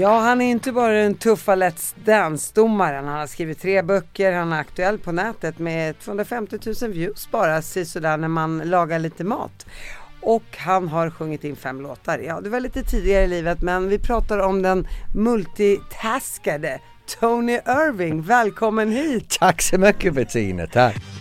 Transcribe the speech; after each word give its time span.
Ja, 0.00 0.18
han 0.18 0.40
är 0.40 0.50
inte 0.50 0.72
bara 0.72 0.92
den 0.92 1.14
tuffa 1.14 1.56
Let's 1.56 1.94
Dance-domaren. 2.04 3.04
Han 3.04 3.18
har 3.18 3.26
skrivit 3.26 3.60
tre 3.60 3.82
böcker, 3.82 4.32
han 4.32 4.52
är 4.52 4.60
aktuell 4.60 4.98
på 4.98 5.12
nätet 5.12 5.58
med 5.58 5.98
250 5.98 6.58
000 6.82 6.92
views 6.92 7.30
bara 7.30 7.62
sådär 7.62 8.16
när 8.16 8.28
man 8.28 8.58
lagar 8.58 8.98
lite 8.98 9.24
mat. 9.24 9.66
Och 10.20 10.56
han 10.56 10.88
har 10.88 11.10
sjungit 11.10 11.44
in 11.44 11.56
fem 11.56 11.80
låtar. 11.80 12.18
Ja, 12.18 12.40
det 12.40 12.50
var 12.50 12.60
lite 12.60 12.82
tidigare 12.82 13.24
i 13.24 13.28
livet 13.28 13.62
men 13.62 13.88
vi 13.88 13.98
pratar 13.98 14.38
om 14.38 14.62
den 14.62 14.86
multitaskade 15.14 16.80
Tony 17.20 17.52
Irving. 17.52 18.22
Välkommen 18.22 18.92
hit! 18.92 19.36
Tack 19.40 19.62
så 19.62 19.78
mycket 19.78 20.14
Bettina, 20.14 20.66
tack! 20.66 21.17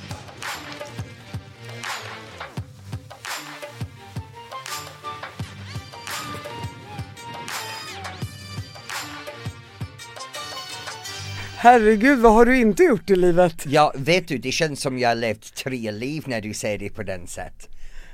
Herregud, 11.67 12.19
vad 12.19 12.33
har 12.33 12.45
du 12.45 12.57
inte 12.57 12.83
gjort 12.83 13.09
i 13.09 13.15
livet? 13.15 13.65
Ja, 13.65 13.93
vet 13.95 14.27
du, 14.27 14.37
det 14.37 14.51
känns 14.51 14.81
som 14.81 14.99
jag 14.99 15.09
har 15.09 15.15
levt 15.15 15.55
tre 15.55 15.91
liv 15.91 16.23
när 16.27 16.41
du 16.41 16.53
säger 16.53 16.77
det 16.77 16.89
på 16.89 17.03
den 17.03 17.27
sätt. 17.27 17.69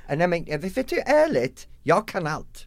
Nej 0.08 0.28
men, 0.28 0.44
vet 0.44 0.88
du, 0.88 0.98
ärligt, 0.98 1.68
jag 1.82 2.08
kan 2.08 2.26
allt. 2.26 2.66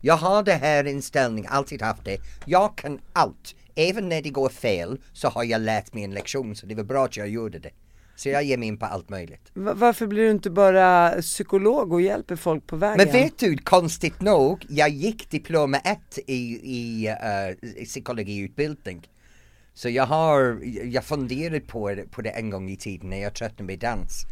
Jag 0.00 0.16
har 0.16 0.42
det 0.42 0.52
här 0.52 0.84
inställningen, 0.84 1.50
alltid 1.52 1.82
haft 1.82 2.04
det. 2.04 2.18
Jag 2.44 2.76
kan 2.76 3.00
allt. 3.12 3.54
Även 3.74 4.08
när 4.08 4.22
det 4.22 4.30
går 4.30 4.48
fel 4.48 5.00
så 5.12 5.28
har 5.28 5.44
jag 5.44 5.60
lärt 5.60 5.94
mig 5.94 6.04
en 6.04 6.10
lektion, 6.10 6.56
så 6.56 6.66
det 6.66 6.74
var 6.74 6.84
bra 6.84 7.04
att 7.04 7.16
jag 7.16 7.28
gjorde 7.28 7.58
det. 7.58 7.70
Så 8.16 8.28
jag 8.28 8.44
ger 8.44 8.56
mig 8.56 8.68
in 8.68 8.78
på 8.78 8.86
allt 8.86 9.08
möjligt. 9.08 9.50
Varför 9.54 10.06
blir 10.06 10.22
du 10.22 10.30
inte 10.30 10.50
bara 10.50 11.10
psykolog 11.20 11.92
och 11.92 12.00
hjälper 12.00 12.36
folk 12.36 12.66
på 12.66 12.76
vägen? 12.76 12.96
Men 12.96 13.22
vet 13.22 13.38
du, 13.38 13.56
konstigt 13.56 14.20
nog, 14.20 14.66
jag 14.68 14.88
gick 14.88 15.30
diplom 15.30 15.74
1 15.74 15.82
i, 16.26 16.32
i 16.62 17.08
uh, 17.08 17.84
psykologiutbildning. 17.84 19.08
Så 19.78 19.88
jag 19.88 20.06
har, 20.06 20.60
jag 20.84 21.04
funderat 21.04 21.66
på 21.66 21.88
det, 21.88 22.10
på 22.10 22.22
det 22.22 22.30
en 22.30 22.50
gång 22.50 22.70
i 22.70 22.76
tiden 22.76 23.10
när 23.10 23.22
jag 23.22 23.34
tröttnade 23.34 23.62
med 23.62 23.78
dans. 23.78 24.26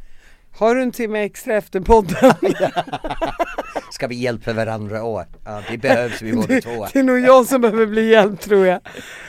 Har 0.50 0.74
du 0.74 0.82
en 0.82 0.92
timme 0.92 1.24
extra 1.24 1.56
efter 1.56 1.80
podden? 1.80 2.34
Ska 3.92 4.06
vi 4.06 4.14
hjälpa 4.14 4.52
varandra 4.52 5.04
åt? 5.04 5.26
Ja, 5.44 5.62
det 5.70 5.78
behövs 5.78 6.22
vi 6.22 6.32
båda 6.36 6.60
två. 6.60 6.86
Det 6.92 6.98
är 6.98 7.02
nog 7.02 7.18
jag 7.18 7.46
som 7.46 7.60
behöver 7.60 7.86
bli 7.86 8.10
hjälpt 8.10 8.42
tror 8.42 8.66
jag. 8.66 8.80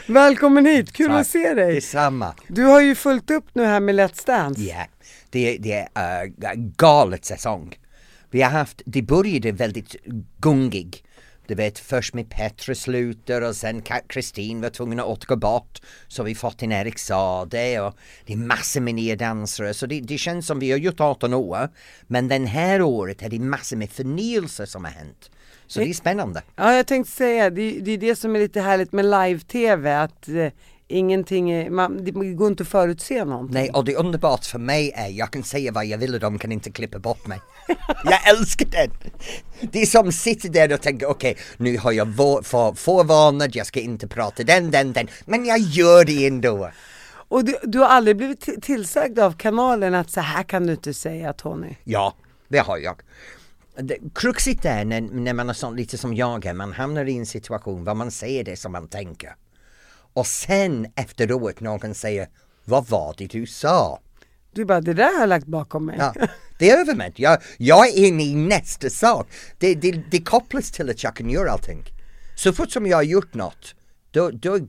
Välkommen 0.07 0.65
hit, 0.65 0.93
kul 0.93 1.07
Tack. 1.07 1.21
att 1.21 1.27
se 1.27 1.53
dig. 1.53 1.75
Detsamma. 1.75 2.33
Du 2.47 2.63
har 2.63 2.81
ju 2.81 2.95
fullt 2.95 3.31
upp 3.31 3.45
nu 3.53 3.65
här 3.65 3.79
med 3.79 3.95
Let's 3.95 4.25
Dance. 4.25 4.61
Ja, 4.61 4.67
yeah. 4.67 4.87
det, 5.29 5.57
det 5.57 5.87
är 5.93 6.25
uh, 6.25 6.31
galet 6.55 7.25
säsong. 7.25 7.75
Vi 8.31 8.41
har 8.41 8.51
haft, 8.51 8.81
det 8.85 9.01
började 9.01 9.51
väldigt 9.51 9.95
gungig 10.37 11.03
du 11.47 11.55
vet 11.55 11.79
först 11.79 12.13
med 12.13 12.29
Petra 12.29 12.75
slutar 12.75 13.41
och 13.41 13.55
sen 13.55 13.81
Kristin 14.07 14.61
var 14.61 14.69
tvungen 14.69 14.99
att 14.99 15.05
återgå 15.05 15.35
bort. 15.35 15.81
Så 16.07 16.23
vi 16.23 16.35
fått 16.35 16.61
in 16.61 16.71
Erik 16.71 16.99
Sade 16.99 17.81
och 17.81 17.97
det 18.25 18.33
är 18.33 18.37
massor 18.37 18.81
med 18.81 18.95
nya 18.95 19.15
dansare. 19.15 19.73
Så 19.73 19.85
det, 19.85 20.01
det 20.01 20.17
känns 20.17 20.47
som 20.47 20.59
vi 20.59 20.71
har 20.71 20.77
gjort 20.77 20.99
18 20.99 21.33
år. 21.33 21.69
Men 22.07 22.27
den 22.27 22.47
här 22.47 22.81
året 22.81 23.21
är 23.21 23.29
det 23.29 23.39
massor 23.39 23.77
med 23.77 23.89
förnyelse 23.89 24.67
som 24.67 24.85
har 24.85 24.91
hänt. 24.91 25.31
Så 25.67 25.79
det 25.79 25.89
är 25.89 25.93
spännande. 25.93 26.41
Ja, 26.55 26.73
jag 26.73 26.87
tänkte 26.87 27.11
säga, 27.11 27.49
det, 27.49 27.79
det 27.79 27.91
är 27.91 27.97
det 27.97 28.15
som 28.15 28.35
är 28.35 28.39
lite 28.39 28.61
härligt 28.61 28.91
med 28.91 29.05
live-tv, 29.05 29.95
att 29.95 30.29
eh, 30.29 30.47
ingenting, 30.87 31.51
är, 31.51 31.69
man, 31.69 32.03
det 32.03 32.11
går 32.11 32.47
inte 32.47 32.63
att 32.63 32.69
förutse 32.69 33.25
någonting. 33.25 33.53
Nej, 33.53 33.69
och 33.69 33.85
det 33.85 33.95
underbart 33.95 34.45
för 34.45 34.59
mig 34.59 34.91
är, 34.95 35.07
jag 35.07 35.31
kan 35.31 35.43
säga 35.43 35.71
vad 35.71 35.85
jag 35.85 35.97
vill 35.97 36.13
och 36.13 36.19
de 36.19 36.39
kan 36.39 36.51
inte 36.51 36.71
klippa 36.71 36.99
bort 36.99 37.27
mig. 37.27 37.39
jag 38.03 38.29
älskar 38.29 38.65
det! 38.65 38.89
Det 39.71 39.81
är 39.81 39.85
som 39.85 40.11
sitter 40.11 40.49
där 40.49 40.73
och 40.73 40.81
tänker, 40.81 41.05
okej, 41.05 41.31
okay, 41.31 41.43
nu 41.57 41.77
har 41.77 41.91
jag 41.91 42.07
förvarnad, 42.75 43.55
jag 43.55 43.67
ska 43.67 43.79
inte 43.79 44.07
prata 44.07 44.43
den, 44.43 44.71
den, 44.71 44.93
den, 44.93 45.07
men 45.25 45.45
jag 45.45 45.59
gör 45.59 46.05
det 46.05 46.27
ändå. 46.27 46.71
Och 47.29 47.45
du, 47.45 47.57
du 47.63 47.79
har 47.79 47.87
aldrig 47.87 48.17
blivit 48.17 48.63
tillsagd 48.63 49.19
av 49.19 49.31
kanalen 49.31 49.95
att 49.95 50.11
så 50.11 50.21
här 50.21 50.43
kan 50.43 50.67
du 50.67 50.73
inte 50.73 50.93
säga 50.93 51.33
Tony? 51.33 51.75
Ja, 51.83 52.13
det 52.47 52.59
har 52.59 52.77
jag. 52.77 53.01
Kruxigt 54.15 54.65
är 54.65 54.85
när, 54.85 55.01
när 55.01 55.33
man 55.33 55.49
är 55.49 55.53
sån, 55.53 55.75
lite 55.75 55.97
som 55.97 56.13
jag 56.13 56.45
är, 56.45 56.53
man 56.53 56.73
hamnar 56.73 57.05
i 57.05 57.17
en 57.17 57.25
situation 57.25 57.83
där 57.83 57.93
man 57.93 58.11
säger 58.11 58.43
det 58.43 58.57
som 58.57 58.71
man 58.71 58.87
tänker. 58.87 59.35
Och 60.17 60.27
sen 60.27 60.87
efteråt 60.95 61.59
någon 61.59 61.93
säger 61.93 62.27
Vad 62.65 62.87
var 62.87 63.15
det 63.17 63.27
du 63.27 63.45
sa? 63.45 63.99
Du 64.53 64.65
bara, 64.65 64.81
det 64.81 64.93
där 64.93 65.13
har 65.13 65.19
jag 65.19 65.29
lagt 65.29 65.47
bakom 65.47 65.85
mig. 65.85 65.95
Ja, 65.99 66.13
det 66.59 66.69
är 66.69 66.77
övermätt. 66.77 67.19
Jag, 67.19 67.37
jag 67.57 67.87
är 67.87 68.05
inne 68.07 68.23
i 68.23 68.35
nästa 68.35 68.89
sak. 68.89 69.27
Det, 69.57 69.75
det, 69.75 69.91
det 70.11 70.19
kopplas 70.19 70.71
till 70.71 70.89
att 70.89 71.03
jag 71.03 71.15
kan 71.15 71.29
göra 71.29 71.51
allting. 71.51 71.83
Så 72.35 72.53
fort 72.53 72.71
som 72.71 72.87
jag 72.87 72.97
har 72.97 73.03
gjort 73.03 73.33
något, 73.33 73.75
då, 74.11 74.29
då 74.31 74.59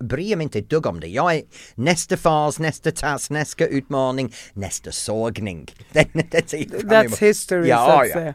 bryr 0.00 0.30
jag 0.30 0.36
mig 0.36 0.44
inte 0.44 0.58
ett 0.58 0.70
dugg 0.70 0.86
om 0.86 1.00
det. 1.00 1.08
Jag 1.08 1.34
är 1.34 1.42
nästa 1.74 2.16
fas, 2.16 2.58
nästa 2.58 2.90
task, 2.90 3.30
nästa 3.30 3.66
utmaning, 3.66 4.34
nästa 4.52 4.92
sågning. 4.92 5.74
That's 5.92 7.20
history, 7.20 7.68
ja, 7.68 7.86
så 7.86 7.92
att 7.92 8.08
ja. 8.08 8.14
säga. 8.14 8.34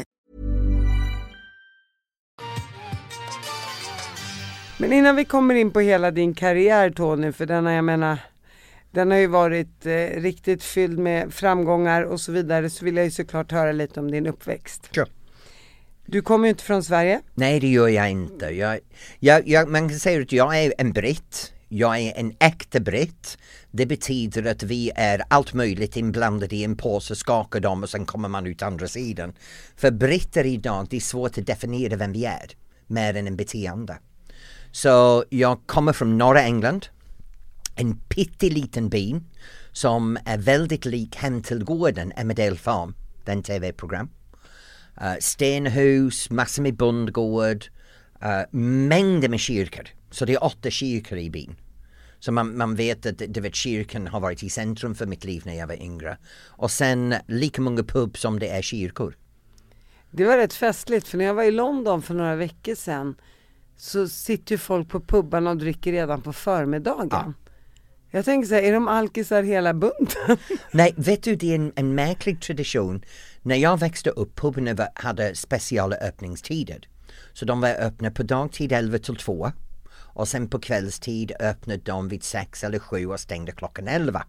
Men 4.81 4.93
innan 4.93 5.15
vi 5.15 5.25
kommer 5.25 5.55
in 5.55 5.71
på 5.71 5.79
hela 5.79 6.11
din 6.11 6.33
karriär 6.33 6.89
Tony, 6.89 7.31
för 7.31 7.45
den 7.45 7.65
har 7.65 7.71
jag 7.71 7.83
menar 7.83 8.17
den 8.91 9.11
har 9.11 9.17
ju 9.17 9.27
varit 9.27 9.85
eh, 9.85 10.21
riktigt 10.21 10.63
fylld 10.63 10.99
med 10.99 11.33
framgångar 11.33 12.03
och 12.03 12.21
så 12.21 12.31
vidare 12.31 12.69
så 12.69 12.85
vill 12.85 12.95
jag 12.95 13.05
ju 13.05 13.11
såklart 13.11 13.51
höra 13.51 13.71
lite 13.71 13.99
om 13.99 14.11
din 14.11 14.27
uppväxt. 14.27 14.89
Sure. 14.95 15.07
Du 16.05 16.21
kommer 16.21 16.45
ju 16.45 16.49
inte 16.49 16.63
från 16.63 16.83
Sverige. 16.83 17.21
Nej 17.33 17.59
det 17.59 17.67
gör 17.67 17.87
jag 17.87 18.11
inte. 18.11 18.45
Jag, 18.45 18.79
jag, 19.19 19.47
jag, 19.47 19.69
man 19.69 19.89
kan 19.89 19.99
säga 19.99 20.21
att 20.21 20.31
jag 20.31 20.59
är 20.63 20.73
en 20.77 20.93
britt. 20.93 21.53
Jag 21.69 21.99
är 21.99 22.13
en 22.15 22.33
äkta 22.39 22.79
britt. 22.79 23.37
Det 23.71 23.85
betyder 23.85 24.51
att 24.51 24.63
vi 24.63 24.91
är 24.95 25.21
allt 25.27 25.53
möjligt 25.53 25.97
inblandade 25.97 26.55
i 26.55 26.63
en 26.63 26.77
påse, 26.77 27.15
skakar 27.15 27.59
dem 27.59 27.83
och 27.83 27.89
sen 27.89 28.05
kommer 28.05 28.29
man 28.29 28.47
ut 28.47 28.61
andra 28.61 28.87
sidan. 28.87 29.33
För 29.75 29.91
britter 29.91 30.45
idag, 30.45 30.87
det 30.89 30.95
är 30.95 31.01
svårt 31.01 31.37
att 31.37 31.47
definiera 31.47 31.95
vem 31.95 32.11
vi 32.11 32.25
är, 32.25 32.51
mer 32.87 33.15
än 33.15 33.27
en 33.27 33.35
beteende. 33.35 33.97
Så 34.71 35.23
jag 35.29 35.59
kommer 35.65 35.93
från 35.93 36.17
norra 36.17 36.41
England, 36.41 36.87
en 37.75 37.97
pytteliten 37.97 38.89
by 38.89 39.15
som 39.71 40.17
är 40.25 40.37
väldigt 40.37 40.85
lik 40.85 41.15
Hem 41.15 41.43
till 41.43 41.63
gården, 41.63 42.11
Emmerdale 42.15 42.55
Farm, 42.55 42.95
den 43.25 43.43
tv-program. 43.43 44.09
Uh, 45.01 45.11
eh, 45.11 45.17
stenhus, 45.19 46.29
massor 46.29 46.63
med 46.63 46.75
bondgård, 46.75 47.65
uh, 48.23 48.59
mängder 48.59 49.29
med 49.29 49.39
kyrkor. 49.39 49.87
Så 50.11 50.25
det 50.25 50.33
är 50.33 50.43
åtta 50.43 50.69
kyrkor 50.69 51.17
i 51.17 51.29
byn. 51.29 51.55
Så 52.19 52.31
man, 52.31 52.57
man 52.57 52.75
vet 52.75 53.05
att 53.05 53.21
du 53.27 53.41
vet, 53.41 53.55
kyrkan 53.55 54.07
har 54.07 54.19
varit 54.19 54.43
i 54.43 54.49
centrum 54.49 54.95
för 54.95 55.05
mitt 55.05 55.23
liv 55.23 55.41
när 55.45 55.53
jag 55.53 55.67
var 55.67 55.81
yngre. 55.81 56.17
Och 56.47 56.71
sen 56.71 57.15
lika 57.27 57.61
många 57.61 57.83
pub 57.83 58.17
som 58.17 58.39
det 58.39 58.49
är 58.49 58.61
kyrkor. 58.61 59.17
Det 60.11 60.25
var 60.25 60.37
rätt 60.37 60.53
festligt 60.53 61.07
för 61.07 61.17
när 61.17 61.25
jag 61.25 61.33
var 61.33 61.43
i 61.43 61.51
London 61.51 62.01
för 62.01 62.13
några 62.13 62.35
veckor 62.35 62.75
sedan 62.75 63.15
så 63.81 64.07
sitter 64.07 64.51
ju 64.51 64.57
folk 64.57 64.89
på 64.89 64.99
pubarna 64.99 65.49
och 65.49 65.57
dricker 65.57 65.91
redan 65.91 66.21
på 66.21 66.33
förmiddagen. 66.33 67.07
Ja. 67.11 67.33
Jag 68.11 68.25
tänker 68.25 68.47
så 68.47 68.55
här, 68.55 68.61
är 68.61 68.73
de 68.73 68.87
alkisar 68.87 69.43
hela 69.43 69.73
bunten? 69.73 70.37
Nej, 70.71 70.93
vet 70.97 71.23
du 71.23 71.35
det 71.35 71.51
är 71.51 71.55
en, 71.55 71.73
en 71.75 71.95
märklig 71.95 72.41
tradition. 72.41 73.03
När 73.41 73.55
jag 73.55 73.79
växte 73.79 74.09
upp, 74.09 74.35
pubarna 74.35 74.87
hade 74.95 75.35
speciella 75.35 75.95
öppningstider. 75.95 76.89
Så 77.33 77.45
de 77.45 77.61
var 77.61 77.69
öppna 77.69 78.11
på 78.11 78.23
dagtid 78.23 78.71
11 78.71 78.97
till 78.97 79.15
2 79.15 79.51
och 79.93 80.27
sen 80.27 80.49
på 80.49 80.59
kvällstid 80.59 81.31
öppnade 81.39 81.81
de 81.83 82.07
vid 82.07 82.23
6 82.23 82.63
eller 82.63 82.79
7 82.79 83.05
och 83.05 83.19
stängde 83.19 83.51
klockan 83.51 83.87
11. 83.87 84.23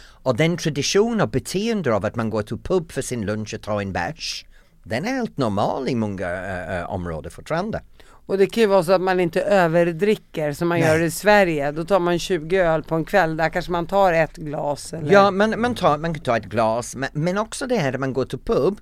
Och 0.00 0.36
den 0.36 0.56
tradition 0.56 1.20
och 1.20 1.30
beteende 1.30 1.94
av 1.94 2.04
att 2.04 2.16
man 2.16 2.30
går 2.30 2.42
till 2.42 2.58
pub 2.58 2.92
för 2.92 3.02
sin 3.02 3.26
lunch 3.26 3.54
och 3.54 3.62
tar 3.62 3.80
en 3.80 3.92
bärs, 3.92 4.44
den 4.82 5.04
är 5.04 5.12
helt 5.12 5.36
normal 5.36 5.88
i 5.88 5.94
många 5.94 6.30
äh, 6.78 6.90
områden 6.90 7.30
fortfarande. 7.30 7.82
Och 8.28 8.38
det 8.38 8.46
kan 8.46 8.60
ju 8.60 8.66
vara 8.66 8.82
så 8.82 8.92
att 8.92 9.00
man 9.00 9.20
inte 9.20 9.40
överdricker 9.40 10.52
som 10.52 10.68
man 10.68 10.80
Nej. 10.80 10.88
gör 10.88 11.00
i 11.00 11.10
Sverige. 11.10 11.72
Då 11.72 11.84
tar 11.84 12.00
man 12.00 12.18
20 12.18 12.56
öl 12.56 12.82
på 12.82 12.94
en 12.94 13.04
kväll, 13.04 13.36
där 13.36 13.48
kanske 13.48 13.72
man 13.72 13.86
tar 13.86 14.12
ett 14.12 14.36
glas 14.36 14.92
eller? 14.92 15.12
Ja, 15.12 15.30
man, 15.30 15.60
man, 15.60 15.74
tar, 15.74 15.98
man 15.98 16.14
kan 16.14 16.22
ta 16.22 16.36
ett 16.36 16.44
glas, 16.44 16.96
men, 16.96 17.08
men 17.12 17.38
också 17.38 17.66
det 17.66 17.76
här 17.76 17.92
när 17.92 17.98
man 17.98 18.12
går 18.12 18.24
till 18.24 18.38
pub. 18.38 18.80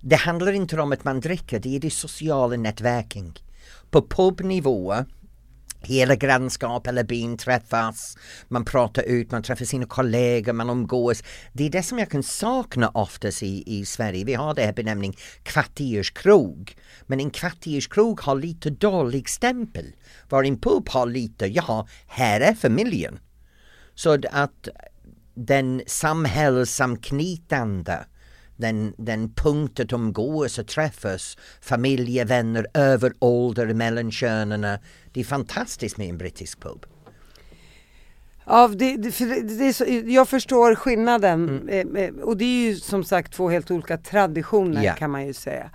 Det 0.00 0.16
handlar 0.16 0.52
inte 0.52 0.80
om 0.80 0.92
att 0.92 1.04
man 1.04 1.20
dricker, 1.20 1.58
det 1.58 1.76
är 1.76 1.80
det 1.80 1.90
sociala 1.90 2.56
nätverking. 2.56 3.32
På 3.90 4.02
pubnivå, 4.02 4.94
hela 5.86 6.16
grannskap 6.16 6.86
eller 6.86 7.04
byn 7.04 7.36
träffas, 7.36 8.16
man 8.48 8.64
pratar 8.64 9.02
ut, 9.02 9.30
man 9.30 9.42
träffar 9.42 9.64
sina 9.64 9.86
kollegor, 9.86 10.52
man 10.52 10.70
umgås. 10.70 11.22
Det 11.52 11.66
är 11.66 11.70
det 11.70 11.82
som 11.82 11.98
jag 11.98 12.10
kan 12.10 12.22
sakna 12.22 12.88
oftast 12.88 13.42
i, 13.42 13.62
i 13.66 13.84
Sverige. 13.84 14.24
Vi 14.24 14.34
har 14.34 14.54
det 14.54 14.62
här 14.62 14.72
benämningen 14.72 15.16
kvarterskrog. 15.42 16.76
Men 17.06 17.20
en 17.20 17.30
kvarterskrog 17.30 18.20
har 18.20 18.34
lite 18.34 18.70
dålig 18.70 19.28
stämpel. 19.28 19.92
Var 20.28 20.44
en 20.44 20.60
pub 20.60 20.88
har 20.88 21.06
lite, 21.06 21.46
ja, 21.46 21.86
här 22.06 22.40
är 22.40 22.54
familjen. 22.54 23.18
Så 23.94 24.18
att 24.30 24.68
den 25.34 25.82
samhällsanknytande, 25.86 28.06
den, 28.56 28.94
den 28.98 29.32
punkt 29.32 29.80
att 29.80 29.92
umgås 29.92 30.58
och 30.58 30.66
träffas, 30.66 31.36
familjevänner 31.60 32.66
över 32.74 33.12
ålder, 33.18 33.74
mellan 33.74 34.10
könen. 34.12 34.78
Det 35.12 35.20
är 35.20 35.24
fantastiskt 35.24 35.96
med 35.98 36.08
en 36.08 36.18
brittisk 36.18 36.60
pub. 36.60 36.86
Ja, 38.46 38.68
det, 38.68 38.96
det, 38.96 39.12
för 39.12 39.58
det, 39.58 39.64
är 39.68 39.72
så, 39.72 39.84
jag 40.12 40.28
förstår 40.28 40.74
skillnaden 40.74 41.48
Mm. 41.68 41.96
eh, 41.96 42.02
eh, 42.04 42.14
och 42.14 42.36
det 42.36 42.44
är 42.44 42.68
ju 42.70 42.76
som 42.76 43.04
sagt 43.04 43.32
två 43.32 43.48
helt 43.48 43.70
olika 43.70 43.98
traditioner 43.98 44.82
Ja. 44.84 44.92
kan 44.94 45.10
man 45.10 45.26
ju 45.26 45.32
säga. 45.32 45.70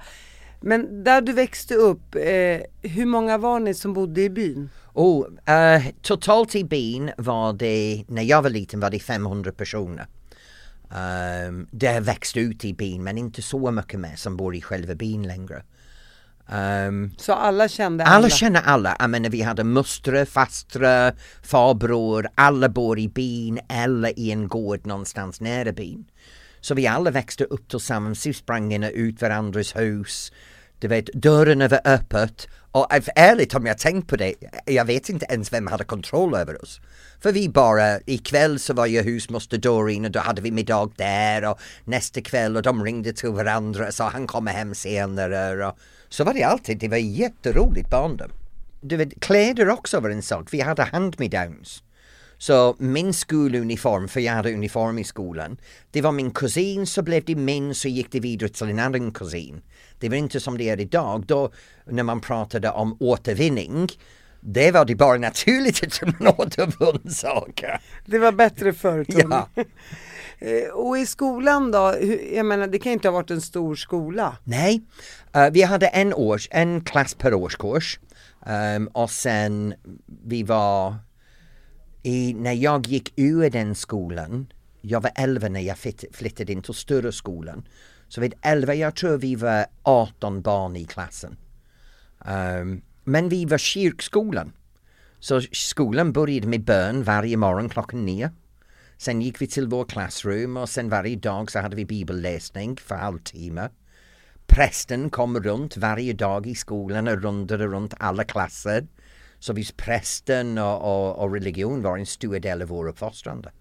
Men 0.62 1.04
där 1.04 1.22
du 1.22 1.34
växte 1.34 1.76
upp, 1.76 2.16
eh, 2.16 2.90
hur 2.92 3.06
många 3.06 3.38
var 3.38 3.60
ni 3.60 3.74
som 3.74 3.94
bodde 3.94 4.22
i 4.22 4.30
byn? 4.30 4.70
Oh, 4.94 5.26
eh, 5.46 5.84
totalt 6.02 6.56
i 6.56 6.64
byn 6.64 7.12
var 7.18 7.54
det, 7.54 8.04
när 8.08 8.22
jag 8.24 8.42
var 8.42 8.50
liten 8.50 8.80
var 8.80 8.90
det 8.90 9.00
500 9.00 9.52
personer. 9.52 10.08
Um, 10.92 11.68
det 11.72 12.00
växt 12.00 12.38
ut 12.38 12.66
i 12.66 12.74
byn 12.74 13.04
men 13.04 13.18
inte 13.18 13.42
så 13.42 13.72
mycket 13.72 14.00
mer 14.00 14.16
som 14.16 14.38
bor 14.38 14.56
i 14.56 14.62
själva 14.62 14.96
byn 14.96 15.24
längre. 15.24 15.64
Ehm, 16.52 17.12
Så 17.18 17.34
alla 17.34 17.68
kände 17.68 18.04
alla? 18.04 18.16
Alla 18.16 18.30
känner 18.30 18.62
alla. 18.62 18.96
Jag 19.00 19.10
menar 19.10 19.30
vi 19.30 19.42
hade 19.42 19.64
mostrar, 19.64 20.26
fastrar, 20.26 21.16
farbror. 21.44 22.28
Alla 22.36 22.70
bor 22.70 23.00
i 23.00 23.08
byn 23.08 23.60
eller 23.70 24.20
i 24.20 24.32
en 24.32 24.48
gård 24.48 24.86
någonstans 24.86 25.42
nära 25.42 25.72
byn. 25.72 26.06
Så 26.62 26.76
vi 26.76 26.88
alla 26.88 27.12
växte 27.12 27.44
upp 27.44 27.70
tillsammans. 27.70 28.26
Vi 28.26 28.34
sprang 28.34 28.74
in 28.74 28.84
och 28.84 28.92
ut 28.94 29.22
varandras 29.22 29.76
hus. 29.76 30.32
Du 30.80 30.88
vet, 30.88 31.06
dörrarna 31.14 31.68
var 31.68 31.82
öppet. 31.86 32.48
Och 32.72 32.94
eh, 32.94 33.04
ärligt 33.16 33.56
om 33.56 33.66
jag 33.66 33.78
tänkt 33.78 34.08
på 34.08 34.16
det, 34.16 34.34
jag 34.66 34.86
vet 34.86 35.10
inte 35.10 35.26
ens 35.30 35.54
vem 35.54 35.68
hade 35.68 35.84
kontroll 35.84 36.36
över 36.36 36.64
oss. 36.64 36.82
För 37.22 37.32
vi 37.32 37.50
bara, 37.50 38.00
ikväll 38.06 38.60
så 38.60 38.74
var 38.74 38.86
ju 38.86 39.02
husmoster 39.02 39.58
Doreen 39.58 40.06
och 40.06 40.12
då 40.12 40.20
hade 40.20 40.42
vi 40.42 40.52
middag 40.52 40.90
där 40.96 41.50
och 41.50 41.60
nästa 41.86 42.22
kväll 42.22 42.58
och 42.58 42.64
de 42.64 42.84
ringde 42.84 43.14
till 43.14 43.30
varandra 43.30 43.88
och 43.88 43.94
sa 43.94 44.10
han 44.10 44.28
kommer 44.28 44.52
hem 44.52 44.76
senare. 44.76 45.68
Och 45.68 45.78
så 46.10 46.24
var 46.24 46.34
det 46.34 46.44
alltid, 46.44 46.78
det 46.78 46.88
var 46.88 46.98
jätteroligt 46.98 47.90
barndom. 47.90 48.32
Du 48.82 48.98
vet, 48.98 49.20
kläder 49.20 49.70
också 49.70 50.00
var 50.00 50.10
en 50.10 50.22
sak, 50.22 50.48
vi 50.52 50.62
hade 50.62 50.84
hand-me-downs. 50.84 51.84
Så 52.38 52.76
min 52.80 53.14
skoluniform, 53.14 54.08
för 54.08 54.20
jag 54.20 54.34
hade 54.34 54.54
uniform 54.54 55.00
i 55.00 55.04
skolan, 55.04 55.58
det 55.92 56.02
var 56.02 56.12
min 56.12 56.32
kusin 56.32 56.88
så 56.88 57.02
blev 57.02 57.24
det 57.26 57.36
min 57.36 57.76
så 57.76 57.88
gick 57.88 58.12
det 58.12 58.20
vidare 58.20 58.50
till 58.50 58.70
en 58.70 58.80
annan 58.80 59.12
kusin. 59.12 59.62
Det 60.00 60.10
var 60.10 60.16
inte 60.16 60.40
som 60.40 60.58
det 60.58 60.70
är 60.70 60.80
idag, 60.80 61.24
då 61.28 61.52
när 61.86 62.04
man 62.04 62.22
pratade 62.22 62.70
om 62.70 62.98
återvinning, 63.00 63.90
det 64.42 64.72
var 64.72 64.86
det 64.86 64.96
bara 64.96 65.18
naturligt 65.18 65.84
att 66.04 66.20
man 66.20 66.28
återvann 66.38 67.12
saker. 67.12 67.82
Det 68.06 68.20
var 68.20 68.32
bättre 68.32 68.74
förr. 68.74 69.06
Ja. 69.08 69.50
Eh, 70.44 70.70
Och 70.74 70.98
i 70.98 71.06
skolan 71.06 71.72
då, 71.72 71.96
jag 72.34 72.46
menar 72.46 72.68
det 72.68 72.80
kan 72.80 72.92
inte 72.92 73.08
ha 73.08 73.14
varit 73.14 73.32
en 73.32 73.42
stor 73.42 73.76
skola. 73.76 74.38
Nej, 74.44 74.82
eh, 75.34 75.50
vi 75.52 75.62
hade 75.62 75.88
en, 75.88 76.14
års, 76.14 76.48
en 76.52 76.82
klass 76.84 77.14
per 77.16 77.34
årskurs 77.34 78.00
Ehm, 78.46 78.88
och 78.88 79.12
sen 79.12 79.74
vi 80.24 80.44
var 80.44 80.96
i, 82.04 82.34
när 82.34 82.54
jag 82.54 82.88
gick 82.88 83.14
ur 83.16 83.50
den 83.50 83.76
skolan, 83.76 84.54
jag 84.82 85.02
var 85.02 85.12
11 85.16 85.50
när 85.50 85.60
jag 85.60 85.78
flytt, 85.78 86.04
flyttade 86.12 86.52
in 86.52 86.62
till 86.62 86.74
större 86.74 87.12
skolan. 87.12 87.68
Så 88.08 88.22
vid 88.22 88.34
11, 88.42 88.76
jag 88.76 88.96
tror 88.96 89.18
vi 89.18 89.36
var 89.36 89.66
18 89.84 90.42
barn 90.42 90.76
i 90.76 90.86
klassen. 90.86 91.38
Ehm, 92.26 92.82
men 93.12 93.30
vi 93.30 93.46
var 93.46 93.58
kyrkskolan. 93.58 94.52
Så 95.20 95.42
skolan 95.52 96.12
började 96.12 96.48
med 96.48 96.64
bön 96.64 97.04
varje 97.04 97.38
morgon 97.38 97.70
klockan 97.70 98.06
nio. 98.06 98.32
Sen 98.98 99.22
gick 99.22 99.42
vi 99.42 99.48
till 99.48 99.68
vår 99.68 99.86
klassrum 99.86 100.58
och 100.58 100.70
sen 100.70 100.90
varje 100.90 101.16
dag 101.16 101.52
så 101.52 101.60
hade 101.60 101.76
vi 101.76 101.86
bibelläsning 101.86 102.78
för 102.78 102.96
halvtimme. 102.96 103.70
Prästen 104.48 105.10
kom 105.10 105.40
runt 105.40 105.78
varje 105.78 106.14
dag 106.14 106.48
i 106.48 106.56
skolan 106.56 107.08
och 107.08 107.22
rundade 107.22 107.68
runt 107.68 107.94
alla 107.98 108.24
klasser. 108.24 108.88
Så 109.40 109.54
visst 109.54 109.78
prästen 109.78 110.58
och, 110.58 110.82
och, 110.82 111.24
och 111.24 111.34
religion 111.34 111.82
var 111.82 111.98
en 111.98 112.06
stor 112.06 112.40
del 112.40 112.62
av 112.62 112.68
vår 112.68 112.88
uppfostrande. 112.88 113.52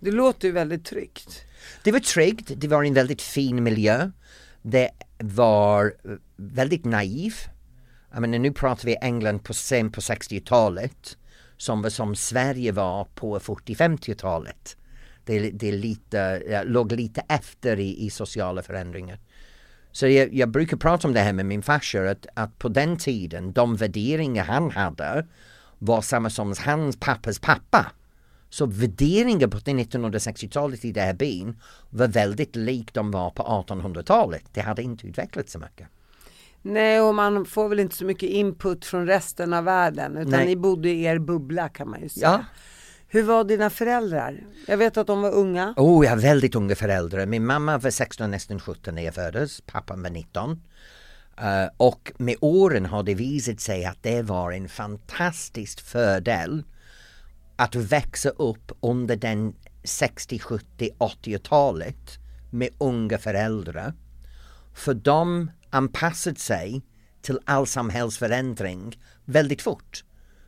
Det 0.00 0.10
låter 0.10 0.48
ju 0.48 0.54
väldigt 0.54 0.84
tryggt. 0.84 1.44
Det 1.84 1.92
var 1.92 2.00
tryggt, 2.00 2.50
det 2.56 2.68
var 2.68 2.84
en 2.84 2.94
väldigt 2.94 3.22
fin 3.22 3.62
miljö. 3.62 4.10
Det 4.62 4.90
var 5.18 5.84
eh, 6.04 6.10
väldigt 6.36 6.84
naiv. 6.84 7.34
Jag 8.12 8.20
menar, 8.20 8.38
nu 8.38 8.52
pratar 8.52 8.86
vi 8.86 8.96
England 9.00 9.44
på 9.44 9.54
sen 9.54 9.92
på 9.92 10.00
60-talet 10.00 11.16
som 11.56 11.82
var 11.82 11.90
som 11.90 12.16
Sverige 12.16 12.72
var 12.72 13.04
på 13.04 13.38
40-50-talet. 13.38 14.76
Det, 15.24 15.50
det 15.50 15.68
är 15.68 15.72
lite, 15.72 16.42
låg 16.64 16.92
lite 16.92 17.22
efter 17.28 17.78
i, 17.78 18.06
i 18.06 18.10
sociala 18.10 18.62
förändringar. 18.62 19.18
Så 19.92 20.06
jag, 20.06 20.34
jag 20.34 20.48
brukar 20.48 20.76
prata 20.76 21.08
om 21.08 21.14
det 21.14 21.20
här 21.20 21.32
med 21.32 21.46
min 21.46 21.62
farsa 21.62 22.10
att, 22.10 22.26
att 22.34 22.58
på 22.58 22.68
den 22.68 22.96
tiden 22.96 23.52
de 23.52 23.76
värderingar 23.76 24.44
han 24.44 24.70
hade 24.70 25.26
var 25.78 26.02
samma 26.02 26.30
som 26.30 26.54
hans 26.58 27.00
pappas 27.00 27.38
pappa. 27.38 27.92
Så 28.48 28.66
värderingar 28.66 29.48
på 29.48 29.58
1960-talet 29.58 30.84
i 30.84 30.92
det 30.92 31.00
här 31.00 31.14
byn 31.14 31.60
var 31.90 32.08
väldigt 32.08 32.56
likt 32.56 32.94
de 32.94 33.10
var 33.10 33.30
på 33.30 33.42
1800-talet. 33.42 34.44
Det 34.52 34.60
hade 34.60 34.82
inte 34.82 35.06
utvecklats 35.06 35.52
så 35.52 35.58
mycket. 35.58 35.88
Nej 36.62 37.00
och 37.00 37.14
man 37.14 37.44
får 37.44 37.68
väl 37.68 37.80
inte 37.80 37.96
så 37.96 38.04
mycket 38.04 38.28
input 38.28 38.84
från 38.84 39.06
resten 39.06 39.52
av 39.52 39.64
världen 39.64 40.16
utan 40.16 40.30
Nej. 40.30 40.46
ni 40.46 40.56
bodde 40.56 40.88
i 40.88 41.04
er 41.04 41.18
bubbla 41.18 41.68
kan 41.68 41.90
man 41.90 42.00
ju 42.02 42.08
säga. 42.08 42.26
Ja. 42.26 42.44
Hur 43.08 43.22
var 43.22 43.44
dina 43.44 43.70
föräldrar? 43.70 44.44
Jag 44.66 44.76
vet 44.76 44.96
att 44.96 45.06
de 45.06 45.22
var 45.22 45.34
unga. 45.34 45.74
Oh, 45.76 46.04
jag 46.04 46.12
har 46.12 46.18
väldigt 46.18 46.54
unga 46.54 46.74
föräldrar. 46.74 47.26
Min 47.26 47.46
mamma 47.46 47.78
var 47.78 47.90
16, 47.90 48.30
nästan 48.30 48.60
17 48.60 48.94
när 48.94 49.02
jag 49.02 49.14
föddes. 49.14 49.60
Pappan 49.60 50.02
var 50.02 50.10
19. 50.10 50.62
Eh, 51.40 51.68
och 51.76 52.12
med 52.18 52.36
åren 52.40 52.86
har 52.86 53.02
det 53.02 53.14
visat 53.14 53.60
sig 53.60 53.84
att 53.84 54.02
det 54.02 54.22
var 54.22 54.52
en 54.52 54.68
fantastisk 54.68 55.80
fördel 55.80 56.62
att 57.56 57.74
växa 57.74 58.28
upp 58.28 58.72
under 58.80 59.16
den 59.16 59.54
60, 59.84 60.38
70, 60.38 60.90
80-talet 60.98 62.18
med 62.50 62.68
unga 62.78 63.18
föräldrar. 63.18 63.94
För 64.74 64.94
de 64.94 65.50
anpassat 65.70 66.38
sig 66.38 66.82
till 67.22 67.38
all 67.44 67.66
samhällsförändring 67.66 68.98
väldigt 69.24 69.62
fort. 69.62 70.04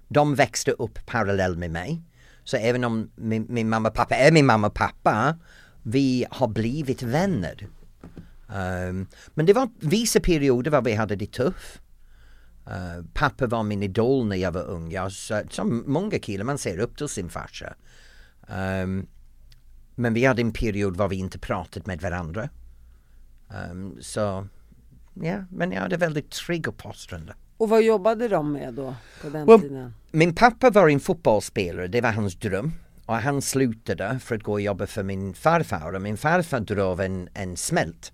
De 0.08 0.34
växte 0.34 0.70
upp 0.70 1.06
parallellt 1.06 1.58
med 1.58 1.70
mig. 1.70 2.02
Så 2.44 2.56
även 2.56 2.84
om 2.84 3.10
min, 3.14 3.46
min 3.48 3.68
mamma 3.68 3.88
och 3.88 3.94
pappa 3.94 4.14
är 4.14 4.32
min 4.32 4.46
mamma 4.46 4.66
och 4.66 4.74
pappa, 4.74 5.38
vi 5.82 6.26
har 6.30 6.48
blivit 6.48 7.02
vänner. 7.02 7.68
Um, 8.46 9.06
men 9.34 9.46
det 9.46 9.52
var 9.52 9.68
vissa 9.80 10.20
perioder 10.20 10.70
var 10.70 10.82
vi 10.82 10.94
hade 10.94 11.16
det 11.16 11.32
tufft. 11.32 11.82
Uh, 12.66 13.04
pappa 13.14 13.46
var 13.46 13.62
min 13.62 13.82
idol 13.82 14.26
när 14.26 14.36
jag 14.36 14.52
var 14.52 14.62
ung. 14.62 14.90
Jag, 14.90 15.12
så, 15.12 15.42
som 15.50 15.84
många 15.86 16.18
killar, 16.18 16.44
man 16.44 16.58
ser 16.58 16.78
upp 16.78 16.96
till 16.96 17.08
sin 17.08 17.28
farsa. 17.28 17.74
Um, 18.48 19.06
men 19.94 20.14
vi 20.14 20.24
hade 20.24 20.42
en 20.42 20.52
period 20.52 20.96
var 20.96 21.08
vi 21.08 21.16
inte 21.16 21.38
pratade 21.38 21.86
med 21.86 22.00
varandra. 22.00 22.48
Um, 23.70 23.98
så 24.00 24.46
ja, 25.14 25.44
men 25.50 25.72
jag 25.72 25.80
hade 25.80 25.96
väldigt 25.96 26.30
trygg 26.30 26.66
uppfostrande. 26.66 27.34
Och 27.56 27.68
vad 27.68 27.82
jobbade 27.82 28.28
de 28.28 28.52
med 28.52 28.74
då 28.74 28.94
på 29.22 29.28
den 29.28 29.46
Well, 29.46 29.60
tiden? 29.60 29.94
Min 30.10 30.34
pappa 30.34 30.70
var 30.70 30.88
en 30.88 31.00
fotbollsspelare, 31.00 31.86
det 31.86 32.00
var 32.00 32.12
hans 32.12 32.34
dröm. 32.34 32.72
och 33.06 33.14
han 33.14 33.42
slutade 33.42 34.18
för 34.18 34.34
att 34.34 34.42
gå 34.42 34.52
och 34.52 34.60
jobba 34.60 34.86
för 34.86 35.02
min 35.02 35.34
farfar 35.34 35.92
och 35.92 36.02
min 36.02 36.16
farfar 36.16 36.60
drog 36.60 37.00
en, 37.00 37.28
en 37.34 37.56
smält. 37.56 38.12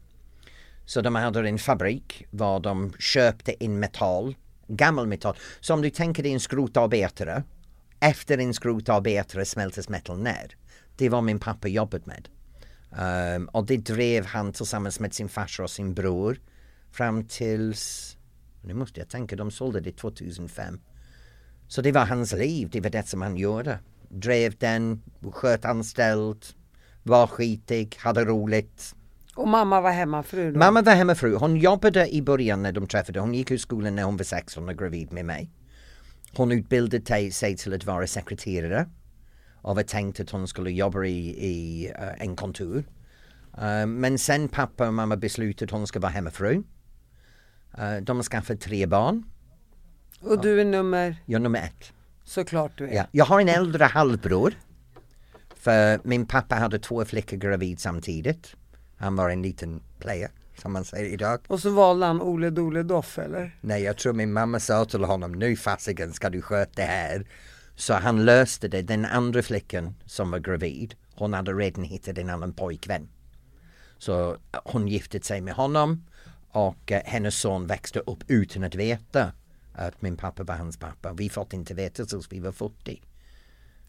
Så 0.84 1.00
de 1.00 1.14
hade 1.14 1.48
en 1.48 1.58
fabrik 1.58 2.26
var 2.30 2.60
de 2.60 2.92
köpte 2.98 3.64
in 3.64 3.78
metall, 3.78 4.36
gammal 4.68 5.06
metall. 5.06 5.36
Så 5.60 5.74
om 5.74 5.82
du 5.82 5.90
tänker 5.90 6.22
dig 6.22 6.32
en 6.32 6.40
skrotarbetare, 6.40 7.42
efter 8.00 8.38
en 8.38 8.54
skrotarbetare 8.54 9.44
smältes 9.44 9.88
metall 9.88 10.18
ner. 10.18 10.56
Det 10.96 11.08
var 11.08 11.22
min 11.22 11.38
pappa 11.38 11.68
jobbat 11.68 12.06
med. 12.06 12.28
Um, 13.36 13.48
och 13.48 13.66
det 13.66 13.76
drev 13.76 14.26
han 14.26 14.52
tillsammans 14.52 15.00
med 15.00 15.14
sin 15.14 15.28
farsa 15.28 15.62
och 15.62 15.70
sin 15.70 15.94
bror 15.94 16.38
fram 16.90 17.24
tills, 17.24 18.16
nu 18.62 18.74
måste 18.74 19.00
jag 19.00 19.08
tänka, 19.08 19.36
de 19.36 19.50
sålde 19.50 19.80
det 19.80 19.92
2005. 19.92 20.80
Så 21.68 21.82
det 21.82 21.92
var 21.92 22.06
hans 22.06 22.32
liv, 22.32 22.68
det 22.72 22.80
var 22.80 22.90
det 22.90 23.08
som 23.08 23.22
han 23.22 23.36
gjorde. 23.36 23.78
Drev 24.08 24.54
den, 24.58 25.02
sköt 25.32 25.64
anställd, 25.64 26.44
var 27.02 27.26
skitig, 27.26 27.96
hade 27.98 28.24
roligt. 28.24 28.94
Och 29.34 29.48
mamma 29.48 29.80
var 29.80 29.90
hemmafru 29.90 30.52
då? 30.52 30.58
Mamma 30.58 30.82
var 30.82 30.94
hemmafru. 30.94 31.34
Hon 31.34 31.56
jobbade 31.56 32.14
i 32.14 32.22
början 32.22 32.62
när 32.62 32.72
de 32.72 32.86
träffade. 32.86 33.20
Hon 33.20 33.34
gick 33.34 33.50
ur 33.50 33.58
skolan 33.58 33.94
när 33.94 34.02
hon 34.02 34.16
var 34.16 34.24
16 34.24 34.68
och 34.68 34.78
gravid 34.78 35.12
med 35.12 35.24
mig. 35.24 35.50
Hon 36.36 36.52
utbildade 36.52 37.30
sig 37.30 37.56
till 37.56 37.74
att 37.74 37.84
vara 37.84 38.06
sekreterare 38.06 38.88
och 39.62 39.76
var 39.76 39.82
tänkt 39.82 40.20
att 40.20 40.30
hon 40.30 40.48
skulle 40.48 40.70
jobba 40.70 41.04
i, 41.04 41.46
i 41.46 41.88
uh, 41.88 42.22
en 42.22 42.36
kontor. 42.36 42.84
Uh, 43.58 43.86
men 43.86 44.18
sen 44.18 44.48
pappa 44.48 44.86
och 44.86 44.94
mamma 44.94 45.16
beslutade 45.16 45.64
att 45.64 45.70
hon 45.70 45.86
ska 45.86 46.00
vara 46.00 46.12
hemmafru. 46.12 46.62
Uh, 47.78 47.96
de 48.02 48.16
har 48.16 48.22
skaffat 48.22 48.60
tre 48.60 48.86
barn. 48.86 49.24
Och 50.20 50.42
du 50.42 50.60
är 50.60 50.64
nummer? 50.64 51.16
Jag 51.26 51.38
är 51.38 51.42
nummer 51.42 51.58
ett. 51.58 51.92
Såklart 52.24 52.72
du 52.78 52.88
är. 52.88 52.94
Ja. 52.94 53.06
Jag 53.12 53.24
har 53.24 53.40
en 53.40 53.48
äldre 53.48 53.84
halvbror. 53.84 54.54
För 55.56 56.00
min 56.04 56.26
pappa 56.26 56.54
hade 56.54 56.78
två 56.78 57.04
flickor 57.04 57.36
gravid 57.36 57.80
samtidigt. 57.80 58.56
Han 58.96 59.16
var 59.16 59.30
en 59.30 59.42
liten 59.42 59.82
player 59.98 60.30
som 60.56 60.72
man 60.72 60.84
säger 60.84 61.12
idag. 61.12 61.40
Och 61.46 61.60
så 61.60 61.70
valde 61.70 62.06
han 62.06 62.22
Ole 62.22 62.50
Dole 62.50 62.82
Doff 62.82 63.18
eller? 63.18 63.56
Nej, 63.60 63.82
jag 63.82 63.96
tror 63.96 64.12
min 64.12 64.32
mamma 64.32 64.60
sa 64.60 64.84
till 64.84 65.04
honom 65.04 65.32
nu 65.32 65.56
fasiken 65.56 66.12
ska 66.12 66.30
du 66.30 66.42
sköta 66.42 66.72
det 66.74 66.82
här. 66.82 67.26
Så 67.74 67.94
han 67.94 68.24
löste 68.24 68.68
det. 68.68 68.82
Den 68.82 69.04
andra 69.04 69.42
flickan 69.42 69.94
som 70.06 70.30
var 70.30 70.38
gravid, 70.38 70.94
hon 71.14 71.32
hade 71.32 71.52
redan 71.52 71.84
hittat 71.84 72.18
en 72.18 72.30
annan 72.30 72.52
pojkvän. 72.52 73.08
Så 73.98 74.36
hon 74.64 74.88
gifte 74.88 75.20
sig 75.20 75.40
med 75.40 75.54
honom 75.54 76.04
och 76.50 76.90
uh, 76.90 76.98
hennes 77.04 77.40
son 77.40 77.66
växte 77.66 77.98
upp 77.98 78.24
utan 78.26 78.64
att 78.64 78.74
veta 78.74 79.32
att 79.74 80.02
min 80.02 80.16
pappa 80.16 80.42
var 80.42 80.54
hans 80.54 80.76
pappa. 80.76 81.12
Vi 81.12 81.28
fått 81.28 81.52
inte 81.52 81.74
veta 81.74 82.04
tills 82.04 82.32
vi 82.32 82.40
var 82.40 82.52
40. 82.52 83.02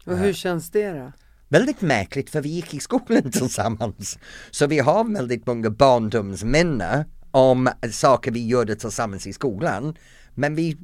Och 0.04 0.18
hur 0.18 0.32
känns 0.32 0.70
det 0.70 0.92
då? 0.92 1.12
Väldigt 1.48 1.80
märkligt 1.80 2.30
för 2.30 2.40
vi 2.40 2.48
gick 2.48 2.74
i 2.74 2.80
skolan 2.80 3.30
tillsammans. 3.32 4.18
Så 4.50 4.66
vi 4.66 4.78
har 4.78 5.14
väldigt 5.14 5.46
många 5.46 5.70
barndomsminnen 5.70 7.04
om 7.30 7.70
saker 7.90 8.30
vi 8.30 8.46
gjorde 8.46 8.76
tillsammans 8.76 9.26
i 9.26 9.32
skolan. 9.32 9.96
Men 10.34 10.54
vi 10.54 10.76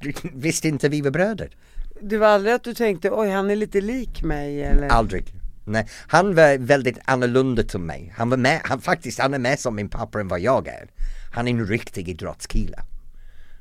visste 0.34 0.68
inte 0.68 0.88
vi 0.88 1.00
var 1.00 1.10
bröder. 1.10 1.56
Det 2.00 2.18
var 2.18 2.26
aldrig 2.26 2.54
att 2.54 2.64
du 2.64 2.74
tänkte, 2.74 3.10
oj 3.10 3.30
han 3.30 3.50
är 3.50 3.56
lite 3.56 3.80
lik 3.80 4.22
mig 4.22 4.62
eller? 4.62 4.88
Aldrig. 4.88 5.24
Nej, 5.66 5.88
han 6.06 6.34
var 6.34 6.58
väldigt 6.58 6.98
annorlunda 7.04 7.62
till 7.62 7.80
mig. 7.80 8.12
Han 8.16 8.30
var 8.30 8.36
med, 8.36 8.60
han 8.64 8.80
faktiskt, 8.80 9.18
han 9.18 9.34
är 9.34 9.38
med 9.38 9.60
som 9.60 9.74
min 9.74 9.88
pappa 9.88 10.20
än 10.20 10.28
vad 10.28 10.40
jag 10.40 10.68
är. 10.68 10.90
Han 11.32 11.48
är 11.48 11.52
en 11.52 11.66
riktig 11.66 12.08
idrottskille. 12.08 12.78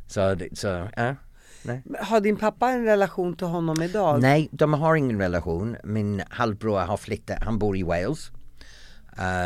Så, 0.08 0.38
så 0.54 0.88
ja. 0.96 1.16
Nej. 1.64 1.84
Har 2.00 2.22
din 2.22 2.38
pappa 2.38 2.70
en 2.70 2.86
relation 2.86 3.36
till 3.36 3.48
honom 3.48 3.82
idag? 3.82 4.22
Nej, 4.22 4.50
de 4.52 4.74
har 4.74 4.96
ingen 4.96 5.20
relation. 5.20 5.78
Min 5.84 6.24
halvbror 6.30 6.80
har 6.80 6.98
flyttat, 6.98 7.44
han 7.44 7.60
bor 7.60 7.78
i 7.78 7.84
Wales. 7.84 8.32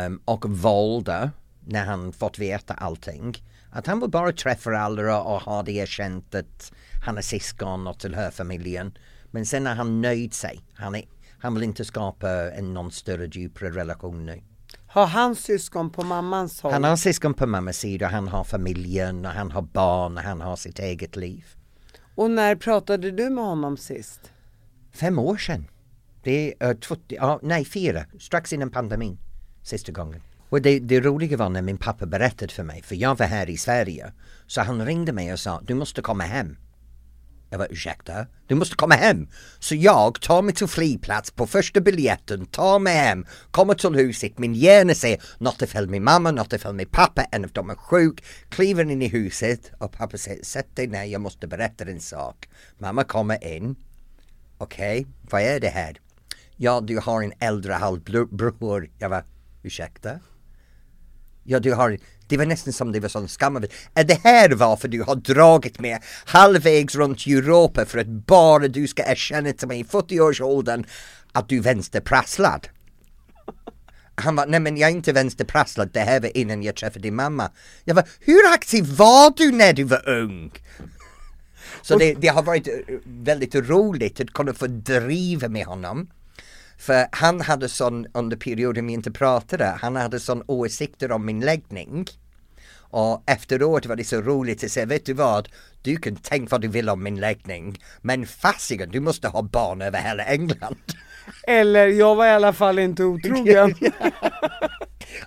Um, 0.06 0.20
och 0.24 0.44
valde, 0.48 1.30
när 1.60 1.84
han 1.84 2.12
fått 2.12 2.38
veta 2.38 2.74
allting, 2.74 3.34
att 3.70 3.86
han 3.86 4.00
vill 4.00 4.10
bara 4.10 4.32
träffa 4.32 4.78
alla 4.78 5.22
och 5.22 5.40
ha 5.40 5.62
det 5.62 5.72
erkänt 5.72 6.34
att 6.34 6.72
han 7.04 7.18
är 7.18 7.22
syskon 7.22 7.86
och 7.86 7.98
tillhör 7.98 8.30
familjen. 8.30 8.92
Men 9.30 9.46
sen 9.46 9.66
har 9.66 9.74
han 9.74 10.00
nöjt 10.00 10.34
sig. 10.34 10.60
Han, 10.74 10.94
är, 10.94 11.04
han 11.40 11.54
vill 11.54 11.62
inte 11.62 11.84
skapa 11.84 12.30
en 12.30 12.74
någon 12.74 12.90
större 12.90 13.26
djupare 13.26 13.70
relation 13.70 14.26
nu. 14.26 14.42
Har 14.86 15.06
han 15.06 15.36
syskon 15.36 15.90
på 15.90 16.02
mammans 16.04 16.60
håll? 16.60 16.72
Han 16.72 16.84
har 16.84 16.96
syskon 16.96 17.34
på 17.34 17.46
mammas 17.46 17.76
sida, 17.76 18.08
han 18.08 18.28
har 18.28 18.44
familjen, 18.44 19.26
och 19.26 19.32
han 19.32 19.50
har 19.50 19.62
barn, 19.62 20.16
och 20.16 20.22
han 20.22 20.40
har 20.40 20.56
sitt 20.56 20.78
eget 20.78 21.16
liv. 21.16 21.44
Och 22.14 22.30
när 22.30 22.56
pratade 22.56 23.10
du 23.10 23.30
med 23.30 23.44
honom 23.44 23.76
sist? 23.76 24.20
Fem 24.92 25.18
år 25.18 25.36
sedan. 25.36 25.66
Det 26.22 26.54
är 26.60 26.70
uh, 26.70 26.80
20, 26.80 26.96
ja, 27.08 27.40
nej 27.42 27.64
fyra, 27.64 28.04
strax 28.18 28.52
innan 28.52 28.70
pandemin. 28.70 29.18
Sista 29.62 29.92
gången. 29.92 30.22
Och 30.48 30.62
det, 30.62 30.78
det 30.78 31.00
roliga 31.00 31.36
var 31.36 31.48
när 31.48 31.62
min 31.62 31.78
pappa 31.78 32.06
berättade 32.06 32.52
för 32.52 32.62
mig, 32.62 32.82
för 32.82 32.94
jag 32.94 33.18
var 33.18 33.26
här 33.26 33.50
i 33.50 33.56
Sverige. 33.56 34.12
Så 34.46 34.60
han 34.60 34.86
ringde 34.86 35.12
mig 35.12 35.32
och 35.32 35.40
sa, 35.40 35.60
du 35.64 35.74
måste 35.74 36.02
komma 36.02 36.24
hem. 36.24 36.56
Jag 37.50 37.58
var 37.58 37.68
ursäkta? 37.70 38.26
Du 38.46 38.54
måste 38.54 38.76
komma 38.76 38.94
hem! 38.94 39.28
Så 39.58 39.74
jag 39.74 40.20
tar 40.20 40.42
mig 40.42 40.54
till 40.54 40.66
flygplats 40.66 41.30
på 41.30 41.46
första 41.46 41.80
biljetten, 41.80 42.46
tar 42.46 42.78
mig 42.78 42.94
hem, 42.94 43.26
kommer 43.50 43.74
till 43.74 43.94
huset, 43.94 44.38
min 44.38 44.54
hjärna 44.54 44.94
säger 44.94 45.22
något 45.38 45.62
är 45.62 45.66
fel 45.66 45.88
med 45.88 46.02
mamma, 46.02 46.30
något 46.30 46.52
är 46.52 46.58
fel 46.58 46.74
med 46.74 46.90
pappa, 46.90 47.22
en 47.22 47.44
av 47.44 47.50
dem 47.50 47.70
är 47.70 47.74
sjuk, 47.74 48.24
kliver 48.48 48.90
in 48.90 49.02
i 49.02 49.08
huset 49.08 49.72
och 49.78 49.92
pappa 49.92 50.18
säger 50.18 50.44
sätt 50.44 50.76
dig 50.76 50.86
ner, 50.86 51.04
jag 51.04 51.20
måste 51.20 51.46
berätta 51.46 51.84
en 51.84 52.00
sak. 52.00 52.48
Mamma 52.78 53.04
kommer 53.04 53.44
in. 53.44 53.76
Okej, 54.58 55.00
okay, 55.00 55.12
vad 55.30 55.42
är 55.42 55.60
det 55.60 55.68
här? 55.68 56.00
Ja, 56.56 56.80
du 56.80 56.98
har 56.98 57.22
en 57.22 57.32
äldre 57.40 57.72
halvbror. 57.72 58.90
Jag 58.98 59.08
var 59.08 59.24
ursäkta? 59.62 60.20
Ja, 61.44 61.60
du 61.60 61.74
har 61.74 61.98
det 62.30 62.36
var 62.36 62.46
nästan 62.46 62.72
som 62.72 62.92
det 62.92 63.00
var 63.00 63.08
sån 63.08 63.28
skam 63.28 63.56
Är 63.94 64.04
det 64.04 64.20
här 64.24 64.50
varför 64.50 64.88
du 64.88 65.02
har 65.02 65.14
dragit 65.14 65.80
med 65.80 65.98
halvvägs 66.24 66.94
runt 66.94 67.26
Europa 67.26 67.86
för 67.86 67.98
att 67.98 68.06
bara 68.06 68.68
du 68.68 68.88
ska 68.88 69.02
erkänna 69.06 69.52
till 69.52 69.68
mig 69.68 69.80
i 69.80 69.84
40-årsåldern 69.84 70.84
att 71.32 71.48
du 71.48 71.58
är 71.58 71.62
vänsterprasslad? 71.62 72.68
Han 74.14 74.36
var, 74.36 74.46
nej 74.46 74.60
men 74.60 74.76
jag 74.76 74.90
är 74.90 74.94
inte 74.94 75.12
vänsterprasslad, 75.12 75.90
det 75.92 76.00
här 76.00 76.20
var 76.20 76.36
innan 76.36 76.62
jag 76.62 76.76
träffade 76.76 77.02
din 77.02 77.14
mamma. 77.14 77.50
Jag 77.84 77.94
var, 77.94 78.04
hur 78.20 78.52
aktiv 78.54 78.84
var 78.96 79.34
du 79.36 79.52
när 79.52 79.72
du 79.72 79.84
var 79.84 80.08
ung? 80.08 80.52
Så 81.82 81.98
det, 81.98 82.14
det 82.14 82.28
har 82.28 82.42
varit 82.42 82.68
eh, 82.68 82.74
väldigt 83.04 83.54
roligt 83.54 84.20
att 84.20 84.32
kunna 84.32 84.54
få 84.54 84.66
driva 84.66 85.48
med 85.48 85.66
honom. 85.66 86.08
För 86.80 87.06
han 87.12 87.40
hade 87.40 87.68
sån, 87.68 88.06
under 88.12 88.36
perioden 88.36 88.86
vi 88.86 88.92
inte 88.92 89.10
pratade, 89.10 89.64
han 89.64 89.96
hade 89.96 90.20
sån 90.20 90.42
åsikter 90.46 91.12
om 91.12 91.26
min 91.26 91.40
läggning. 91.40 92.06
Och 92.78 93.22
efteråt 93.26 93.86
var 93.86 93.96
det 93.96 94.04
så 94.04 94.20
roligt 94.20 94.64
att 94.64 94.70
säga, 94.70 94.86
vet 94.86 95.06
du 95.06 95.12
vad? 95.12 95.48
Du 95.82 95.96
kan 95.96 96.16
tänka 96.16 96.48
vad 96.50 96.60
du 96.60 96.68
vill 96.68 96.88
om 96.88 97.02
min 97.02 97.20
läggning, 97.20 97.78
men 98.02 98.26
fasiken, 98.26 98.90
du 98.90 99.00
måste 99.00 99.28
ha 99.28 99.42
barn 99.42 99.82
över 99.82 99.98
hela 99.98 100.24
England. 100.24 100.76
Eller, 101.46 101.86
jag 101.86 102.14
var 102.14 102.26
i 102.26 102.30
alla 102.30 102.52
fall 102.52 102.78
inte 102.78 103.04
otrogen. 103.04 103.74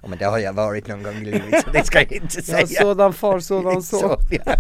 ja 0.02 0.08
men 0.08 0.18
det 0.18 0.26
har 0.26 0.40
jag 0.40 0.54
varit 0.54 0.88
någon 0.88 1.04
gång 1.04 1.16
i 1.16 1.26
livet, 1.26 1.64
så 1.64 1.72
det 1.72 1.84
ska 1.86 2.00
jag 2.00 2.12
inte 2.12 2.42
säga. 2.42 2.68
Ja, 2.70 2.82
sådan 2.82 3.14
far, 3.14 3.40
sådan 3.40 3.84
son. 3.84 4.00
Så, 4.00 4.20
ja. 4.30 4.56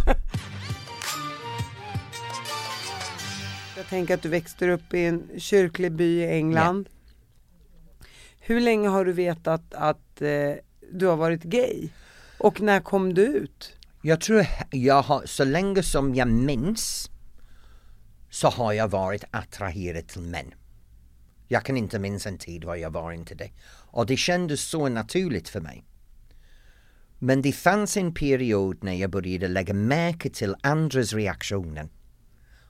Jag 3.83 3.89
tänker 3.89 4.13
att 4.13 4.21
du 4.21 4.29
växte 4.29 4.69
upp 4.69 4.93
i 4.93 5.05
en 5.05 5.29
kyrklig 5.37 5.91
by 5.91 6.19
i 6.19 6.27
England. 6.27 6.89
Ja. 6.89 8.05
Hur 8.39 8.61
länge 8.61 8.87
har 8.87 9.05
du 9.05 9.11
vetat 9.11 9.73
att 9.73 10.21
eh, 10.21 10.53
du 10.91 11.05
har 11.05 11.15
varit 11.15 11.43
gay? 11.43 11.89
Och 12.37 12.61
när 12.61 12.79
kom 12.79 13.13
du 13.13 13.21
ut? 13.21 13.77
Jag 14.01 14.21
tror 14.21 14.45
jag 14.71 15.01
har, 15.01 15.25
så 15.25 15.43
länge 15.43 15.83
som 15.83 16.15
jag 16.15 16.27
minns 16.27 17.09
så 18.29 18.47
har 18.47 18.73
jag 18.73 18.87
varit 18.87 19.23
attraherad 19.31 20.07
till 20.07 20.21
män. 20.21 20.53
Jag 21.47 21.65
kan 21.65 21.77
inte 21.77 21.99
minnas 21.99 22.25
en 22.25 22.37
tid 22.37 22.63
var 22.63 22.75
jag 22.75 22.91
var 22.91 23.11
inte 23.11 23.35
det. 23.35 23.49
Och 23.91 24.05
det 24.05 24.17
kändes 24.17 24.61
så 24.61 24.89
naturligt 24.89 25.49
för 25.49 25.61
mig. 25.61 25.85
Men 27.19 27.41
det 27.41 27.51
fanns 27.51 27.97
en 27.97 28.13
period 28.13 28.83
när 28.83 28.93
jag 28.93 29.09
började 29.09 29.47
lägga 29.47 29.73
märke 29.73 30.29
till 30.29 30.55
andras 30.61 31.13
reaktioner. 31.13 31.89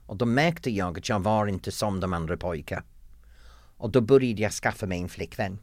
Och 0.06 0.18
då 0.18 0.26
märkte 0.26 0.72
jag 0.72 0.98
att 0.98 1.10
jag 1.10 1.20
var 1.20 1.48
inte 1.48 1.72
som 1.72 2.00
de 2.00 2.14
andra 2.14 2.38
pojkarna. 2.38 2.84
Och 3.78 3.92
då 3.92 4.02
började 4.02 4.42
jag 4.42 4.52
skaffa 4.52 4.86
mig 4.86 5.02
en 5.02 5.10
flickvän 5.10 5.60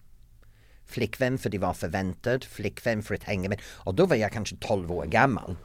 flickvän 0.90 1.38
för 1.38 1.50
det 1.50 1.58
var 1.58 1.72
förväntat, 1.74 2.44
flickvän 2.44 3.02
för 3.02 3.14
att 3.14 3.22
hänga 3.22 3.48
med. 3.48 3.60
Och 3.64 3.94
då 3.94 4.06
var 4.06 4.16
jag 4.16 4.32
kanske 4.32 4.56
12 4.56 4.92
år 4.92 5.04
gammal. 5.04 5.56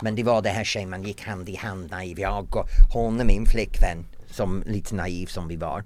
Men 0.00 0.14
det 0.14 0.22
var 0.22 0.42
det 0.42 0.50
här 0.50 0.64
tjejen, 0.64 0.90
man 0.90 1.02
gick 1.02 1.22
hand 1.22 1.48
i 1.48 1.56
hand 1.56 1.90
naiv. 1.90 2.20
Jag 2.20 2.56
och 2.56 2.68
hon 2.92 3.20
är 3.20 3.24
min 3.24 3.46
flickvän, 3.46 4.06
som 4.26 4.62
lite 4.66 4.94
naiv 4.94 5.26
som 5.26 5.48
vi 5.48 5.56
var. 5.56 5.84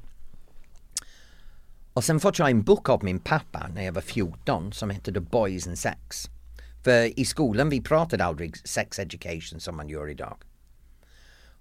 Och 1.92 2.04
sen 2.04 2.20
fick 2.20 2.38
jag 2.38 2.50
en 2.50 2.62
bok 2.62 2.88
av 2.88 3.04
min 3.04 3.18
pappa 3.18 3.68
när 3.75 3.82
jag 3.82 3.92
var 3.92 4.02
14 4.02 4.73
som 4.73 4.90
hette 4.90 5.12
The 5.12 5.20
Boys 5.20 5.66
and 5.66 5.78
Sex. 5.78 6.26
För 6.85 7.20
i 7.20 7.25
skolan 7.25 7.68
vi 7.68 7.80
pratade 7.80 8.25
aldrig 8.25 8.68
sex 8.68 8.99
education 8.99 9.61
som 9.61 9.76
man 9.76 9.88
gör 9.88 10.09
idag. 10.09 10.37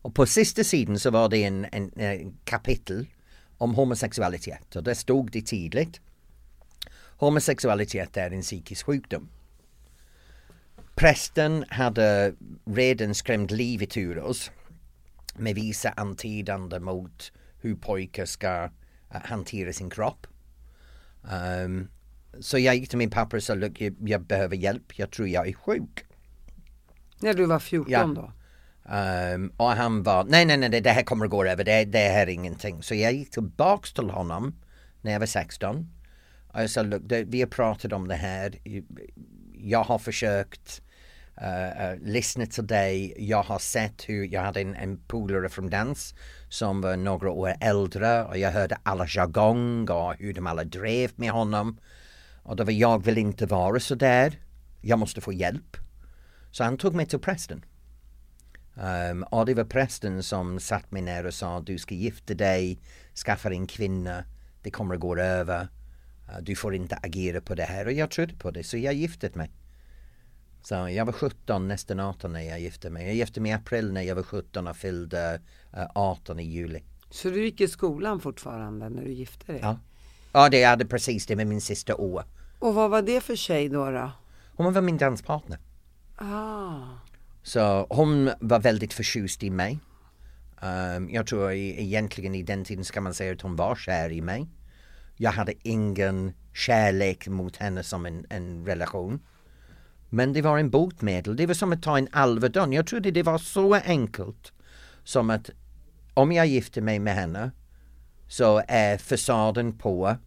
Och 0.01 0.15
på 0.15 0.25
sista 0.25 0.63
sidan 0.63 0.99
så 0.99 1.11
var 1.11 1.29
det 1.29 1.43
en, 1.43 1.65
en, 1.71 1.99
en 1.99 2.37
kapitel 2.43 3.07
om 3.57 3.75
homosexualitet 3.75 4.75
och 4.75 4.83
det 4.83 4.95
stod 4.95 5.31
det 5.31 5.41
tydligt. 5.41 6.01
Homosexualitet 7.17 8.17
är 8.17 8.31
en 8.31 8.41
psykisk 8.41 8.85
sjukdom. 8.85 9.29
Prästen 10.95 11.65
hade 11.69 12.33
redan 12.65 13.15
skrämt 13.15 13.51
livet 13.51 13.97
ur 13.97 14.19
oss 14.19 14.51
med 15.37 15.55
vissa 15.55 15.89
antydande 15.89 16.79
mot 16.79 17.31
hur 17.61 17.75
pojkar 17.75 18.25
ska 18.25 18.63
uh, 18.65 18.69
hantera 19.07 19.73
sin 19.73 19.89
kropp. 19.89 20.27
Um, 21.65 21.89
så 22.39 22.59
jag 22.59 22.75
gick 22.75 22.89
till 22.89 22.97
min 22.97 23.09
pappa 23.09 23.37
och 23.37 23.43
sa, 23.43 23.55
jag, 23.55 23.95
jag 23.99 24.21
behöver 24.21 24.55
hjälp, 24.55 24.99
jag 24.99 25.11
tror 25.11 25.27
jag 25.27 25.47
är 25.47 25.53
sjuk. 25.53 26.05
När 27.19 27.33
du 27.33 27.45
var 27.45 27.59
14 27.59 27.91
Ja. 27.91 28.05
då? 28.05 28.31
Um, 28.91 29.51
och 29.57 29.69
han 29.69 30.03
var, 30.03 30.23
nej 30.23 30.45
nej 30.45 30.57
nej 30.57 30.81
det 30.81 30.89
här 30.89 31.03
kommer 31.03 31.25
att 31.25 31.31
gå 31.31 31.45
över, 31.45 31.63
det, 31.63 31.85
det 31.85 32.09
här 32.09 32.27
är 32.27 32.31
ingenting. 32.31 32.83
Så 32.83 32.95
jag 32.95 33.13
gick 33.13 33.31
tillbaks 33.31 33.93
till 33.93 34.09
honom 34.09 34.55
när 35.01 35.11
jag 35.11 35.19
var 35.19 35.27
16. 35.27 35.89
Och 36.53 36.61
jag 36.61 36.69
sa, 36.69 36.81
"Look, 36.81 37.01
det, 37.05 37.23
vi 37.23 37.39
har 37.41 37.47
pratat 37.47 37.93
om 37.93 38.07
det 38.07 38.15
här. 38.15 38.55
Jag 39.53 39.83
har 39.83 39.99
försökt 39.99 40.81
uh, 41.41 41.91
uh, 41.93 41.99
lyssna 42.01 42.45
till 42.45 42.67
dig. 42.67 43.13
Jag 43.17 43.43
har 43.43 43.59
sett 43.59 44.09
hur, 44.09 44.27
jag 44.33 44.41
hade 44.41 44.61
en, 44.61 44.75
en 44.75 44.97
polare 45.07 45.49
från 45.49 45.69
dans 45.69 46.15
som 46.49 46.81
var 46.81 46.97
några 46.97 47.31
år 47.31 47.53
äldre 47.61 48.23
och 48.23 48.37
jag 48.37 48.51
hörde 48.51 48.77
alla 48.83 49.07
jargong 49.07 49.89
och 49.89 50.15
hur 50.19 50.33
de 50.33 50.47
alla 50.47 50.63
drev 50.63 51.11
med 51.15 51.31
honom. 51.31 51.79
Och 52.43 52.55
då 52.55 52.63
var 52.63 52.71
jag 52.71 53.05
vill 53.05 53.17
inte 53.17 53.45
vara 53.45 53.79
så 53.79 53.95
där. 53.95 54.39
Jag 54.81 54.99
måste 54.99 55.21
få 55.21 55.33
hjälp. 55.33 55.77
Så 56.51 56.63
han 56.63 56.77
tog 56.77 56.95
mig 56.95 57.05
till 57.05 57.19
prästen. 57.19 57.65
Um, 58.81 59.23
och 59.23 59.45
det 59.45 59.53
var 59.53 59.63
prästen 59.63 60.23
som 60.23 60.59
satt 60.59 60.91
mig 60.91 61.01
ner 61.01 61.25
och 61.25 61.33
sa 61.33 61.59
du 61.59 61.77
ska 61.77 61.95
gifta 61.95 62.33
dig, 62.33 62.79
skaffa 63.25 63.49
en 63.49 63.67
kvinna, 63.67 64.23
det 64.61 64.71
kommer 64.71 64.95
att 64.95 65.01
gå 65.01 65.17
över. 65.17 65.61
Uh, 65.61 66.37
du 66.41 66.55
får 66.55 66.75
inte 66.75 66.95
agera 66.95 67.41
på 67.41 67.55
det 67.55 67.63
här 67.63 67.85
och 67.85 67.91
jag 67.91 68.11
trodde 68.11 68.33
på 68.33 68.51
det 68.51 68.63
så 68.63 68.77
jag 68.77 68.93
gifte 68.93 69.31
mig. 69.33 69.51
Så 70.61 70.75
jag 70.75 71.05
var 71.05 71.13
17, 71.13 71.67
nästan 71.67 71.99
18 71.99 72.33
när 72.33 72.41
jag 72.41 72.59
gifte 72.59 72.89
mig. 72.89 73.05
Jag 73.07 73.15
gifte 73.15 73.41
mig 73.41 73.51
i 73.51 73.55
april 73.55 73.93
när 73.93 74.01
jag 74.01 74.15
var 74.15 74.23
17 74.23 74.67
och 74.67 74.75
fyllde 74.75 75.41
uh, 75.77 75.85
18 75.95 76.39
i 76.39 76.43
juli. 76.43 76.83
Så 77.09 77.29
du 77.29 77.43
gick 77.43 77.61
i 77.61 77.67
skolan 77.67 78.19
fortfarande 78.19 78.89
när 78.89 79.03
du 79.03 79.11
gifte 79.11 79.51
dig? 79.51 79.59
Ja. 79.61 79.79
Ja, 80.31 80.49
det 80.49 80.63
hade 80.63 80.85
precis 80.85 81.25
det 81.25 81.35
med 81.35 81.47
min 81.47 81.61
sista 81.61 81.95
år. 81.95 82.23
Och 82.59 82.73
vad 82.73 82.89
var 82.89 83.01
det 83.01 83.21
för 83.21 83.35
tjej 83.35 83.69
då? 83.69 83.91
då? 83.91 84.11
Hon 84.55 84.73
var 84.73 84.81
min 84.81 84.97
danspartner. 84.97 85.59
Ah. 86.15 87.08
Så 87.43 87.87
hon 87.89 88.31
var 88.39 88.59
väldigt 88.59 88.93
förtjust 88.93 89.43
i 89.43 89.49
mig. 89.49 89.79
Um, 90.61 91.09
jag 91.09 91.27
tror 91.27 91.51
egentligen 91.51 92.35
i 92.35 92.43
den 92.43 92.65
tiden 92.65 92.85
ska 92.85 93.01
man 93.01 93.13
säga 93.13 93.33
att 93.33 93.41
hon 93.41 93.55
var 93.55 93.75
kär 93.75 94.11
i 94.11 94.21
mig. 94.21 94.47
Jag 95.15 95.31
hade 95.31 95.53
ingen 95.63 96.33
kärlek 96.53 97.27
mot 97.27 97.57
henne 97.57 97.83
som 97.83 98.05
en, 98.05 98.25
en 98.29 98.65
relation. 98.65 99.19
Men 100.09 100.33
det 100.33 100.41
var 100.41 100.57
en 100.57 100.69
botemedel. 100.69 101.35
Det 101.35 101.45
var 101.45 101.53
som 101.53 101.73
att 101.73 101.83
ta 101.83 101.97
en 101.97 102.07
Alvedon. 102.11 102.73
Jag 102.73 102.87
trodde 102.87 103.11
det 103.11 103.23
var 103.23 103.37
så 103.37 103.73
enkelt 103.73 104.53
som 105.03 105.29
att 105.29 105.49
om 106.13 106.31
jag 106.31 106.47
gifter 106.47 106.81
mig 106.81 106.99
med 106.99 107.15
henne 107.15 107.51
så 108.27 108.63
är 108.67 108.97
fasaden 108.97 109.77
på. 109.77 110.17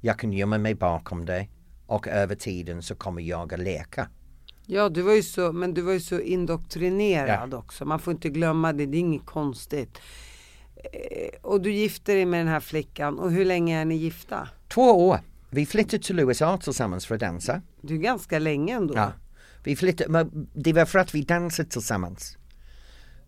Jag 0.00 0.18
kan 0.18 0.32
gömma 0.32 0.58
mig 0.58 0.74
bakom 0.74 1.24
det 1.24 1.48
och 1.86 2.08
över 2.08 2.34
tiden 2.34 2.82
så 2.82 2.94
kommer 2.94 3.22
jag 3.22 3.54
att 3.54 3.60
leka. 3.60 4.08
Ja, 4.70 4.88
du 4.88 5.02
var 5.02 5.14
ju 5.14 5.22
så, 5.22 5.52
men 5.52 5.74
du 5.74 5.82
var 5.82 5.92
ju 5.92 6.00
så 6.00 6.20
indoktrinerad 6.20 7.54
också. 7.54 7.84
Man 7.84 7.98
får 7.98 8.12
inte 8.12 8.28
glömma 8.28 8.72
det, 8.72 8.86
det 8.86 8.96
är 8.96 9.00
inget 9.00 9.26
konstigt. 9.26 9.98
Eh, 10.76 11.40
och 11.42 11.60
du 11.60 11.72
gifte 11.72 12.12
dig 12.12 12.26
med 12.26 12.40
den 12.40 12.48
här 12.48 12.60
flickan 12.60 13.18
och 13.18 13.32
hur 13.32 13.44
länge 13.44 13.80
är 13.80 13.84
ni 13.84 13.96
gifta? 13.96 14.48
Två 14.68 15.08
år. 15.08 15.20
Vi 15.50 15.66
flyttade 15.66 16.02
till 16.02 16.20
USA 16.20 16.58
tillsammans 16.58 17.06
för 17.06 17.14
att 17.14 17.20
dansa. 17.20 17.62
Du 17.80 17.94
är 17.94 17.98
ganska 17.98 18.38
länge 18.38 18.74
ändå. 18.74 18.94
Ja. 18.96 19.12
Vi 19.64 19.76
flyttade, 19.76 20.10
men 20.10 20.48
det 20.52 20.72
var 20.72 20.84
för 20.84 20.98
att 20.98 21.14
vi 21.14 21.22
dansade 21.22 21.68
tillsammans. 21.68 22.38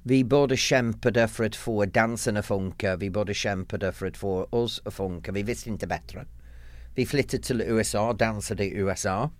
Vi 0.03 0.24
båda 0.24 0.57
kämpade 0.57 1.29
för 1.29 1.44
att 1.44 1.57
få 1.57 1.85
dansen 1.85 2.37
att 2.37 2.46
funka, 2.46 2.96
vi 2.96 3.11
båda 3.11 3.35
kämpade 3.35 3.92
för 3.92 4.07
att 4.07 4.16
få 4.16 4.44
oss 4.50 4.83
att 4.85 4.94
funka, 4.94 5.33
vi 5.33 5.42
visste 5.42 5.70
inte 5.70 5.87
bättre. 5.87 6.26
Vi 6.94 7.07
flyttade 7.07 7.42
till 7.42 7.61
USA, 7.61 8.12
dansade 8.12 8.64
i 8.64 8.74
USA 8.74 9.31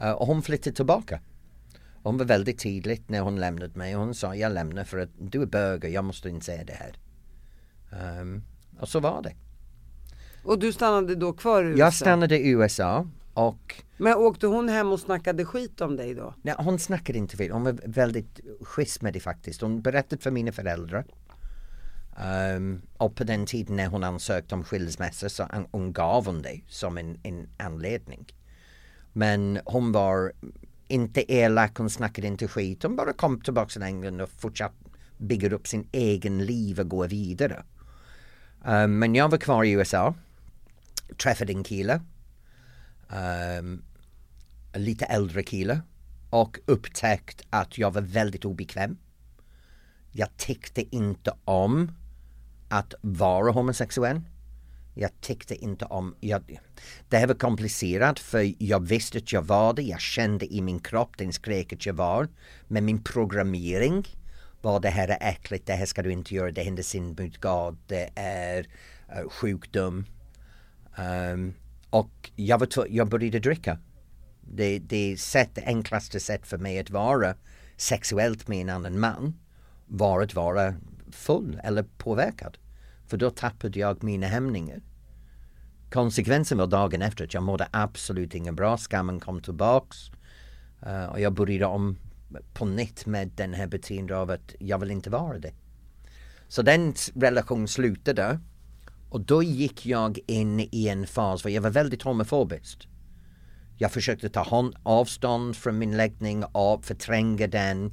eh, 0.00 0.10
och 0.10 0.26
hon 0.26 0.42
flyttade 0.42 0.76
tillbaka. 0.76 1.20
Hon 2.08 2.18
var 2.18 2.24
väldigt 2.24 2.58
tydligt 2.58 3.08
när 3.08 3.20
hon 3.20 3.40
lämnade 3.40 3.78
mig. 3.78 3.94
Hon 3.94 4.14
sa 4.14 4.34
jag 4.34 4.52
lämnar 4.52 4.84
för 4.84 4.98
att 4.98 5.10
du 5.18 5.42
är 5.42 5.46
böger, 5.46 5.88
jag 5.88 6.04
måste 6.04 6.28
inte 6.28 6.46
säga 6.46 6.64
det 6.64 6.72
här. 6.72 6.98
Ehm, 7.92 8.42
och 8.80 8.88
så 8.88 9.00
var 9.00 9.22
det. 9.22 9.34
Och 10.44 10.58
du 10.58 10.72
stannade 10.72 11.14
då 11.14 11.32
kvar 11.32 11.64
i 11.64 11.66
USA? 11.66 11.78
Jag 11.78 11.94
stannade 11.94 12.38
i 12.38 12.50
USA 12.50 13.06
och 13.34 13.82
Men 13.96 14.14
åkte 14.14 14.46
hon 14.46 14.68
hem 14.68 14.92
och 14.92 15.00
snackade 15.00 15.44
skit 15.44 15.80
om 15.80 15.96
dig 15.96 16.14
då? 16.14 16.34
Nej, 16.42 16.54
hon 16.58 16.78
snackade 16.78 17.18
inte 17.18 17.36
vid. 17.36 17.50
Hon 17.50 17.64
var 17.64 17.78
väldigt 17.84 18.40
schysst 18.60 19.02
med 19.02 19.12
det 19.12 19.20
faktiskt. 19.20 19.60
Hon 19.60 19.82
berättade 19.82 20.22
för 20.22 20.30
mina 20.30 20.52
föräldrar. 20.52 21.04
Um, 22.56 22.82
och 22.96 23.16
på 23.16 23.24
den 23.24 23.46
tiden 23.46 23.76
när 23.76 23.86
hon 23.86 24.04
ansökte 24.04 24.54
om 24.54 24.64
skilsmässa 24.64 25.28
så 25.28 25.46
hon 25.70 25.92
gav 25.92 26.26
hon 26.26 26.42
det 26.42 26.60
som 26.68 26.98
en, 26.98 27.20
en 27.22 27.48
anledning. 27.56 28.26
Men 29.12 29.60
hon 29.64 29.92
var 29.92 30.32
inte 30.88 31.32
elak, 31.32 31.78
hon 31.78 31.90
snackade 31.90 32.26
inte 32.26 32.48
skit. 32.48 32.82
Hon 32.82 32.96
bara 32.96 33.12
kom 33.12 33.40
tillbaka 33.40 33.68
till 33.68 33.82
England 33.82 34.20
och 34.20 34.30
fortsatte 34.30 34.74
bygga 35.18 35.54
upp 35.54 35.68
sin 35.68 35.88
egen 35.92 36.46
liv 36.46 36.80
och 36.80 36.88
gå 36.88 37.06
vidare. 37.06 37.62
Um, 38.64 38.98
men 38.98 39.14
jag 39.14 39.28
var 39.28 39.38
kvar 39.38 39.64
i 39.64 39.70
USA. 39.70 40.14
Träffade 41.22 41.52
en 41.52 41.64
kille. 41.64 42.00
Um, 43.08 43.82
en 44.72 44.84
lite 44.84 45.04
äldre 45.04 45.42
kille 45.42 45.80
och 46.30 46.58
upptäckt 46.66 47.42
att 47.50 47.78
jag 47.78 47.90
var 47.90 48.00
väldigt 48.00 48.44
obekväm. 48.44 48.96
Jag 50.12 50.36
tyckte 50.36 50.96
inte 50.96 51.32
om 51.44 51.92
att 52.68 52.94
vara 53.00 53.52
homosexuell. 53.52 54.20
Jag 55.00 55.20
tyckte 55.20 55.54
inte 55.54 55.84
om, 55.84 56.14
jag, 56.20 56.60
det 57.08 57.18
här 57.18 57.26
var 57.26 57.34
komplicerat 57.34 58.18
för 58.18 58.54
jag 58.58 58.86
visste 58.86 59.18
att 59.18 59.32
jag 59.32 59.42
var 59.42 59.72
det, 59.72 59.82
jag 59.82 60.00
kände 60.00 60.54
i 60.54 60.60
min 60.60 60.80
kropp, 60.80 61.18
den 61.18 61.32
skrek 61.32 61.72
att 61.72 61.86
jag 61.86 61.94
var. 61.94 62.28
Men 62.68 62.84
min 62.84 63.02
programmering 63.02 64.06
var 64.62 64.80
det 64.80 64.88
här 64.88 65.08
är 65.08 65.30
äckligt, 65.30 65.66
det 65.66 65.72
här 65.72 65.86
ska 65.86 66.02
du 66.02 66.12
inte 66.12 66.34
göra, 66.34 66.50
det 66.50 66.62
händer 66.62 66.82
synd 66.82 67.20
mot 67.20 67.40
God, 67.40 67.76
det 67.86 68.10
är 68.14 68.60
uh, 68.60 69.28
sjukdom. 69.30 70.06
Um, 71.32 71.54
och 71.90 72.30
jag, 72.36 72.58
var 72.58 72.86
jag 72.88 73.08
började 73.08 73.38
dricka. 73.38 73.78
Det, 74.40 74.78
det, 74.78 75.20
sätt, 75.20 75.50
det 75.54 75.64
enklaste 75.66 76.20
sätt 76.20 76.46
för 76.46 76.58
mig 76.58 76.78
att 76.78 76.90
vara 76.90 77.34
sexuellt 77.76 78.48
med 78.48 78.60
en 78.60 78.70
annan 78.70 79.00
man 79.00 79.34
var 79.86 80.22
att 80.22 80.34
vara 80.34 80.74
full 81.10 81.60
eller 81.64 81.82
påverkad. 81.82 82.58
För 83.06 83.16
då 83.16 83.30
tappade 83.30 83.78
jag 83.78 84.02
mina 84.02 84.26
hämningar. 84.26 84.80
Konsekvensen 85.90 86.58
var 86.58 86.66
dagen 86.66 87.02
efter 87.02 87.24
att 87.24 87.34
jag 87.34 87.42
mådde 87.42 87.68
absolut 87.70 88.34
ingen 88.34 88.56
bra, 88.56 88.76
skammen 88.76 89.20
kom 89.20 89.42
tillbaks. 89.42 90.10
Uh, 90.86 91.04
och 91.04 91.20
jag 91.20 91.32
började 91.32 91.66
om 91.66 91.96
på 92.54 92.64
nytt 92.64 93.06
med 93.06 93.30
den 93.34 93.54
här 93.54 93.66
beteendet 93.66 94.16
av 94.16 94.30
att 94.30 94.54
jag 94.58 94.78
vill 94.78 94.90
inte 94.90 95.10
vara 95.10 95.38
det. 95.38 95.52
Så 96.48 96.62
den 96.62 96.80
relationen 96.80 97.22
relation 97.22 97.68
slutade 97.68 98.40
och 99.10 99.20
då 99.20 99.42
gick 99.42 99.86
jag 99.86 100.18
in 100.26 100.60
i 100.60 100.88
en 100.88 101.06
fas 101.06 101.42
där 101.42 101.50
jag 101.50 101.62
var 101.62 101.70
väldigt 101.70 102.02
homofobisk. 102.02 102.88
Jag 103.76 103.92
försökte 103.92 104.28
ta 104.28 104.70
avstånd 104.82 105.56
från 105.56 105.78
min 105.78 105.96
läggning 105.96 106.44
och 106.44 106.84
förtränga 106.84 107.46
den. 107.46 107.84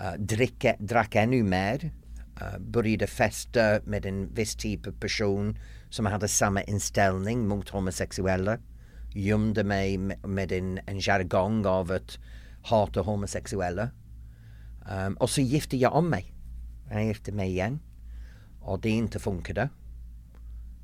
Uh, 0.00 0.18
dricka, 0.18 0.76
drack 0.78 1.14
ännu 1.14 1.42
mer. 1.42 1.90
Uh, 2.42 2.58
började 2.58 3.06
festa 3.06 3.80
med 3.84 4.06
en 4.06 4.34
viss 4.34 4.56
typ 4.56 4.86
av 4.86 4.92
person 4.92 5.58
som 5.90 6.06
hade 6.06 6.28
samma 6.28 6.62
inställning 6.62 7.48
mot 7.48 7.68
homosexuella. 7.68 8.58
Gömde 9.14 9.64
mig 9.64 9.98
med, 9.98 10.52
en, 10.52 10.78
en 10.86 11.00
jargong 11.00 11.66
av 11.66 11.92
att 11.92 12.18
hata 12.62 13.00
homosexuella. 13.00 13.90
Um, 14.90 15.14
och 15.14 15.30
så 15.30 15.40
gifte 15.40 15.76
jag 15.76 15.94
om 15.94 16.10
mig. 16.10 16.32
Jag 16.90 17.04
gifte 17.04 17.32
mig 17.32 17.48
igen. 17.48 17.80
Och 18.60 18.80
det 18.80 18.90
inte 18.90 19.18
funkade. 19.18 19.68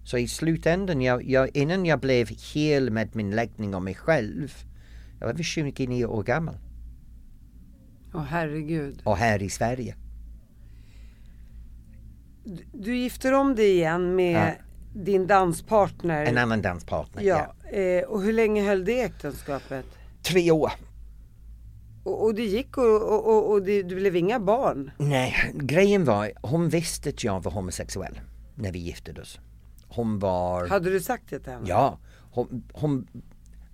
Så 0.05 0.19
i 0.19 0.29
slutändan, 0.29 1.01
jag, 1.01 1.25
jag, 1.25 1.57
innan 1.57 1.87
jag 1.87 2.01
blev 2.01 2.29
hel 2.55 2.91
med 2.91 3.17
min 3.17 3.31
läggning 3.31 3.75
och 3.75 3.83
mig 3.83 3.95
själv, 3.95 4.53
jag 5.21 5.27
var 5.27 5.43
29 5.43 6.05
år 6.05 6.23
gammal 6.23 6.57
Åh 8.15 8.23
herregud. 8.23 9.03
och 9.05 9.17
här 9.17 9.43
i 9.43 9.51
Sverige. 9.51 9.97
Du, 12.73 12.97
gifter 12.97 13.33
om 13.33 13.55
dig 13.55 13.71
igen 13.71 14.15
med 14.15 14.55
din 14.95 15.27
danspartner. 15.27 16.25
En 16.25 16.39
annan 16.39 16.63
danspartner. 16.63 17.23
ja. 17.23 17.55
Eh, 17.71 18.05
och 18.05 18.23
hur 18.23 18.33
länge 18.33 18.63
höll 18.63 18.85
det 18.85 19.01
äktenskapet? 19.01 19.87
Tre 20.23 20.51
år. 20.51 20.73
Och, 22.05 22.25
och 22.25 22.35
det 22.35 22.45
gick 22.45 22.79
och, 22.79 23.03
och, 23.03 23.27
och, 23.27 23.51
och 23.51 23.63
det, 23.63 23.83
det 23.83 23.95
blev 23.95 24.17
inga 24.17 24.41
barn? 24.41 24.91
Nej, 24.99 25.53
grejen 25.55 26.05
var, 26.05 26.33
hon 26.43 26.69
visste 26.69 27.09
att 27.09 27.25
jag 27.25 27.43
var 27.43 27.53
homosexuell 27.53 28.21
när 28.55 28.73
vi 28.73 28.79
gifte 28.79 29.21
oss. 29.21 29.41
hon 29.89 30.19
var... 30.19 30.67
Hade 30.67 30.91
du 30.91 31.01
sagt 31.01 31.25
det 31.31 31.41
till 31.41 31.53
henne? 31.53 31.69
Ja, 31.69 31.99
hon, 32.31 32.65
hon, 32.73 33.07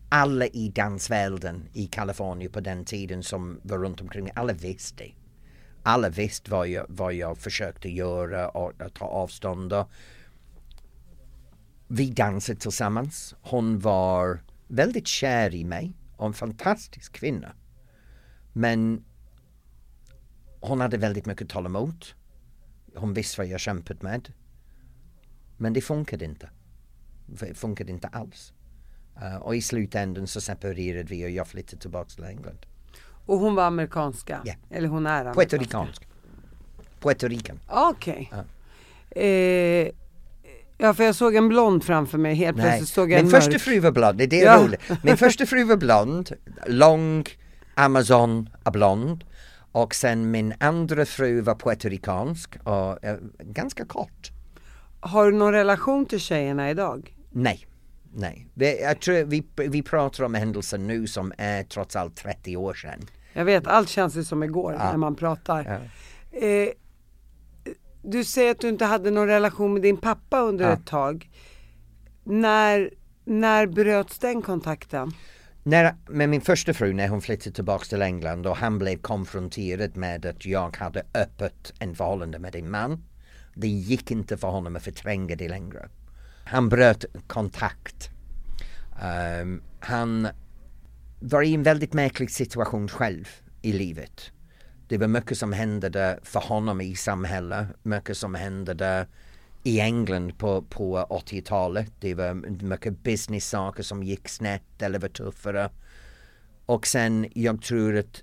alla 0.09 0.47
i 0.47 0.69
dansvärlden 0.69 1.69
i 1.73 1.87
Kalifornien 1.87 2.53
på 2.53 2.61
den 2.61 2.85
tiden 2.85 3.23
som 3.23 3.61
var 3.63 3.79
runt 3.79 4.01
omkring, 4.01 4.31
alla 4.35 4.53
visste. 4.53 5.05
Alla 5.83 6.09
visste 6.09 6.51
vad 6.51 6.69
jag, 6.69 6.87
vad 6.89 7.15
jag 7.15 7.39
försökte 7.39 7.89
göra 7.89 8.49
och, 8.49 8.83
och 8.83 8.95
ta 8.95 9.05
avstånd. 9.05 9.75
Vi 11.89 12.11
dansade 12.11 12.61
tillsammans. 12.61 13.35
Hon 13.41 13.79
var 13.79 14.41
väldigt 14.69 15.07
kär 15.07 15.55
i 15.55 15.65
mig 15.65 15.93
och 16.17 16.27
en 16.27 16.33
fantastisk 16.33 17.13
kvinna. 17.13 17.53
Men 18.53 19.05
hon 20.61 20.81
hade 20.81 20.97
väldigt 20.97 21.27
mycket 21.27 21.49
tålamod. 21.49 22.07
Hon 22.95 23.15
visste 23.15 23.41
vad 23.41 23.47
jag 23.47 23.61
kämpat 23.61 24.03
med. 24.03 24.33
Men 25.57 25.73
det 25.73 25.81
funkade 25.81 26.25
inte. 26.25 26.51
Det 27.27 27.55
funkade 27.55 27.93
inte 27.93 28.09
alls. 28.09 28.53
Uh, 29.23 29.37
och 29.37 29.57
i 29.57 29.63
slutändan 29.63 30.27
så 30.27 30.41
separerade 30.41 31.09
vi 31.09 31.25
och 31.25 31.31
jag 31.31 31.49
flyttade 31.49 31.83
tillbaka 31.83 32.11
till 32.11 32.25
England. 32.25 32.67
Och 33.27 33.39
hon 33.39 33.55
var 33.55 33.65
amerikanska? 33.65 34.41
Ja. 34.45 34.55
Eller 34.71 34.89
hon 34.89 35.07
är 35.07 35.11
amerikanska? 35.25 35.41
Puertoricansk. 35.59 36.07
Puerto 37.01 37.29
Rican. 37.29 37.61
Okej. 37.69 38.33
Ja. 38.33 38.45
Eh, 39.23 39.89
ja 40.79 40.95
för 40.95 41.05
jag 41.05 41.15
såg 41.15 41.35
en 41.35 41.49
blond 41.49 41.85
framför 41.85 42.19
mig, 42.19 42.35
helt 42.35 42.57
Nej, 42.57 42.67
plötsligt 42.67 42.89
såg 42.89 43.11
jag 43.13 43.19
en 43.21 43.25
min 43.25 43.31
första 43.31 43.59
fru 43.59 43.81
var 43.81 43.91
blond, 43.91 44.19
det 44.19 44.25
är 44.25 44.29
det 44.29 44.37
Ja. 44.37 44.63
roligt. 44.65 44.81
Min 45.05 45.17
första 45.17 45.47
fru 45.47 45.65
var 45.65 45.77
blond, 45.77 46.31
lång, 46.67 47.25
Amazon 47.75 48.49
är 48.65 48.71
blond. 48.71 49.25
Och 49.73 49.95
sen 49.95 50.31
min 50.31 50.55
andra 50.61 51.07
fru 51.07 51.41
var 51.41 51.55
puertoricansk 51.55 52.57
och 52.65 53.05
eh, 53.05 53.17
ganska 53.39 53.85
kort. 53.85 54.31
Har 55.01 55.31
du 55.31 55.39
någon 55.39 55.53
relation 55.53 56.07
till 56.07 56.21
tjejerna 56.21 56.71
idag? 56.71 57.17
Nej, 57.31 57.67
nej. 58.13 58.47
Vi, 58.55 58.83
jag 58.83 59.01
tror 59.01 59.25
vi, 59.25 59.45
vi 59.57 59.83
pratar 59.83 60.25
om 60.25 60.35
händelser 60.35 60.79
nu 60.79 61.07
som 61.07 61.33
är 61.39 61.63
trots 61.63 61.97
allt 61.97 62.17
30 62.17 62.57
år 62.57 62.75
sedan. 62.75 63.01
Jag 63.33 63.45
vet, 63.45 63.67
allt 63.67 63.89
känns 63.89 64.17
ju 64.17 64.25
som 64.25 64.43
igår 64.43 64.73
när 64.73 64.97
man 64.97 65.17
pratar. 65.17 65.91
Eh, 66.33 66.69
du 68.03 68.25
säger 68.25 68.51
att 68.51 68.61
du 68.61 68.69
inte 68.69 68.85
hade 68.85 69.11
någon 69.11 69.27
relation 69.27 69.73
med 69.73 69.83
din 69.83 69.97
pappa 69.97 70.41
under 70.41 70.65
Ja. 70.65 70.73
ett 70.73 70.87
tag. 70.87 71.31
När, 72.25 72.91
när 73.25 73.67
bröts 73.67 74.19
den 74.19 74.43
kontakten? 74.43 75.13
När, 75.63 75.95
med 76.09 76.29
min 76.29 76.41
första 76.41 76.75
fru 76.75 76.93
när 76.93 77.09
hon 77.09 77.21
flyttade 77.21 77.55
tillbaka 77.55 77.85
till 77.85 78.03
England 78.03 78.47
och 78.47 78.57
han 78.57 78.79
blev 78.79 78.97
konfronterad 78.99 79.97
med 79.97 80.27
att 80.27 80.47
jag 80.47 80.77
hade 80.77 81.03
öppet 81.15 81.73
en 81.79 81.95
förhållande 81.95 82.39
med 82.39 82.57
en 82.57 82.71
man. 82.71 83.05
Det 83.55 83.69
gick 83.69 84.11
inte 84.11 84.37
för 84.37 84.49
honom 84.49 84.77
att 84.77 84.83
förtränga 84.83 85.37
det 85.37 85.49
längre. 85.49 85.89
Han 86.51 86.69
bröt 86.69 87.05
kontakt. 87.27 88.11
Um, 89.43 89.63
han 89.81 90.29
var 91.21 91.43
i 91.43 91.55
en 91.55 91.63
väldigt 91.63 91.93
märklig 91.93 92.31
situation 92.31 92.89
själv 92.89 93.29
i 93.63 93.73
livet. 93.73 94.33
Det 94.89 94.99
var 94.99 95.07
mycket 95.07 95.39
som 95.39 95.53
hände 95.53 95.89
där 95.89 96.21
för 96.23 96.41
honom 96.41 96.81
i 96.81 96.95
samhället, 96.95 97.69
mycket 97.83 98.17
som 98.17 98.35
hände 98.35 98.75
där 98.75 99.07
i 99.63 99.81
England 99.81 100.39
på, 100.39 100.63
på 100.63 100.99
80-talet. 100.99 101.93
Det 102.01 102.15
var 102.15 102.35
mycket 102.65 103.03
business 103.03 103.49
saker 103.49 103.83
som 103.83 104.03
gick 104.03 104.29
snett 104.29 104.83
eller 104.83 104.99
var 104.99 105.09
tuffare. 105.09 105.71
Och 106.67 106.87
sen 106.87 107.27
jag 107.35 107.63
tror 107.63 107.99
att 107.99 108.23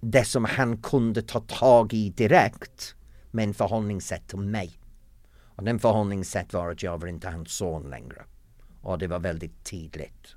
det 0.00 0.24
som 0.24 0.44
han 0.44 0.82
kunde 0.82 1.22
ta 1.22 1.40
tag 1.40 1.92
i 1.92 2.10
direkt 2.10 2.94
med 3.30 3.44
en 3.44 3.54
förhållningssätt 3.54 4.28
till 4.28 4.38
mig. 4.38 4.79
Och 5.60 5.66
den 5.66 5.78
förhållningssätt 5.78 6.52
var 6.52 6.70
att 6.70 6.82
jag 6.82 7.00
var 7.00 7.08
inte 7.08 7.28
hans 7.28 7.52
son 7.52 7.90
längre. 7.90 8.24
Och 8.80 8.98
det 8.98 9.06
var 9.06 9.18
väldigt 9.18 9.64
tydligt. 9.64 10.34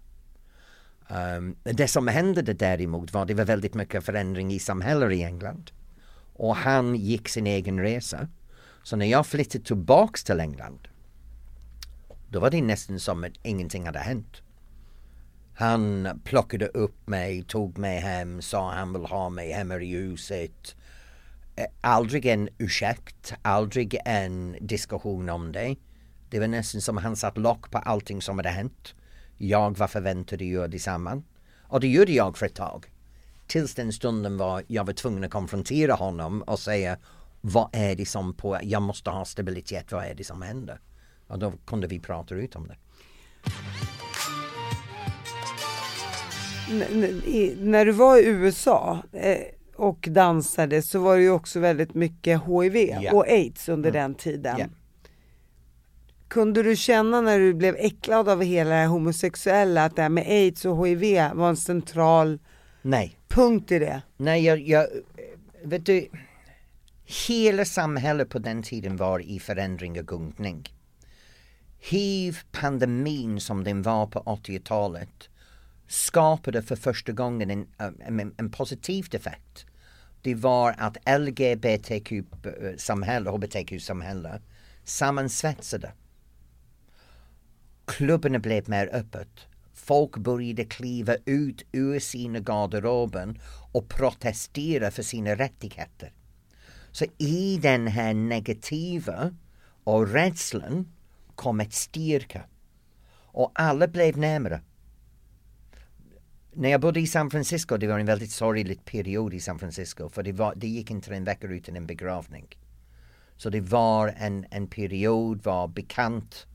Um, 1.09 1.55
det 1.63 1.87
som 1.87 2.07
hände 2.07 2.41
däremot 2.41 3.13
var 3.13 3.25
det 3.25 3.33
var 3.33 3.45
väldigt 3.45 3.73
mycket 3.73 4.03
förändring 4.03 4.53
i 4.53 4.59
samhället 4.59 5.11
i 5.11 5.23
England. 5.23 5.71
Och 6.33 6.55
han 6.55 6.95
gick 6.95 7.29
sin 7.29 7.47
egen 7.47 7.79
resa. 7.79 8.27
Så 8.83 8.95
när 8.95 9.05
jag 9.05 9.27
flyttade 9.27 9.65
tillbaks 9.65 10.23
till 10.23 10.39
England 10.39 10.87
då 12.29 12.39
var 12.39 12.49
det 12.49 12.61
nästan 12.61 12.99
som 12.99 13.23
att 13.23 13.31
ingenting 13.43 13.85
hade 13.85 13.99
hänt. 13.99 14.41
Han 15.53 16.09
plockade 16.23 16.67
upp 16.67 17.07
mig, 17.07 17.43
tog 17.43 17.77
mig 17.77 17.99
hem, 17.99 18.41
sa 18.41 18.71
han 18.71 18.93
vill 18.93 19.05
ha 19.05 19.29
mig 19.29 19.51
hemma 19.51 19.75
i 19.75 19.95
huset. 19.95 20.75
Eh, 21.55 21.65
aldrig 21.81 22.25
en 22.25 22.49
ursäkt, 22.57 23.33
aldrig 23.41 23.97
en 24.05 24.55
diskussion 24.61 25.29
om 25.29 25.51
det. 25.51 25.75
Det 26.29 26.39
var 26.39 26.47
nästan 26.47 26.81
som 26.81 26.97
han 26.97 27.15
satt 27.15 27.37
lock 27.37 27.71
på 27.71 27.77
allting 27.77 28.21
som 28.21 28.37
hade 28.37 28.49
hänt. 28.49 28.95
Jag 29.37 29.77
var 29.77 29.87
förväntad 29.87 30.41
att 30.41 30.47
göra 30.47 30.67
detsamma. 30.67 31.21
Och 31.61 31.79
det 31.79 31.87
gjorde 31.87 32.11
jag 32.11 32.37
för 32.37 32.45
ett 32.45 32.55
tag. 32.55 32.85
Tills 33.47 33.75
den 33.75 33.93
stunden 33.93 34.37
var 34.37 34.63
jag 34.67 34.85
var 34.85 34.93
tvungen 34.93 35.23
att 35.23 35.31
konfrontera 35.31 35.93
honom 35.93 36.41
och 36.41 36.59
säga 36.59 36.97
vad 37.41 37.69
är 37.73 37.95
det 37.95 38.05
som 38.05 38.33
på, 38.33 38.59
jag 38.63 38.81
måste 38.81 39.09
ha 39.09 39.25
stabilitet, 39.25 39.91
vad 39.91 40.05
är 40.05 40.15
det 40.15 40.23
som 40.23 40.41
händer? 40.41 40.79
Och 41.27 41.39
då 41.39 41.53
kunde 41.65 41.87
vi 41.87 41.99
prata 41.99 42.35
ut 42.35 42.55
om 42.55 42.67
det. 42.67 42.77
N- 46.69 47.21
när 47.57 47.85
du 47.85 47.91
var 47.91 48.17
i 48.17 48.25
USA 48.25 49.03
eh, 49.11 49.37
och 49.75 50.07
dansade 50.11 50.81
så 50.81 50.99
var 50.99 51.15
det 51.15 51.21
ju 51.23 51.29
också 51.29 51.59
väldigt 51.59 51.93
mycket 51.93 52.41
HIV 52.45 52.75
Ja. 52.75 53.13
och 53.13 53.27
aids 53.27 53.69
under 53.69 53.91
den 53.91 54.15
tiden. 54.15 54.55
Ja. 54.59 54.65
Kunde 56.27 56.63
du 56.63 56.75
känna 56.75 57.21
när 57.21 57.39
du 57.39 57.53
blev 57.53 57.75
äcklad 57.75 58.29
av 58.29 58.41
hela 58.43 58.69
det 58.69 58.75
här 58.75 58.87
homosexuella 58.87 59.85
att 59.85 59.95
det 59.95 60.01
här 60.01 60.09
med 60.09 60.27
aids 60.27 60.65
och 60.65 60.87
HIV 60.87 61.31
var 61.33 61.49
en 61.49 61.57
central 61.57 62.39
Nej, 62.81 63.17
punkt 63.27 63.71
i 63.71 63.79
det? 63.79 64.01
Nej, 64.17 64.45
jag, 64.45 64.59
jag, 64.59 64.87
vet 65.63 65.85
du, 65.85 66.07
hela 67.27 67.65
samhället 67.65 68.29
på 68.29 68.39
den 68.39 68.63
tiden 68.63 68.97
var 68.97 69.19
i 69.19 69.39
förändring 69.39 69.99
och 69.99 70.07
gungning. 70.07 70.63
Hiv-pandemin 71.79 73.39
som 73.39 73.63
den 73.63 73.81
var 73.81 74.07
på 74.07 74.19
80-talet 74.19 75.29
skapade 75.87 76.61
för 76.61 76.75
första 76.75 77.11
gången 77.11 77.51
en, 77.51 77.67
en, 77.77 78.33
en 78.37 78.51
positiv 78.51 79.07
effekt. 79.11 79.65
Det 80.21 80.35
var 80.35 80.75
att 80.77 80.97
LGBTQ-samhälle, 81.19 83.29
HBTQ-samhälle 83.29 84.41
sammansvetsade. 84.83 85.91
Klubbarna 87.85 88.39
blev 88.39 88.69
mer 88.69 88.89
öppet. 88.93 89.47
Folk 89.73 90.17
började 90.17 90.65
kliva 90.65 91.15
ut 91.25 91.63
ur 91.71 91.99
sina 91.99 92.39
garderoben 92.39 93.39
och 93.71 93.89
protestera 93.89 94.91
för 94.91 95.03
sina 95.03 95.35
rättigheter. 95.35 96.13
Så 96.91 97.05
i 97.17 97.59
den 97.61 97.87
här 97.87 98.13
negativa 98.13 99.35
och 99.83 100.07
rädslan 100.07 100.91
kom 101.35 101.59
ett 101.59 101.73
styrka. 101.73 102.43
Och 103.15 103.51
alla 103.55 103.87
blev 103.87 104.17
närmare. 104.17 104.61
När 106.55 106.69
jag 106.69 106.81
bodde 106.81 106.99
i 106.99 107.07
San 107.07 107.29
Francisco, 107.29 107.77
det 107.77 107.87
var 107.87 107.99
en 107.99 108.05
väldigt 108.05 108.31
sorglig 108.31 108.85
period 108.85 109.33
i 109.33 109.39
San 109.39 109.59
Francisco 109.59 110.09
för 110.09 110.23
det, 110.23 110.31
var, 110.31 110.53
det 110.55 110.67
gick 110.67 110.91
inte 110.91 111.15
en 111.15 111.23
vecka 111.23 111.47
utan 111.47 111.75
en 111.75 111.87
begravning. 111.87 112.47
Så 113.37 113.49
det 113.49 113.61
var 113.61 114.13
en, 114.17 114.45
en 114.51 114.67
period 114.67 115.43
var 115.43 115.67
bekant 115.67 116.47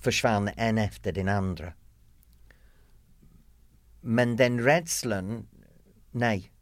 försvann 0.00 0.50
en 0.56 0.78
efter 0.78 1.12
den 1.12 1.28
andra. 1.28 1.72
Men 4.00 4.36
den 4.36 4.60
rädslan, 4.60 5.46
nej, 6.10 6.52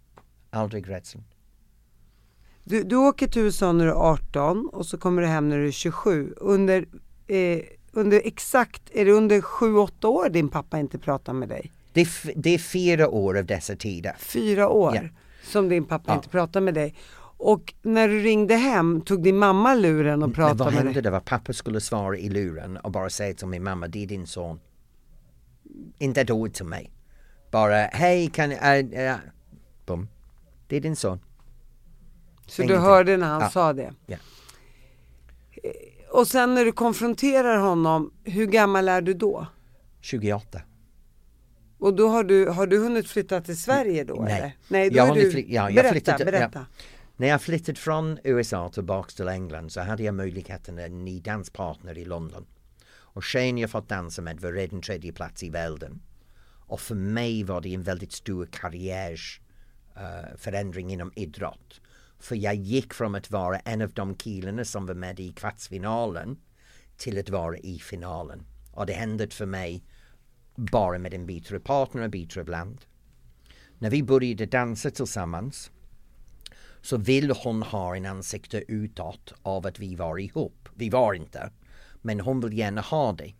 aldrig 0.50 0.88
rädslan. 0.88 1.24
Du, 2.64 2.82
du 2.82 2.96
åker 2.96 3.28
till 3.28 3.42
USA 3.42 3.72
när 3.72 3.84
du 3.84 3.90
är 3.90 3.94
18 3.94 4.68
och 4.72 4.86
så 4.86 4.98
kommer 4.98 5.22
du 5.22 5.28
hem 5.28 5.48
när 5.48 5.58
du 5.58 5.68
är 5.68 5.72
27. 5.72 6.34
Under, 6.36 6.86
eh, 7.26 7.60
under 7.92 8.22
exakt, 8.24 8.82
är 8.92 9.04
det 9.04 9.12
under 9.12 9.40
7-8 9.40 10.06
år 10.06 10.28
din 10.28 10.48
pappa 10.48 10.78
inte 10.78 10.98
pratar 10.98 11.32
med 11.32 11.48
dig? 11.48 11.72
Det 11.94 12.00
är, 12.00 12.32
det 12.36 12.50
är 12.50 12.58
fyra 12.58 13.08
år 13.08 13.38
av 13.38 13.44
dessa 13.44 13.76
tider. 13.76 14.14
Fyra 14.18 14.68
år 14.68 14.94
Ja. 14.94 15.02
som 15.44 15.68
din 15.68 15.84
pappa 15.84 16.04
Ja. 16.06 16.14
inte 16.16 16.28
pratar 16.28 16.60
med 16.60 16.74
dig. 16.74 16.94
Och 17.36 17.74
när 17.82 18.08
du 18.08 18.20
ringde 18.20 18.54
hem, 18.56 19.00
tog 19.00 19.22
din 19.22 19.36
mamma 19.38 19.74
luren 19.74 20.22
och 20.22 20.34
pratade 20.34 20.58
vad 20.58 20.66
med 20.66 20.74
hände 20.76 20.92
dig? 20.92 21.02
det 21.02 21.10
var 21.10 21.20
pappa 21.20 21.52
skulle 21.52 21.80
svara 21.80 22.16
i 22.16 22.28
luren 22.28 22.76
och 22.76 22.90
bara 22.90 23.10
säga 23.10 23.34
till 23.34 23.46
min 23.46 23.62
mamma, 23.64 23.88
det 23.88 24.02
är 24.02 24.06
din 24.06 24.26
son. 24.26 24.60
Inte 25.98 26.20
ett 26.20 26.30
ord 26.30 26.52
till 26.52 26.64
mig. 26.66 26.90
Bara, 27.50 27.76
hej 27.76 28.26
kan 28.30 28.50
jag, 28.50 28.78
äh, 28.94 29.10
äh, 29.12 29.16
bum. 29.86 30.08
Det 30.68 30.76
är 30.76 30.80
din 30.80 30.96
son. 30.96 31.18
Så 32.46 32.62
du 32.62 32.68
ingenting. 32.68 32.84
hörde 32.86 33.16
när 33.16 33.26
han 33.26 33.40
Ja. 33.40 33.50
sa 33.50 33.72
det? 33.72 33.92
Ja. 34.06 34.16
Eh, 35.62 35.70
Och 36.10 36.26
sen 36.26 36.54
när 36.54 36.64
du 36.64 36.72
konfronterar 36.72 37.58
honom, 37.58 38.12
hur 38.24 38.46
gammal 38.46 38.88
är 38.88 39.00
du 39.02 39.14
då? 39.14 39.46
28. 40.00 40.60
Och 41.84 41.94
då 41.94 42.08
har 42.08 42.24
du, 42.24 42.48
har 42.48 42.66
du 42.66 42.78
hunnit 42.78 43.08
flytta 43.08 43.40
till 43.40 43.58
Sverige 43.58 44.04
då 44.04 44.14
Nej. 44.14 44.32
eller? 44.38 44.52
Nej, 44.68 44.90
då 44.90 44.96
Jag 44.96 45.04
är 45.04 45.08
har 45.08 45.14
du... 45.14 45.20
hunnit 45.20 45.32
fly- 45.34 45.54
ja, 45.54 45.70
jag 45.70 45.74
berätta, 45.74 45.92
flyttade- 45.92 46.24
ja. 46.24 46.30
berätta. 46.30 46.66
När 47.16 47.28
jag 47.28 47.42
flyttade 47.42 47.78
från 47.78 48.18
USA 48.24 48.68
tillbaks 48.68 49.14
till 49.14 49.28
England 49.28 49.72
så 49.72 49.80
hade 49.80 50.02
jag 50.02 50.14
möjligheten 50.14 50.78
att 50.78 50.84
en 50.84 51.04
ny 51.04 51.20
danspartner 51.20 51.98
i 51.98 52.04
London. 52.04 52.46
Och 52.90 53.24
tjejen 53.24 53.58
jag 53.58 53.70
fått 53.70 53.88
dansa 53.88 54.22
med 54.22 54.40
var 54.40 54.52
redan 54.52 54.82
tredje 54.82 55.12
plats 55.12 55.42
i 55.42 55.50
världen. 55.50 56.02
Och 56.66 56.80
för 56.80 56.94
mig 56.94 57.44
var 57.44 57.60
det 57.60 57.74
en 57.74 57.82
väldigt 57.82 58.12
stor 58.12 58.48
karriärsförändring 58.52 60.86
uh, 60.86 60.92
inom 60.92 61.12
idrott. 61.16 61.80
För 62.18 62.36
jag 62.36 62.54
gick 62.54 62.94
från 62.94 63.14
att 63.14 63.30
vara 63.30 63.58
en 63.58 63.82
av 63.82 63.90
de 63.90 64.14
killarna 64.14 64.64
som 64.64 64.86
var 64.86 64.94
med 64.94 65.20
i 65.20 65.32
kvartsfinalen 65.32 66.36
till 66.96 67.18
att 67.18 67.30
vara 67.30 67.58
i 67.58 67.78
finalen. 67.78 68.46
Och 68.72 68.86
det 68.86 68.92
hände 68.92 69.28
för 69.28 69.46
mig 69.46 69.82
bara 70.54 70.98
med 70.98 71.14
en 71.14 71.26
bittre 71.26 71.60
partner 71.60 72.02
och 72.02 72.10
bittre 72.10 72.44
bland. 72.44 72.80
När 73.78 73.90
vi 73.90 74.02
började 74.02 74.46
dansa 74.46 74.90
tillsammans 74.90 75.70
så 76.80 76.96
vill 76.96 77.30
hon 77.30 77.62
ha 77.62 77.96
en 77.96 78.06
ansikte 78.06 78.64
utåt 78.68 79.34
av 79.42 79.66
att 79.66 79.78
vi 79.78 79.94
var 79.94 80.18
ihop. 80.18 80.68
Vi 80.74 80.90
var 80.90 81.14
inte, 81.14 81.50
men 82.02 82.20
hon 82.20 82.40
vill 82.40 82.58
gärna 82.58 82.80
ha 82.80 83.12
det. 83.12 83.34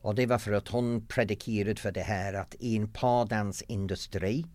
Och 0.00 0.14
det 0.14 0.26
var 0.26 0.38
för 0.38 0.52
att 0.52 0.68
hon 0.68 1.06
predikerade 1.06 1.80
för 1.80 1.92
det 1.92 2.02
här 2.02 2.34
att 2.34 2.54
i 2.58 2.76
en 2.76 2.88
pardansindustri 2.88 4.46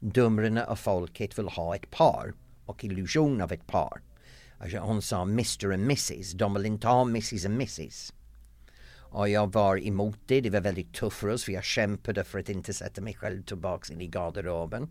domarna 0.00 0.64
och 0.64 0.78
folket 0.78 1.38
vill 1.38 1.48
ha 1.48 1.76
ett 1.76 1.90
par 1.90 2.34
och 2.66 2.84
illusion 2.84 3.40
av 3.40 3.52
ett 3.52 3.66
par. 3.66 4.02
Alltså 4.58 4.78
hon 4.78 5.02
sa 5.02 5.22
Mr 5.22 5.66
och 5.66 5.74
Mrs. 5.74 6.32
De 6.32 6.54
vill 6.54 6.66
inte 6.66 6.88
ha 6.88 7.02
Mrs 7.02 7.44
och 7.44 7.50
Mrs. 7.50 8.12
Och 9.10 9.28
jag 9.28 9.52
var 9.52 9.86
emot 9.86 10.18
det. 10.26 10.40
Det 10.40 10.50
var 10.50 10.60
väldigt 10.60 10.94
tufft 10.94 11.16
för 11.16 11.28
oss 11.28 11.44
för 11.44 11.52
jag 11.52 11.64
kämpade 11.64 12.24
för 12.24 12.38
att 12.38 12.48
inte 12.48 12.72
sätta 12.72 13.00
mig 13.00 13.14
själv 13.14 13.42
tillbaka 13.42 13.92
in 13.92 14.00
i 14.00 14.06
garderoben. 14.06 14.88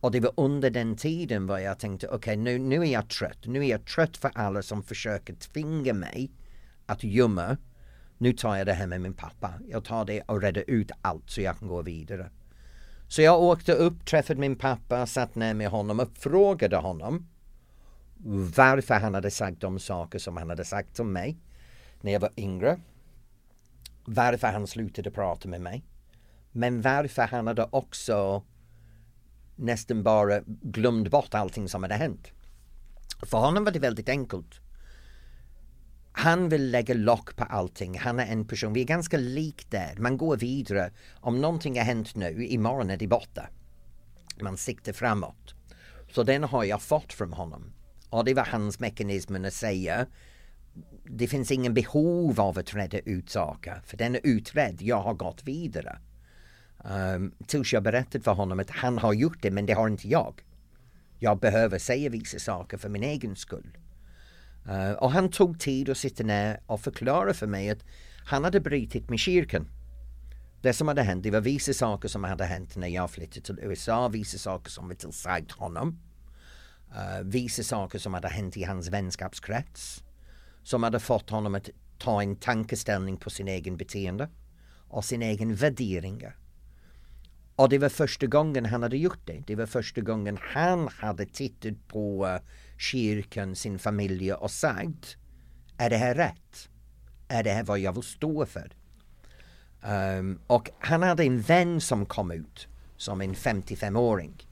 Och 0.00 0.10
det 0.10 0.20
var 0.20 0.32
under 0.36 0.70
den 0.70 0.96
tiden 0.96 1.46
var 1.46 1.58
jag 1.58 1.78
tänkte 1.78 2.06
okej 2.06 2.16
okay, 2.16 2.36
nu, 2.36 2.58
nu 2.58 2.82
är 2.82 2.92
jag 2.92 3.08
trött. 3.08 3.46
Nu 3.46 3.64
är 3.64 3.70
jag 3.70 3.84
trött 3.84 4.16
för 4.16 4.30
alla 4.34 4.62
som 4.62 4.82
försöker 4.82 5.34
tvinga 5.34 5.94
mig 5.94 6.30
att 6.86 7.04
gömma. 7.04 7.56
Nu 8.18 8.32
tar 8.32 8.56
jag 8.56 8.66
det 8.66 8.72
här 8.72 8.86
med 8.86 9.00
min 9.00 9.14
pappa. 9.14 9.52
Jag 9.68 9.84
tar 9.84 10.04
det 10.04 10.22
och 10.22 10.42
räddar 10.42 10.64
ut 10.66 10.90
allt 11.02 11.30
så 11.30 11.40
jag 11.40 11.58
kan 11.58 11.68
gå 11.68 11.82
vidare. 11.82 12.30
Så 13.08 13.22
jag 13.22 13.42
åkte 13.42 13.72
upp, 13.72 14.06
träffade 14.06 14.40
min 14.40 14.56
pappa, 14.56 15.06
satt 15.06 15.34
ner 15.34 15.54
med 15.54 15.68
honom 15.68 16.00
och 16.00 16.08
frågade 16.16 16.76
honom 16.76 17.26
varför 18.56 18.94
han 18.94 19.14
hade 19.14 19.30
sagt 19.30 19.60
de 19.60 19.78
saker 19.78 20.18
som 20.18 20.36
han 20.36 20.50
hade 20.50 20.64
sagt 20.64 20.94
till 20.94 21.04
mig 21.04 21.36
när 22.00 22.12
jag 22.12 22.20
var 22.20 22.30
yngre. 22.36 22.80
Varför 24.10 24.48
han 24.48 24.66
slutade 24.66 25.10
prata 25.10 25.48
med 25.48 25.60
mig. 25.60 25.84
Men 26.52 26.82
varför 26.82 27.22
han 27.22 27.46
hade 27.46 27.68
också 27.70 28.44
nästan 29.56 30.02
bara 30.02 30.40
glömt 30.46 31.10
bort 31.10 31.34
allting 31.34 31.68
som 31.68 31.82
hade 31.82 31.94
hänt. 31.94 32.32
För 33.22 33.38
honom 33.38 33.64
var 33.64 33.72
det 33.72 33.78
väldigt 33.78 34.08
enkelt. 34.08 34.60
Han 36.12 36.48
vill 36.48 36.70
lägga 36.70 36.94
lock 36.94 37.36
på 37.36 37.44
allting. 37.44 37.98
Han 37.98 38.20
är 38.20 38.26
en 38.26 38.46
person, 38.46 38.72
vi 38.72 38.80
är 38.80 38.84
ganska 38.84 39.16
lik 39.16 39.70
där. 39.70 39.96
Man 39.98 40.16
går 40.16 40.36
vidare. 40.36 40.92
Om 41.20 41.40
någonting 41.40 41.78
har 41.78 41.84
hänt 41.84 42.14
nu, 42.14 42.46
imorgon 42.46 42.90
är 42.90 42.96
det 42.96 43.06
borta. 43.06 43.48
Man 44.40 44.56
siktar 44.56 44.92
framåt. 44.92 45.54
Så 46.12 46.22
den 46.22 46.44
har 46.44 46.64
jag 46.64 46.82
fått 46.82 47.12
från 47.12 47.32
honom. 47.32 47.72
Och 48.10 48.24
det 48.24 48.34
var 48.34 48.44
hans 48.44 48.80
mekanism 48.80 49.44
att 49.44 49.52
säga 49.52 50.06
det 51.04 51.26
finns 51.26 51.50
ingen 51.50 51.74
behov 51.74 52.40
av 52.40 52.58
att 52.58 52.74
reda 52.74 52.98
ut 52.98 53.30
saker, 53.30 53.82
för 53.84 53.96
den 53.96 54.14
är 54.14 54.20
utredd, 54.24 54.82
jag 54.82 55.02
har 55.02 55.14
gått 55.14 55.44
vidare. 55.44 55.98
Ehm, 56.84 57.22
um, 57.22 57.34
tills 57.46 57.72
jag 57.72 57.82
berättade 57.82 58.24
för 58.24 58.32
honom 58.32 58.60
att 58.60 58.70
han 58.70 58.98
har 58.98 59.12
gjort 59.12 59.42
det, 59.42 59.50
men 59.50 59.66
det 59.66 59.72
har 59.72 59.88
inte 59.88 60.08
jag. 60.08 60.42
Jag 61.18 61.38
behöver 61.38 61.78
säga 61.78 62.10
vissa 62.10 62.38
saker 62.38 62.76
för 62.76 62.88
min 62.88 63.02
egen 63.02 63.36
skull. 63.36 63.78
Uh, 64.68 64.92
och 64.92 65.10
han 65.10 65.30
tog 65.30 65.60
tid 65.60 65.90
att 65.90 65.98
sitta 65.98 66.24
ner 66.24 66.60
och 66.66 66.80
förklara 66.80 67.34
för 67.34 67.46
mig 67.46 67.70
att 67.70 67.84
han 68.24 68.44
hade 68.44 68.60
brutit 68.60 69.10
med 69.10 69.18
kyrkan. 69.18 69.68
Det 70.62 70.72
som 70.72 70.88
hade 70.88 71.02
hänt, 71.02 71.22
det 71.22 71.30
var 71.30 71.40
vissa 71.40 71.72
saker 71.72 72.08
som 72.08 72.24
hade 72.24 72.44
hänt 72.44 72.76
när 72.76 72.88
jag 72.88 73.10
flyttade 73.10 73.40
till 73.40 73.58
USA, 73.62 74.08
vissa 74.08 74.38
saker 74.38 74.70
som 74.70 74.88
var 74.88 74.94
tillsagt 74.94 75.52
honom. 75.52 75.98
Uh, 76.90 77.22
vissa 77.24 77.62
saker 77.62 77.98
som 77.98 78.14
hade 78.14 78.28
hänt 78.28 78.56
i 78.56 78.64
hans 78.64 78.88
vänskapskrets. 78.88 80.02
Som 80.68 80.82
hade 80.82 81.00
fått 81.00 81.30
honom 81.30 81.54
att 81.54 81.68
ta 81.98 82.22
en 82.22 82.36
tankeställning 82.36 83.16
på 83.16 83.30
sin 83.30 83.48
egen 83.48 83.76
beteende 83.76 84.28
och 84.88 85.04
sin 85.04 85.22
egen 85.22 85.54
värderingar. 85.54 86.36
Och 87.56 87.68
det 87.68 87.78
var 87.78 87.88
första 87.88 88.26
gången 88.26 88.66
han 88.66 88.82
hade 88.82 88.96
gjort 88.96 89.26
det. 89.26 89.42
Det 89.46 89.54
var 89.54 89.66
första 89.66 90.00
gången 90.00 90.38
han 90.42 90.88
hade 90.88 91.26
tittat 91.26 91.88
på 91.88 92.26
eh, 92.26 92.40
kyrkan, 92.78 93.56
sin 93.56 93.78
familj 93.78 94.32
och 94.32 94.50
sagt 94.50 95.16
Är 95.78 95.90
det 95.90 95.96
här 95.96 96.14
rätt? 96.14 96.68
Är 97.28 97.42
det 97.42 97.50
här 97.50 97.64
vad 97.64 97.78
jag 97.78 97.92
vill 97.92 98.02
stå 98.02 98.46
för? 98.46 98.72
Um, 99.82 100.40
och 100.46 100.70
han 100.78 101.02
hade 101.02 101.24
en 101.24 101.40
vän 101.40 101.80
som 101.80 102.06
kom 102.06 102.30
ut 102.30 102.68
som 102.96 103.20
en 103.20 103.34
55-åring. 103.34 104.46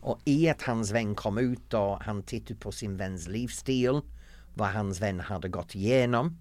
Och 0.00 0.20
i 0.24 0.48
att 0.48 0.62
hans 0.62 0.90
vän 0.90 1.14
kom 1.14 1.38
ut 1.38 1.74
och 1.74 2.02
han 2.02 2.22
tittade 2.22 2.60
på 2.60 2.72
sin 2.72 2.96
väns 2.96 3.28
livsstil, 3.28 4.00
vad 4.56 4.68
hans 4.68 5.00
vän 5.00 5.20
hade 5.20 5.48
gått 5.48 5.74
igenom. 5.74 6.38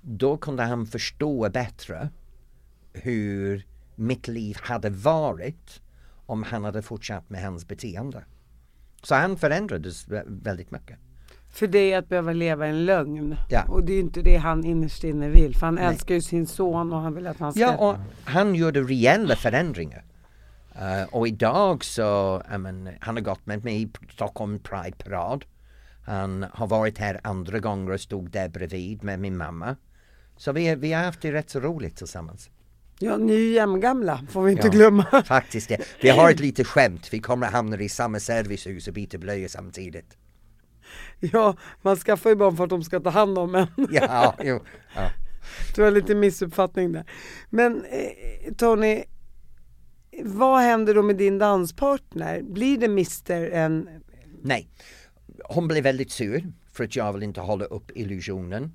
Då 0.00 0.36
kunde 0.36 0.62
han 0.62 0.86
förstå 0.86 1.50
bättre 1.50 2.08
hur 2.92 3.66
mitt 3.94 4.28
liv 4.28 4.56
hade 4.62 4.90
varit 4.90 5.80
om 6.26 6.42
han 6.42 6.64
hade 6.64 6.82
fortsatt 6.82 7.30
med 7.30 7.42
hans 7.42 7.68
beteende. 7.68 8.24
Så 9.02 9.14
han 9.14 9.36
förändrades 9.36 10.08
väldigt 10.26 10.70
mycket. 10.70 10.98
För 11.50 11.66
det 11.66 11.94
att 11.94 12.08
behöva 12.08 12.32
leva 12.32 12.66
en 12.66 12.84
lögn. 12.84 13.36
Ja. 13.50 13.64
Och 13.68 13.84
det 13.84 13.92
är 13.92 14.00
inte 14.00 14.22
det 14.22 14.36
han 14.36 14.64
innerst 14.64 15.04
inne 15.04 15.28
vill. 15.28 15.56
För 15.56 15.66
han 15.66 15.74
Nej. 15.74 15.84
älskar 15.84 16.14
ju 16.14 16.20
sin 16.20 16.46
son 16.46 16.92
och 16.92 17.00
han 17.00 17.14
vill 17.14 17.26
att 17.26 17.38
han 17.38 17.52
ska... 17.52 17.60
Ja, 17.60 17.76
och 17.76 17.96
han 18.24 18.54
gjorde 18.54 18.80
reella 18.80 19.36
förändringar. 19.36 20.04
Uh, 20.76 21.14
och 21.14 21.28
idag 21.28 21.84
så, 21.84 22.42
I 22.54 22.58
mean, 22.58 22.88
han 23.00 23.16
har 23.16 23.22
gått 23.22 23.46
med 23.46 23.64
mig 23.64 23.82
i 23.82 23.90
Stockholm 24.12 24.58
Pride 24.58 24.96
Parad. 24.98 25.44
Han 26.04 26.46
har 26.52 26.66
varit 26.66 26.98
här 26.98 27.20
andra 27.24 27.58
gånger 27.58 27.92
och 27.92 28.00
stod 28.00 28.30
där 28.30 28.48
bredvid 28.48 29.04
med 29.04 29.20
min 29.20 29.36
mamma. 29.36 29.76
Så 30.36 30.52
vi, 30.52 30.74
vi 30.74 30.92
har 30.92 31.04
haft 31.04 31.20
det 31.20 31.32
rätt 31.32 31.50
så 31.50 31.60
roligt 31.60 31.96
tillsammans. 31.96 32.50
Ja, 32.98 33.16
ni 33.16 33.34
är 33.34 33.52
jämngamla 33.52 34.20
får 34.30 34.42
vi 34.42 34.52
inte 34.52 34.66
ja, 34.66 34.72
glömma. 34.72 35.22
Faktiskt 35.26 35.68
det. 35.68 35.84
Vi 36.02 36.08
har 36.08 36.30
ett 36.30 36.40
litet 36.40 36.66
skämt, 36.66 37.08
vi 37.12 37.20
kommer 37.20 37.46
att 37.46 37.52
hamna 37.52 37.80
i 37.80 37.88
samma 37.88 38.20
servicehus 38.20 38.88
och 38.88 38.94
byta 38.94 39.18
blöjor 39.18 39.48
samtidigt. 39.48 40.16
Ja, 41.20 41.56
man 41.82 41.96
skaffar 41.96 42.30
ju 42.30 42.36
barn 42.36 42.56
för 42.56 42.64
att 42.64 42.70
de 42.70 42.84
ska 42.84 43.00
ta 43.00 43.10
hand 43.10 43.38
om 43.38 43.54
en. 43.54 43.66
Ja, 43.90 44.34
jo. 44.42 44.60
Ja. 44.94 45.10
Du 45.76 45.82
har 45.82 45.90
lite 45.90 46.14
missuppfattning 46.14 46.92
där. 46.92 47.04
Men 47.50 47.84
eh, 47.84 48.54
Tony, 48.54 49.04
vad 50.22 50.60
händer 50.60 50.94
då 50.94 51.02
med 51.02 51.16
din 51.16 51.38
danspartner? 51.38 52.42
Blir 52.42 52.78
det 52.78 52.86
Mr 52.86 53.50
en... 53.52 53.88
Nej, 54.42 54.68
hon 55.48 55.68
blev 55.68 55.84
väldigt 55.84 56.10
sur 56.10 56.52
för 56.72 56.84
att 56.84 56.96
jag 56.96 57.12
vill 57.12 57.22
inte 57.22 57.40
hålla 57.40 57.64
upp 57.64 57.90
illusionen. 57.94 58.72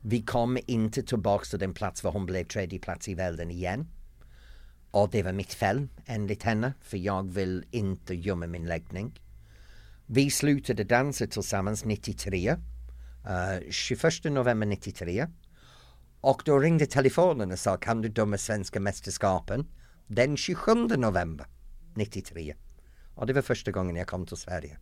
Vi 0.00 0.22
kom 0.22 0.58
inte 0.66 1.02
tillbaka 1.02 1.44
till 1.44 1.58
den 1.58 1.74
plats 1.74 2.04
var 2.04 2.12
hon 2.12 2.26
blev 2.26 2.44
tredje 2.44 2.78
plats 2.78 3.08
i 3.08 3.14
världen 3.14 3.50
igen. 3.50 3.86
Och 4.90 5.10
det 5.10 5.22
var 5.22 5.32
mitt 5.32 5.54
fel 5.54 5.88
enligt 6.06 6.42
henne, 6.42 6.72
för 6.80 6.96
jag 6.96 7.30
vill 7.30 7.64
inte 7.70 8.14
gömma 8.14 8.46
min 8.46 8.66
läggning. 8.66 9.20
Vi 10.06 10.30
slutade 10.30 10.84
dansa 10.84 11.26
tillsammans 11.26 11.84
93, 11.84 12.50
uh, 12.50 13.70
21 13.70 14.24
november 14.24 14.66
93. 14.66 15.26
Och 16.20 16.42
då 16.44 16.58
ringde 16.58 16.86
telefonen 16.86 17.52
och 17.52 17.58
sa 17.58 17.76
kan 17.76 18.02
du 18.02 18.08
döma 18.08 18.38
svenska 18.38 18.80
mästerskapen 18.80 19.66
den 20.06 20.36
27 20.36 20.74
november 20.74 21.46
93. 21.94 22.54
Och 23.14 23.26
det 23.26 23.32
var 23.32 23.42
första 23.42 23.70
gången 23.70 23.96
jag 23.96 24.06
kom 24.06 24.26
till 24.26 24.36
Sverige. 24.36 24.78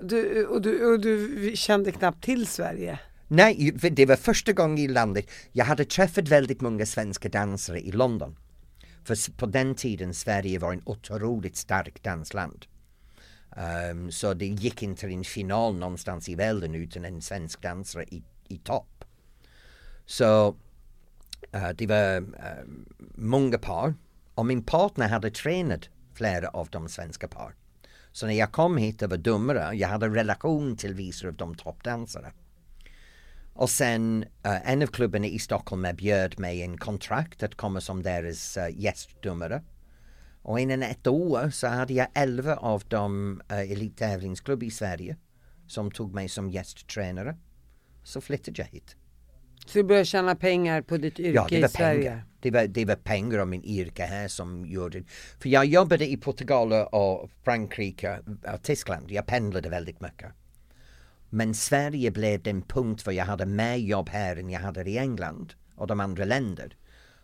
Du, 0.00 0.46
och, 0.46 0.62
du, 0.62 0.92
och 0.92 1.00
du 1.00 1.52
kände 1.54 1.92
knappt 1.92 2.24
till 2.24 2.46
Sverige? 2.46 2.98
Nej, 3.28 3.72
det 3.90 4.06
var 4.06 4.16
första 4.16 4.52
gången 4.52 4.78
i 4.78 4.88
landet. 4.88 5.30
Jag 5.52 5.64
hade 5.64 5.84
träffat 5.84 6.28
väldigt 6.28 6.60
många 6.60 6.86
svenska 6.86 7.28
dansare 7.28 7.80
i 7.80 7.92
London. 7.92 8.36
För 9.04 9.32
på 9.36 9.46
den 9.46 9.74
tiden 9.74 10.14
Sverige 10.14 10.58
var 10.58 10.72
en 10.72 10.82
otroligt 10.84 11.56
stark 11.56 12.02
dansland. 12.02 12.66
Um, 13.90 14.10
så 14.10 14.34
det 14.34 14.46
gick 14.46 14.82
inte 14.82 15.00
till 15.00 15.12
en 15.12 15.24
final 15.24 15.74
någonstans 15.74 16.28
i 16.28 16.34
världen 16.34 16.74
utan 16.74 17.04
en 17.04 17.22
svensk 17.22 17.62
dansare 17.62 18.04
i, 18.04 18.22
i 18.48 18.58
topp. 18.58 19.04
Så 20.06 20.48
uh, 21.54 21.70
det 21.74 21.86
var 21.86 22.20
uh, 22.20 22.26
många 23.14 23.58
par 23.58 23.94
och 24.34 24.46
min 24.46 24.62
partner 24.62 25.08
hade 25.08 25.30
tränat 25.30 25.88
flera 26.14 26.48
av 26.48 26.68
de 26.70 26.88
svenska 26.88 27.28
par. 27.28 27.54
Så 28.14 28.26
när 28.26 28.34
jag 28.34 28.52
kom 28.52 28.76
hit 28.76 29.02
och 29.02 29.10
var 29.10 29.16
domare, 29.16 29.76
jag 29.76 29.88
hade 29.88 30.08
relation 30.08 30.76
till 30.76 30.94
vissa 30.94 31.28
av 31.28 31.34
de 31.34 31.54
toppdansare. 31.54 32.32
Och 33.52 33.70
sen 33.70 34.24
uh, 34.46 34.70
en 34.70 34.82
av 34.82 34.86
klubbarna 34.86 35.26
i 35.26 35.38
Stockholm 35.38 35.84
erbjöd 35.84 36.38
mig 36.38 36.62
en 36.62 36.78
kontrakt 36.78 37.42
att 37.42 37.54
komma 37.54 37.80
som 37.80 38.02
deras 38.02 38.56
uh, 38.56 38.80
gästdomare. 38.80 39.62
Och 40.42 40.60
innan 40.60 40.82
ett 40.82 41.06
år 41.06 41.50
så 41.50 41.66
hade 41.66 41.92
jag 41.92 42.08
elva 42.14 42.56
av 42.56 42.82
de 42.88 43.40
uh, 43.52 43.58
elittävlingsklubbar 43.58 44.66
i 44.66 44.70
Sverige 44.70 45.16
som 45.66 45.90
tog 45.90 46.14
mig 46.14 46.28
som 46.28 46.50
gästtränare. 46.50 47.36
Så 48.02 48.20
flyttade 48.20 48.62
jag 48.62 48.66
hit. 48.66 48.96
Så 49.66 49.78
du 49.78 49.84
började 49.84 50.04
tjäna 50.06 50.34
pengar 50.34 50.82
på 50.82 50.96
ditt 50.96 51.20
yrke 51.20 51.58
Ja, 51.58 51.66
i 51.66 51.68
Sverige? 51.68 52.10
pengar. 52.10 52.24
Det 52.44 52.50
var, 52.50 52.66
det 52.66 52.84
var 52.84 52.96
pengar 52.96 53.38
och 53.38 53.48
min 53.48 53.64
yrke 53.64 54.04
här 54.04 54.28
som 54.28 54.66
gjorde 54.66 55.02
För 55.38 55.48
jag 55.48 55.64
jobbade 55.64 56.10
i 56.10 56.16
Portugal 56.16 56.72
och 56.72 57.30
Frankrike 57.44 58.20
och 58.54 58.62
Tyskland. 58.62 59.10
Jag 59.10 59.26
pendlade 59.26 59.68
väldigt 59.68 60.00
mycket. 60.00 60.32
Men 61.30 61.54
Sverige 61.54 62.10
blev 62.10 62.42
den 62.42 62.62
punkt 62.62 63.02
för 63.02 63.12
jag 63.12 63.24
hade 63.24 63.46
mer 63.46 63.76
jobb 63.76 64.08
här 64.08 64.36
än 64.36 64.50
jag 64.50 64.60
hade 64.60 64.90
i 64.90 64.98
England 64.98 65.54
och 65.76 65.86
de 65.86 66.00
andra 66.00 66.24
länderna. 66.24 66.74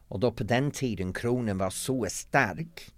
Och 0.08 0.20
då 0.20 0.32
på 0.32 0.44
den 0.44 0.70
tiden 0.70 1.12
kronan 1.12 1.58
var 1.58 1.70
så 1.70 2.06
stark 2.10 2.90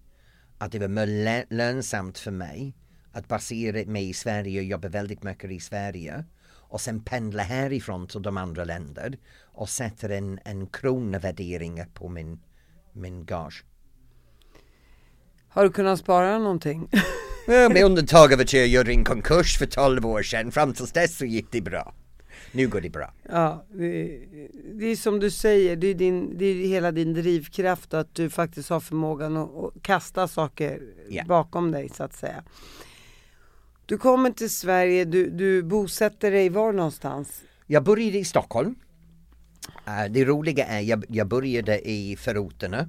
att 0.58 0.72
det 0.72 0.78
var 0.78 0.88
mer 0.88 1.44
lönsamt 1.50 2.18
för 2.18 2.30
mig 2.30 2.74
att 3.12 3.28
basera 3.28 3.86
mig 3.86 4.08
i 4.08 4.14
Sverige 4.14 4.60
och 4.60 4.64
jobba 4.66 4.88
väldigt 4.88 5.22
mycket 5.22 5.50
i 5.50 5.60
Sverige 5.60 6.24
och 6.44 6.80
sen 6.80 7.04
pendla 7.04 7.42
härifrån 7.42 8.06
till 8.06 8.22
de 8.22 8.36
andra 8.36 8.64
länder 8.64 9.18
och 9.52 9.68
sätter 9.68 10.08
en, 10.10 10.38
en 10.44 10.66
kronavärdering 10.66 11.82
på 11.94 12.08
min, 12.08 12.40
min 12.92 13.24
gage. 13.24 13.64
Har 15.48 15.64
du 15.64 15.70
kunnat 15.70 15.98
spara 15.98 16.38
någonting? 16.38 16.88
Ja, 17.46 17.68
med 17.68 17.84
undantag 17.84 18.32
av 18.32 18.40
att 18.40 18.52
jag 18.52 18.66
gjorde 18.68 18.90
en 18.92 19.04
konkurs 19.04 19.58
för 19.58 19.66
12 19.66 20.06
år 20.06 20.22
sedan. 20.22 20.52
Fram 20.52 20.72
tills 20.74 20.92
dess 20.92 21.16
så 21.18 21.24
gick 21.24 21.46
det 21.52 21.60
bra. 21.60 21.94
Nu 22.52 22.68
går 22.68 22.80
det 22.80 22.90
bra. 22.90 23.12
Ja, 23.30 23.64
det, 23.70 24.18
det 24.74 24.86
är 24.86 24.96
som 24.96 25.20
du 25.20 25.30
säger, 25.30 25.76
det 25.76 25.86
är, 25.86 25.94
din, 25.94 26.38
det 26.38 26.44
är 26.44 26.54
hela 26.66 26.92
din 26.92 27.14
drivkraft 27.14 27.94
att 27.94 28.14
du 28.14 28.30
faktiskt 28.30 28.70
har 28.70 28.80
förmågan 28.80 29.36
att, 29.36 29.50
att 29.56 29.82
kasta 29.82 30.28
saker 30.28 30.80
Ja. 31.08 31.24
bakom 31.24 31.70
dig 31.70 31.88
så 31.88 32.04
att 32.04 32.14
säga. 32.16 32.44
Du 33.86 33.98
kommer 33.98 34.30
till 34.30 34.50
Sverige, 34.50 35.04
du, 35.04 35.30
du 35.30 35.62
bosätter 35.62 36.30
dig 36.30 36.48
var 36.48 36.72
någonstans? 36.72 37.42
Jag 37.66 37.84
började 37.84 38.18
i 38.18 38.24
Stockholm. 38.24 38.74
Eh, 39.86 40.04
det 40.10 40.24
roliga 40.24 40.66
är 40.66 40.80
jag, 40.80 41.04
jag 41.08 41.28
började 41.28 41.88
i 41.88 42.16
förorterna. 42.16 42.88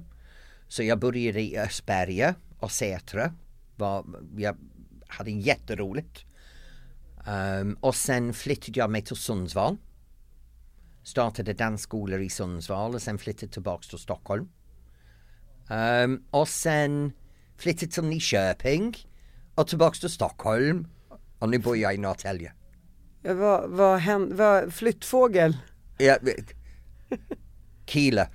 Så 0.68 0.82
jag 0.82 0.98
började 0.98 1.40
i 1.40 1.58
Östberga 1.58 2.34
och 2.58 2.70
Sätra. 2.70 3.32
Var, 3.76 4.04
jag 4.36 4.56
hade 5.08 5.30
jätteroligt. 5.30 6.24
Um, 7.60 7.78
och 7.80 7.94
sen 7.94 8.32
flyttade 8.34 8.78
jag 8.80 8.90
mig 8.90 9.02
till 9.02 9.16
Sundsvall. 9.16 9.76
Startade 11.02 11.52
dansskolor 11.52 12.20
i 12.20 12.28
Sundsvall 12.28 12.94
och 12.94 13.02
sen 13.02 13.18
flyttade 13.18 13.52
tillbaks 13.52 13.88
till 13.88 13.98
Stockholm. 13.98 14.48
Um, 15.70 16.24
och 16.30 16.48
sen 16.48 17.12
flyttade 17.56 17.92
till 17.92 18.04
Nyköping 18.04 18.96
och 19.54 19.68
tillbaks 19.68 20.00
till 20.00 20.10
Stockholm. 20.10 20.88
Och 21.38 21.48
nu 21.48 21.58
bor 21.58 21.76
jag 21.76 21.94
i 21.94 21.98
Norrtälje. 21.98 22.52
Vad, 23.22 23.70
vad, 23.70 24.02
vad, 24.30 24.74
flyttfågel? 24.74 25.56
Ja, 25.98 26.16
Kila. 27.86 28.28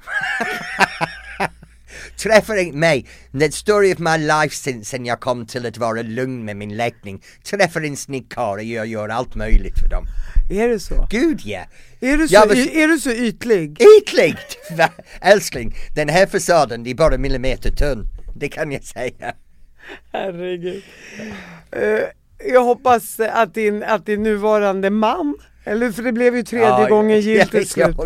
Träffar 2.18 2.56
inte 2.56 2.78
mig. 2.78 3.06
The 3.40 3.52
story 3.52 3.94
of 3.94 4.00
my 4.00 4.18
life 4.18 4.56
sen, 4.56 4.86
sen 4.86 5.06
jag 5.06 5.20
kom 5.20 5.46
till 5.46 5.66
att 5.66 5.78
vara 5.78 6.02
lugn 6.02 6.46
med 6.46 6.58
min 6.58 6.78
läggning. 6.78 7.24
Träffar 7.44 7.82
en 7.82 7.98
snygg 7.98 8.30
karl 8.32 8.58
och 8.58 8.64
jag 8.64 8.88
gör 8.88 9.10
allt 9.10 9.36
möjligt 9.36 9.80
för 9.80 9.90
dem. 9.90 10.06
Är 10.52 10.68
det 10.68 10.80
så? 10.80 11.08
Gud 11.10 11.42
ja! 11.46 11.66
Är 12.02 12.18
du 12.18 12.28
så, 12.28 12.54
y- 12.54 12.82
är 12.84 12.88
du 12.88 13.00
så 13.00 13.12
ytlig? 13.12 13.82
Ytligt! 13.98 14.58
Älskling, 15.22 15.76
den 15.96 16.10
här 16.10 16.26
fasaden 16.26 16.84
det 16.84 16.90
är 16.90 16.96
bara 16.96 17.18
millimeter 17.18 17.72
tunn. 17.72 18.08
Det 18.36 18.50
kan 18.50 18.72
jag 18.72 18.84
säga. 18.84 19.34
Herregud. 20.14 20.84
Eh, 21.72 22.00
jag 22.54 22.64
hoppas 22.64 23.20
att 23.20 23.54
din, 23.54 23.84
att 23.84 24.06
din 24.06 24.24
nuvarande 24.24 24.90
man, 24.90 25.36
eller 25.70 25.92
för 25.92 26.04
det 26.04 26.12
blev 26.12 26.36
ju 26.36 26.44
tredje 26.44 26.68
Ja, 26.68 26.88
gången 26.88 27.20
gillt 27.20 27.52
till 27.52 27.70
slut. 27.70 27.98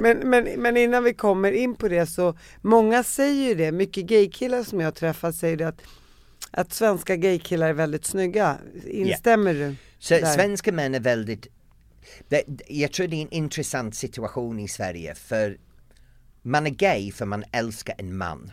Men, 0.00 0.18
men, 0.18 0.44
men 0.44 0.76
innan 0.76 1.04
vi 1.04 1.14
kommer 1.14 1.52
in 1.52 1.74
på 1.74 1.88
det 1.88 2.06
så, 2.06 2.38
många 2.60 3.02
säger 3.02 3.48
ju 3.48 3.54
det, 3.54 3.72
mycket 3.72 4.04
gaykillar 4.04 4.62
som 4.62 4.80
jag 4.80 4.94
träffat 4.94 5.34
säger 5.34 5.56
det 5.56 5.68
att, 5.68 5.82
att 6.50 6.72
svenska 6.72 7.16
gaykillar 7.16 7.68
är 7.68 7.72
väldigt 7.72 8.04
snygga. 8.04 8.56
Instämmer 8.84 9.54
du? 9.54 9.74
Så 9.98 10.14
där? 10.14 10.24
svenska 10.24 10.72
män 10.72 10.94
är 10.94 11.00
väldigt... 11.00 11.46
Det, 12.28 12.42
jag 12.68 12.92
tror 12.92 13.06
det 13.06 13.16
är 13.16 13.22
en 13.22 13.32
intressant 13.32 13.94
situation 13.94 14.60
i 14.60 14.68
Sverige 14.68 15.14
för 15.14 15.58
man 16.42 16.66
är 16.66 16.70
gay 16.70 17.12
för 17.12 17.26
man 17.26 17.44
älskar 17.52 17.94
en 17.98 18.16
man. 18.16 18.52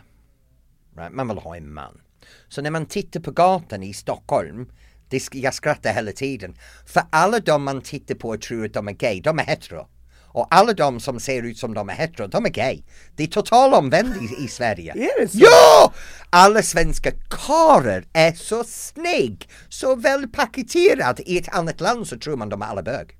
Right? 0.96 1.12
Man 1.12 1.28
vill 1.28 1.38
ha 1.38 1.56
en 1.56 1.72
man. 1.72 2.00
Så 2.48 2.62
när 2.62 2.70
man 2.70 2.86
tittar 2.86 3.20
på 3.20 3.30
gatan 3.30 3.82
i 3.82 3.94
Stockholm, 3.94 4.66
det, 5.10 5.28
jag 5.32 5.54
skrattar 5.54 5.92
hela 5.92 6.12
tiden, 6.12 6.54
för 6.86 7.02
alla 7.10 7.40
de 7.40 7.64
man 7.64 7.80
tittar 7.80 8.14
på 8.14 8.28
och 8.28 8.40
tror 8.40 8.64
att 8.64 8.72
de 8.72 8.88
är 8.88 8.92
gay, 8.92 9.20
de 9.20 9.38
är 9.38 9.44
hetero. 9.44 9.86
Och 10.30 10.46
alla 10.50 10.72
de 10.72 11.00
som 11.00 11.20
ser 11.20 11.42
ut 11.42 11.58
som 11.58 11.74
de 11.74 11.88
är 11.88 11.94
hetero, 11.94 12.26
de 12.26 12.44
är 12.44 12.50
gay. 12.50 12.82
Det 13.16 13.22
är 13.22 13.26
total 13.26 13.74
omvänd 13.74 14.14
i, 14.16 14.44
i 14.44 14.48
Sverige. 14.48 14.92
Är 14.92 15.20
det 15.20 15.28
så? 15.28 15.38
Ja! 15.40 15.92
Alla 16.30 16.62
svenska 16.62 17.10
karlar 17.30 18.04
är 18.12 18.32
så 18.32 18.64
snygg, 18.64 19.48
så 19.68 19.94
välpaketerad. 19.96 21.20
I 21.26 21.38
ett 21.38 21.54
annat 21.54 21.80
land 21.80 22.06
så 22.06 22.18
tror 22.18 22.36
man 22.36 22.48
de 22.48 22.62
är 22.62 22.66
alla 22.66 22.82
bög. 22.82 23.16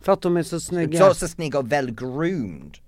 För 0.00 0.12
att 0.12 0.22
de 0.22 0.36
är 0.36 0.42
så 0.42 0.60
snygga? 0.60 0.98
Så, 0.98 1.14
så 1.14 1.28
snygga 1.28 1.58
och 1.58 1.72
välgroomed. 1.72 2.78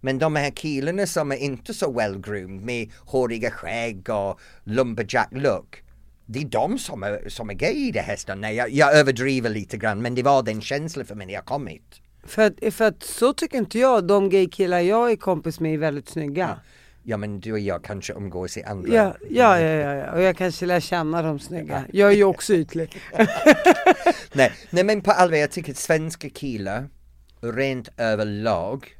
Men 0.00 0.18
de 0.18 0.36
här 0.36 0.50
killarna 0.50 1.06
som 1.06 1.32
är 1.32 1.36
inte 1.36 1.74
så 1.74 1.92
välgroomed 1.92 2.64
med 2.64 2.90
håriga 2.98 3.50
skägg 3.50 4.10
och 4.10 4.40
lumberjack 4.64 5.28
look. 5.32 5.83
Det 6.26 6.38
är 6.38 6.44
de 6.44 6.78
som 6.78 7.02
är, 7.02 7.28
som 7.28 7.50
är 7.50 7.54
gay 7.54 7.88
i 7.88 7.90
det 7.90 8.00
här 8.00 8.16
stället. 8.16 8.40
Nej, 8.40 8.56
jag, 8.56 8.70
jag 8.70 8.96
överdriver 8.96 9.50
lite 9.50 9.76
grann 9.76 10.02
men 10.02 10.14
det 10.14 10.22
var 10.22 10.42
den 10.42 10.60
känslan 10.60 11.06
för 11.06 11.14
mig 11.14 11.26
när 11.26 11.34
jag 11.34 11.44
kom 11.44 11.66
hit. 11.66 12.00
För 12.26 12.42
att, 12.42 12.74
för 12.74 12.84
att 12.84 13.02
så 13.02 13.32
tycker 13.32 13.58
inte 13.58 13.78
jag, 13.78 14.04
de 14.06 14.30
gaykillar 14.30 14.80
jag 14.80 15.10
är 15.10 15.16
kompis 15.16 15.60
med 15.60 15.74
är 15.74 15.78
väldigt 15.78 16.08
snygga. 16.08 16.58
Ja 17.02 17.16
men 17.16 17.40
du 17.40 17.52
och 17.52 17.58
jag 17.58 17.84
kanske 17.84 18.12
umgås 18.12 18.56
i 18.56 18.62
andra... 18.62 18.94
Ja, 18.94 19.16
ja, 19.30 19.60
ja, 19.60 19.68
ja, 19.68 19.94
ja. 19.94 20.12
och 20.12 20.22
jag 20.22 20.36
kanske 20.36 20.66
lär 20.66 20.80
känna 20.80 21.22
de 21.22 21.38
snygga. 21.38 21.84
Jag 21.92 22.12
är 22.12 22.16
ju 22.16 22.24
också 22.24 22.54
ytlig. 22.54 23.02
Nej, 24.32 24.52
nej 24.70 24.84
men 24.84 25.00
på 25.00 25.10
allvar, 25.10 25.36
jag 25.36 25.50
tycker 25.50 25.72
att 25.72 25.78
svenska 25.78 26.30
killar 26.30 26.88
rent 27.40 27.88
överlag 27.96 28.96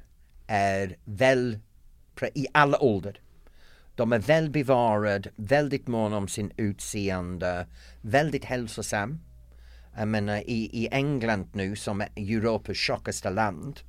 är 0.47 0.97
väl, 1.05 1.59
i 2.35 2.47
alla 2.53 2.83
åldrar. 2.83 3.21
De 3.97 4.13
är 4.13 4.19
välbevarade, 4.19 5.31
väldigt 5.37 5.89
måna 5.89 6.17
om 6.17 6.29
sin 6.29 6.53
utseende, 6.57 7.67
väldigt 8.01 8.45
hälsosam. 8.45 9.21
Jag 9.97 10.09
menar 10.09 10.37
i, 10.37 10.71
i 10.73 10.89
England 10.93 11.49
nu 11.53 11.77
som 11.77 12.01
är 12.01 12.09
Europas 12.17 12.77
tjockaste 12.77 13.31
land. 13.31 13.81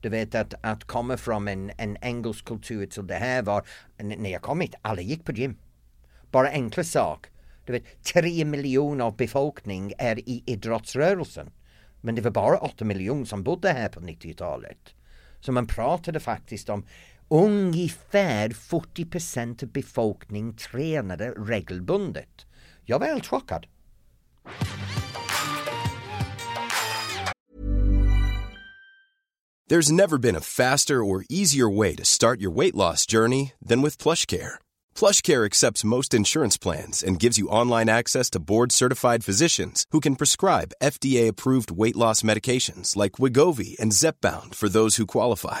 Du 0.00 0.08
vet 0.08 0.34
att, 0.34 0.54
att 0.60 0.84
komma 0.84 1.16
från 1.16 1.48
en, 1.48 1.70
en 1.78 1.96
engelsk 2.00 2.44
kultur 2.44 2.86
till 2.86 3.06
det 3.06 3.14
här 3.14 3.42
var, 3.42 3.66
när 3.98 4.30
jag 4.30 4.42
kom 4.42 4.60
hit, 4.60 4.74
alla 4.82 5.00
gick 5.00 5.24
på 5.24 5.32
gym. 5.32 5.56
Bara 6.30 6.48
enkla 6.48 6.84
sak. 6.84 7.26
Du 7.66 7.72
vet, 7.72 8.02
tre 8.02 8.44
miljoner 8.44 9.04
av 9.04 9.16
befolkning 9.16 9.92
är 9.98 10.18
i 10.18 10.42
idrottsrörelsen. 10.46 11.50
Men 12.00 12.14
det 12.14 12.22
var 12.22 12.30
bara 12.30 12.58
åtta 12.58 12.84
miljoner 12.84 13.24
som 13.24 13.42
bodde 13.42 13.72
här 13.72 13.88
på 13.88 14.00
90-talet. 14.00 14.94
Så 15.40 15.52
man 15.52 15.66
pratade 15.66 16.20
faktiskt 16.20 16.68
om 16.68 16.86
ungefär 17.32 18.50
40 18.50 19.04
procent 19.04 19.62
av 19.62 19.68
befolkningen 19.68 20.56
tränade 20.56 21.30
regelbundet. 21.30 22.46
Jag 22.84 22.98
var 22.98 23.06
helt 23.06 23.26
chockad. 23.26 23.66
There's 29.70 29.92
never 29.92 30.18
been 30.18 30.36
a 30.36 30.40
faster 30.40 31.02
or 31.02 31.24
easier 31.30 31.78
way 31.78 31.96
to 31.96 32.04
start 32.04 32.40
your 32.40 32.56
weight 32.56 32.74
loss 32.74 33.06
journey 33.06 33.52
than 33.68 33.80
with 33.82 34.02
PlushCare. 34.02 34.54
PlushCare 34.94 35.46
accepts 35.46 35.84
most 35.84 36.14
insurance 36.14 36.58
plans 36.58 37.02
and 37.02 37.22
gives 37.22 37.38
you 37.38 37.48
online 37.48 37.88
access 37.88 38.28
to 38.30 38.40
board-certified 38.40 39.24
physicians 39.24 39.86
who 39.92 40.00
can 40.00 40.16
prescribe 40.16 40.74
FDA-approved 40.82 41.70
weight 41.70 41.96
loss 41.96 42.22
medications 42.22 42.96
like 42.96 43.12
Wigovi 43.12 43.78
and 43.80 43.92
Zepbound 43.92 44.54
for 44.54 44.68
those 44.68 44.96
who 44.96 45.06
qualify. 45.06 45.60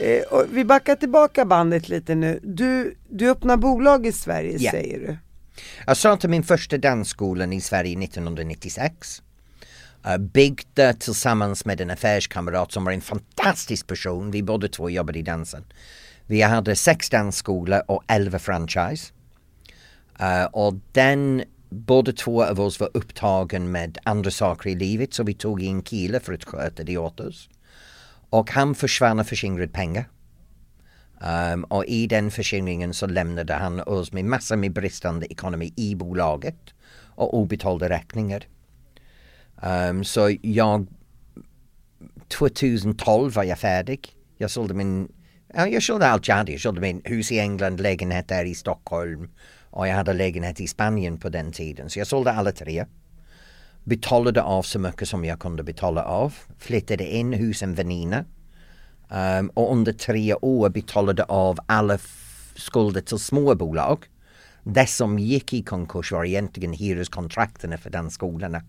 Eh, 0.00 0.42
vi 0.48 0.64
backar 0.64 0.96
tillbaka 0.96 1.44
bandet 1.44 1.88
lite 1.88 2.14
nu. 2.14 2.40
Du, 2.42 2.96
du 3.08 3.30
öppnar 3.30 3.56
bolag 3.56 4.06
i 4.06 4.12
Sverige 4.12 4.56
Ja. 4.58 4.70
säger 4.70 4.98
du. 4.98 5.16
Jag 5.86 5.96
startade 5.96 6.28
min 6.28 6.42
första 6.42 6.78
dansskolan 6.78 7.52
i 7.52 7.60
Sverige 7.60 7.98
1996. 8.04 9.22
Uh, 10.06 10.16
byggde 10.16 10.94
tillsammans 10.94 11.64
med 11.64 11.80
en 11.80 11.90
affärskamrat 11.90 12.72
som 12.72 12.84
var 12.84 12.92
en 12.92 13.00
fantastisk 13.00 13.86
person. 13.86 14.30
Vi 14.30 14.42
båda 14.42 14.68
två 14.68 14.90
jobbade 14.90 15.18
i 15.18 15.22
dansen. 15.22 15.64
Vi 16.26 16.42
hade 16.42 16.76
sex 16.76 17.10
dansskolor 17.10 17.82
och 17.88 18.02
elva 18.06 18.38
franchise. 18.38 19.12
Uh, 20.20 20.44
och 20.44 20.74
den, 20.92 21.42
båda 21.68 22.12
två 22.12 22.44
av 22.44 22.60
oss 22.60 22.80
var 22.80 22.90
upptagen 22.94 23.70
med 23.70 23.98
andra 24.02 24.30
saker 24.30 24.70
i 24.70 24.74
livet 24.74 25.14
så 25.14 25.22
vi 25.22 25.34
tog 25.34 25.62
in 25.62 25.82
kille 25.82 26.20
för 26.20 26.32
att 26.32 26.44
sköta 26.44 26.82
det 26.84 26.96
åt 26.98 27.20
oss. 27.20 27.48
Och 28.34 28.50
han 28.50 28.74
försvann 28.74 29.20
och 29.20 29.26
förskingrade 29.26 29.72
pengar. 29.72 30.08
Um, 31.52 31.64
och 31.64 31.84
i 31.84 32.06
den 32.06 32.30
förskingringen 32.30 32.94
så 32.94 33.06
lämnade 33.06 33.54
han 33.54 33.80
oss 33.80 34.12
med 34.12 34.24
massor 34.24 34.56
med 34.56 34.72
bristande 34.72 35.26
ekonomi 35.32 35.72
i 35.76 35.94
bolaget 35.94 36.56
och 36.94 37.38
obetalda 37.38 37.88
räkningar. 37.88 38.46
Um, 39.62 40.04
så 40.04 40.36
jag 40.42 40.86
2012 42.28 43.32
var 43.32 43.44
jag 43.44 43.58
färdig. 43.58 44.08
Jag 44.38 44.50
sålde 44.50 44.74
min, 44.74 45.08
ja, 45.54 45.66
jag 45.66 45.82
sålde 45.82 46.06
allt 46.06 46.28
jag 46.28 46.36
hade. 46.36 46.52
Jag 46.52 46.60
sålde 46.60 46.80
min 46.80 47.02
hus 47.04 47.32
i 47.32 47.38
England, 47.38 47.80
lägenhet 47.80 48.28
där 48.28 48.44
i 48.44 48.54
Stockholm 48.54 49.30
och 49.70 49.88
jag 49.88 49.94
hade 49.94 50.12
lägenhet 50.12 50.60
i 50.60 50.66
Spanien 50.66 51.18
på 51.18 51.28
den 51.28 51.52
tiden. 51.52 51.90
Så 51.90 51.98
jag 51.98 52.06
sålde 52.06 52.32
alla 52.32 52.52
tre. 52.52 52.84
Betalade 53.84 54.42
av 54.42 54.62
så 54.62 54.78
mycket 54.78 55.08
som 55.08 55.24
jag 55.24 55.40
kunde 55.40 55.62
betala 55.62 56.04
av. 56.04 56.34
Flyttade 56.58 57.06
in 57.06 57.32
hos 57.32 57.62
en 57.62 57.74
väninna. 57.74 58.24
Um, 59.08 59.48
och 59.48 59.72
under 59.72 59.92
tre 59.92 60.34
år 60.34 60.68
betalade 60.68 61.24
av 61.24 61.58
alla 61.66 61.98
skulder 62.56 63.00
till 63.00 63.18
småbolag. 63.18 64.04
Det 64.62 64.86
som 64.86 65.18
gick 65.18 65.52
i 65.52 65.62
konkurs 65.62 66.12
var 66.12 66.24
egentligen 66.24 66.72
hyreskontrakten 66.72 67.78
för 67.78 67.90
den 67.90 68.10
skolorna. 68.10 68.62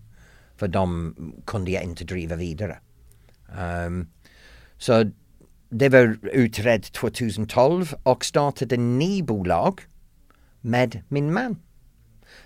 För 0.56 0.68
de 0.68 1.14
kunde 1.46 1.70
jag 1.70 1.82
inte 1.82 2.04
driva 2.04 2.36
vidare. 2.36 2.78
Um, 3.86 4.08
så 4.78 5.10
det 5.68 5.88
var 5.88 6.18
utredd 6.22 6.82
2012 6.82 7.94
och 8.02 8.24
startade 8.24 8.76
ny 8.76 9.22
bolag 9.22 9.80
med 10.60 11.02
min 11.08 11.32
man. 11.32 11.56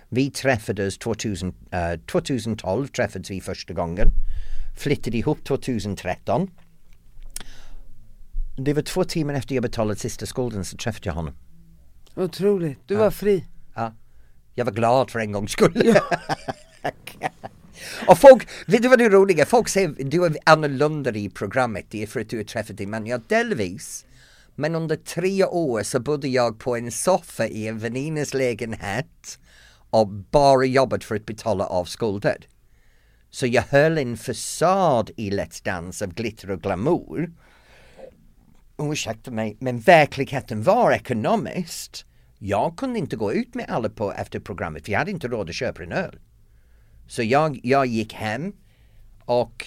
Vi 0.09 0.31
träffades 0.31 0.97
2000, 0.97 1.53
eh, 1.71 1.99
2012 2.11 2.87
träffades 2.87 3.31
vi 3.31 3.41
första 3.41 3.73
gången. 3.73 4.07
Flyttade 4.77 5.17
ihop 5.17 5.43
2013. 5.43 6.49
Det 8.57 8.73
var 8.73 8.81
två 8.81 9.03
timmar 9.03 9.33
efter 9.33 9.55
jag 9.55 9.61
betalat 9.61 9.99
sista 9.99 10.25
skulden 10.25 10.65
så 10.65 10.77
träffade 10.77 11.09
jag 11.09 11.13
honom. 11.13 11.33
Otroligt, 12.15 12.79
du 12.85 12.95
var 12.95 13.11
fri. 13.11 13.45
Ja. 13.75 13.93
Jag 14.55 14.65
var 14.65 14.71
glad 14.71 15.11
för 15.11 15.19
en 15.19 15.31
gångs 15.31 15.51
skull. 15.51 15.93
Och 18.07 18.17
folk, 18.17 18.47
vet 18.67 18.81
du 18.81 18.87
vad 18.87 18.99
det 18.99 19.09
roliga? 19.09 19.45
Folk 19.45 19.69
säger 19.69 19.95
du 19.97 20.25
är 20.25 20.37
annorlunda 20.43 21.11
i 21.11 21.29
programmet, 21.29 21.85
det 21.89 22.03
är 22.03 22.07
för 22.07 22.19
att 22.19 22.29
du 22.29 22.37
har 22.37 22.43
träffat 22.43 22.77
din 22.77 22.89
man. 22.89 23.07
Ja, 23.07 23.19
delvis. 23.27 24.05
Men 24.55 24.75
under 24.75 24.95
tre 24.95 25.45
år 25.45 25.83
så 25.83 25.99
bodde 25.99 26.27
jag 26.27 26.59
på 26.59 26.75
en 26.75 26.91
soffa 26.91 27.47
i 27.47 27.67
en 27.67 27.79
väninnas 27.79 28.33
lägenhet 28.33 29.39
och 29.91 30.07
bara 30.07 30.65
jobbat 30.65 31.03
för 31.03 31.15
att 31.15 31.25
betala 31.25 31.65
av 31.65 31.85
skulder. 31.85 32.47
Så 33.29 33.47
jag 33.47 33.63
höll 33.63 33.97
en 33.97 34.17
fasad 34.17 35.11
i 35.17 35.29
Let's 35.29 35.65
Dance 35.65 36.05
av 36.05 36.13
glitter 36.13 36.51
och 36.51 36.61
glamour. 36.61 37.31
Ursäkta 38.77 39.31
mig, 39.31 39.57
men 39.59 39.79
verkligheten 39.79 40.63
var 40.63 40.91
ekonomiskt. 40.91 42.05
Jag 42.39 42.77
kunde 42.77 42.99
inte 42.99 43.15
gå 43.15 43.33
ut 43.33 43.55
med 43.55 43.65
alla 43.69 43.89
på 43.89 44.13
efter 44.13 44.39
programmet 44.39 44.85
för 44.85 44.91
jag 44.91 44.99
hade 44.99 45.11
inte 45.11 45.27
råd 45.27 45.49
att 45.49 45.55
köpa 45.55 45.83
en 45.83 45.91
öl. 45.91 46.19
Så 47.07 47.23
jag, 47.23 47.59
jag 47.63 47.85
gick 47.85 48.13
hem 48.13 48.53
och... 49.25 49.65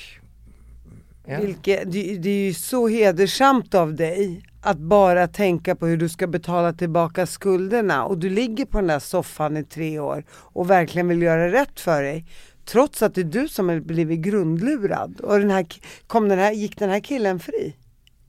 Ja. 1.26 1.40
Vilke, 1.40 1.84
det, 1.84 2.16
det 2.16 2.30
är 2.30 2.46
ju 2.46 2.54
så 2.54 2.88
hedersamt 2.88 3.74
av 3.74 3.94
dig 3.94 4.42
att 4.60 4.78
bara 4.78 5.28
tänka 5.28 5.76
på 5.76 5.86
hur 5.86 5.96
du 5.96 6.08
ska 6.08 6.26
betala 6.26 6.72
tillbaka 6.72 7.26
skulderna 7.26 8.04
och 8.04 8.18
du 8.18 8.30
ligger 8.30 8.64
på 8.64 8.78
den 8.78 8.86
där 8.86 8.98
soffan 8.98 9.56
i 9.56 9.64
tre 9.64 9.98
år 9.98 10.24
och 10.30 10.70
verkligen 10.70 11.08
vill 11.08 11.22
göra 11.22 11.52
rätt 11.52 11.80
för 11.80 12.02
dig. 12.02 12.26
Trots 12.64 13.02
att 13.02 13.14
det 13.14 13.20
är 13.20 13.24
du 13.24 13.48
som 13.48 13.68
har 13.68 13.80
blivit 13.80 14.20
grundlurad. 14.20 15.20
Och 15.20 15.38
den 15.38 15.50
här, 15.50 15.66
kom 16.06 16.28
den 16.28 16.38
här, 16.38 16.52
gick 16.52 16.78
den 16.78 16.90
här 16.90 17.00
killen 17.00 17.40
fri? 17.40 17.76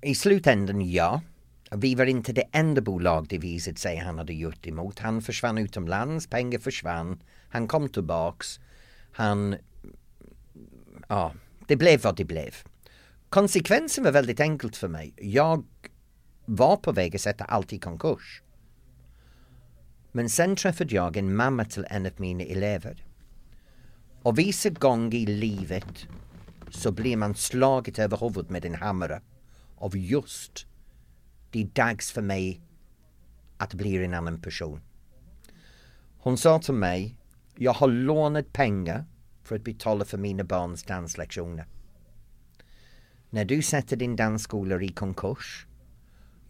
I 0.01 0.15
slutändan 0.15 0.89
ja. 0.91 1.21
Vi 1.71 1.95
var 1.95 2.05
inte 2.05 2.33
det 2.33 2.43
enda 2.51 2.81
bolag 2.81 3.27
det 3.29 3.37
visade 3.37 3.77
sig 3.77 3.97
han 3.97 4.17
hade 4.17 4.33
gjort 4.33 4.67
emot. 4.67 4.99
Han 4.99 5.21
försvann 5.21 5.57
utomlands, 5.57 6.27
pengar 6.27 6.59
försvann, 6.59 7.19
han 7.49 7.67
kom 7.67 7.89
tillbaks. 7.89 8.59
Han... 9.11 9.55
Ja, 11.07 11.33
det 11.67 11.75
blev 11.75 12.01
vad 12.01 12.15
det 12.15 12.25
blev. 12.25 12.55
Konsekvensen 13.29 14.03
var 14.03 14.11
väldigt 14.11 14.39
enkelt 14.39 14.77
för 14.77 14.87
mig. 14.87 15.13
Jag 15.17 15.65
var 16.45 16.77
på 16.77 16.91
väg 16.91 17.15
att 17.15 17.21
sätta 17.21 17.43
allt 17.43 17.73
i 17.73 17.79
konkurs. 17.79 18.41
Men 20.11 20.29
sen 20.29 20.55
träffade 20.55 20.95
jag 20.95 21.17
en 21.17 21.35
mamma 21.35 21.65
till 21.65 21.85
en 21.89 22.05
av 22.05 22.11
mina 22.17 22.43
elever. 22.43 23.05
Och 24.21 24.39
vissa 24.39 24.69
gånger 24.69 25.17
i 25.17 25.25
livet 25.25 26.07
så 26.69 26.91
blir 26.91 27.17
man 27.17 27.35
slaget 27.35 27.99
över 27.99 28.17
huvudet 28.17 28.49
med 28.49 28.65
en 28.65 28.75
hammare 28.75 29.21
av 29.77 29.97
just 29.97 30.67
det 31.51 31.61
är 31.61 31.65
dags 31.65 32.11
för 32.11 32.21
mig 32.21 32.61
att 33.57 33.73
bli 33.73 34.05
en 34.05 34.13
annan 34.13 34.41
person. 34.41 34.81
Hon 36.17 36.37
sa 36.37 36.59
till 36.59 36.73
mig, 36.73 37.17
jag 37.55 37.73
har 37.73 37.87
lånat 37.87 38.53
pengar 38.53 39.05
för 39.43 39.55
att 39.55 39.63
betala 39.63 40.05
för 40.05 40.17
mina 40.17 40.43
barns 40.43 40.83
danslektioner. 40.83 41.65
När 43.35 43.45
du 43.45 43.61
sätter 43.61 43.95
din 43.95 44.15
dansskola 44.15 44.81
i 44.81 44.87
konkurs, 44.87 45.67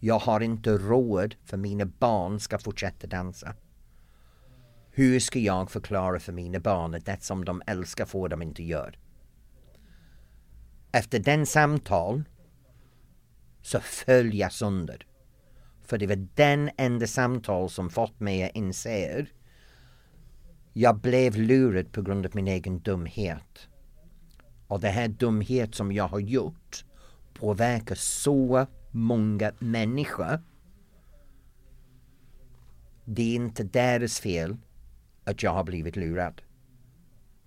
jag 0.00 0.18
har 0.18 0.40
inte 0.40 0.70
råd 0.70 1.34
för 1.44 1.56
mina 1.56 1.84
barn 1.84 2.40
ska 2.40 2.58
fortsätta 2.58 3.06
dansa. 3.06 3.54
Hur 4.90 5.20
ska 5.20 5.38
jag 5.38 5.70
förklara 5.70 6.20
för 6.20 6.32
mina 6.32 6.60
barn 6.60 6.94
att 6.94 7.06
det 7.06 7.22
som 7.22 7.44
de 7.44 7.62
älskar 7.66 8.04
får 8.04 8.28
de 8.28 8.42
inte 8.42 8.62
göra? 8.62 8.94
Efter 10.92 11.18
den 11.18 11.46
samtal 11.46 12.24
så 13.62 13.80
föll 13.80 14.34
jag 14.34 14.52
sönder. 14.52 15.06
För 15.82 15.98
det 15.98 16.06
var 16.06 16.28
den 16.34 16.70
enda 16.76 17.06
samtal 17.06 17.70
som 17.70 17.90
fått 17.90 18.20
mig 18.20 18.44
att 18.44 18.56
inse 18.56 19.26
jag 20.72 21.00
blev 21.00 21.36
lurad 21.36 21.92
på 21.92 22.02
grund 22.02 22.26
av 22.26 22.32
min 22.34 22.48
egen 22.48 22.80
dumhet. 22.80 23.68
Och 24.66 24.80
det 24.80 24.88
här 24.88 25.08
dumhet 25.08 25.74
som 25.74 25.92
jag 25.92 26.08
har 26.08 26.18
gjort 26.18 26.84
påverkar 27.34 27.94
så 27.94 28.66
många 28.90 29.52
människor. 29.58 30.40
Det 33.04 33.22
är 33.22 33.34
inte 33.34 33.64
deras 33.64 34.20
fel 34.20 34.56
att 35.24 35.42
jag 35.42 35.50
har 35.50 35.64
blivit 35.64 35.96
lurad. 35.96 36.42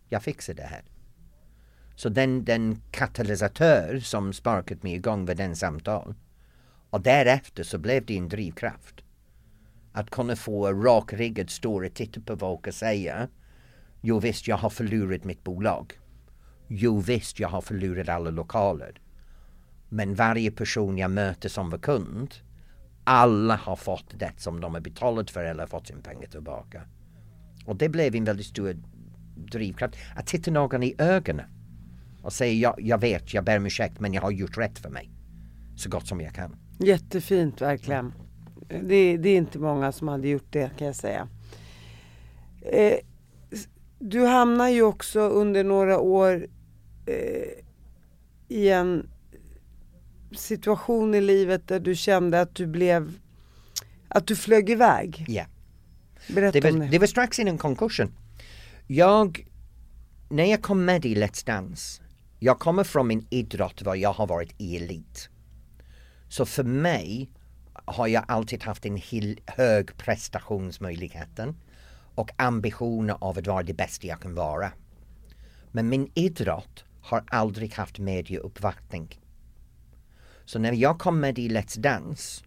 Jag 0.08 0.24
fixar 0.24 0.54
det 0.54 0.64
här. 0.64 0.84
Så 1.96 2.10
den, 2.10 2.46
den 2.46 2.82
katalysatör 2.92 4.00
som 4.00 4.34
sparkat 4.34 4.84
mig 4.84 4.94
igång 4.94 5.26
var 5.26 5.36
den 5.36 5.56
samtal. 5.56 6.16
Och 6.90 7.02
därefter 7.02 7.64
så 7.64 7.78
blev 7.78 8.06
det 8.06 8.18
en 8.18 8.30
drivkraft. 8.30 9.04
Att 9.92 10.10
kunna 10.10 10.36
få 10.36 10.74
rakryggad 10.74 11.50
stå 11.50 11.86
och 11.86 11.94
titta 11.94 12.22
på 12.22 12.38
folk 12.38 12.68
och 12.68 12.74
säga 12.74 13.28
Jo 14.02 14.20
visst, 14.20 14.48
jag 14.48 14.58
har 14.58 14.70
förlorat 14.70 15.24
mitt 15.24 15.44
bolag. 15.44 15.94
Jo 16.72 17.00
visst, 17.00 17.40
jag 17.40 17.50
har 17.50 17.62
förlorat 17.62 18.10
alla 18.10 18.30
lokaler. 18.30 19.02
Men 19.90 20.16
varje 20.16 20.52
person 20.52 20.98
jag 20.98 21.12
möter 21.12 21.50
som 21.50 21.70
var 21.70 21.78
kund, 21.78 22.36
alla 23.04 23.56
har 23.56 23.76
fått 23.76 24.20
det 24.20 24.32
som 24.38 24.62
de 24.62 24.74
har 24.74 24.82
betalat 24.82 25.32
för 25.32 25.44
eller 25.44 25.66
fått 25.66 25.88
sin 25.88 26.02
pengar 26.02 26.28
tillbaka. 26.28 26.82
Och 27.66 27.76
det 27.76 27.90
blev 27.90 28.16
en 28.16 28.24
väldigt 28.24 28.46
stor 28.46 28.78
drivkraft. 29.36 29.96
Att 30.16 30.28
titta 30.28 30.52
någon 30.52 30.84
i 30.84 30.96
ögonen 30.98 31.46
och 32.24 32.34
säga 32.34 32.54
jag, 32.54 32.76
jag 32.78 33.02
vet, 33.02 33.34
jag 33.34 33.44
ber 33.44 33.58
om 33.58 33.66
ursäkt 33.66 34.00
men 34.00 34.14
jag 34.14 34.22
har 34.22 34.32
gjort 34.32 34.58
rätt 34.58 34.80
för 34.80 34.90
mig. 34.90 35.12
Så 35.76 35.90
gott 35.90 36.08
som 36.08 36.22
jag 36.22 36.34
kan. 36.34 36.56
Jättefint 36.80 37.62
verkligen. 37.62 38.14
Det, 38.68 39.18
det 39.18 39.30
är 39.30 39.38
inte 39.38 39.60
många 39.60 39.92
som 39.92 40.08
hade 40.08 40.28
gjort 40.28 40.48
det 40.50 40.72
kan 40.78 40.88
jag 40.88 40.96
säga. 40.96 41.28
Eh, 42.62 42.98
du 44.00 44.26
hamnar 44.26 44.70
ju 44.70 44.82
också 44.82 45.20
under 45.20 45.64
några 45.64 46.00
år 46.00 46.48
eh, 47.10 47.64
i 48.48 48.70
en 48.70 49.10
situation 50.32 51.16
i 51.16 51.22
livet 51.22 51.68
där 51.68 51.80
du 51.80 51.96
kände 51.96 52.42
att 52.42 52.56
du 52.56 52.68
blev 52.68 53.20
att 54.08 54.28
du 54.28 54.36
flög 54.36 54.70
iväg. 54.70 55.26
Ja. 55.28 55.46
Berätta 56.28 56.60
Det 56.60 56.70
om 56.70 56.80
var, 56.80 56.86
det. 56.86 56.92
det 56.92 57.00
var 57.00 57.08
strax 57.08 57.40
innan 57.40 57.58
konkursen. 57.58 58.12
Jag, 58.88 59.48
när 60.30 60.44
jag 60.44 60.62
kom 60.62 60.86
med 60.86 61.06
i 61.06 61.16
Let's 61.16 61.46
Dance, 61.46 62.02
jag 62.40 62.60
kommer 62.60 62.84
från 62.84 63.12
en 63.12 63.28
idrott 63.30 63.84
där 63.86 63.96
jag 63.96 64.14
har 64.14 64.28
varit 64.28 64.54
i 64.58 64.76
elit. 64.78 65.30
Så 66.30 66.46
för 66.46 66.64
mig 66.64 67.30
har 67.86 68.08
jag 68.08 68.24
alltid 68.28 68.64
haft 68.64 68.86
en 68.86 69.02
hög 69.46 69.98
prestationsmöjligheten 69.98 71.56
och 72.16 72.32
ambitioner 72.36 73.18
av 73.22 73.38
att 73.38 73.48
vara 73.48 73.64
det 73.64 73.74
bästa 73.74 74.08
jag 74.08 74.22
kan 74.22 74.36
vara. 74.36 74.72
Men 75.72 75.90
min 75.90 76.12
idrott 76.14 76.84
har 77.10 77.24
aldrig 77.28 77.74
haft 77.74 78.00
medieuppvaktning. 78.00 79.20
Så 80.46 80.60
när 80.60 80.72
jag 80.72 81.00
kom 81.00 81.20
med 81.20 81.40
i 81.40 81.50
Let's 81.50 81.80
Dance 81.80 82.44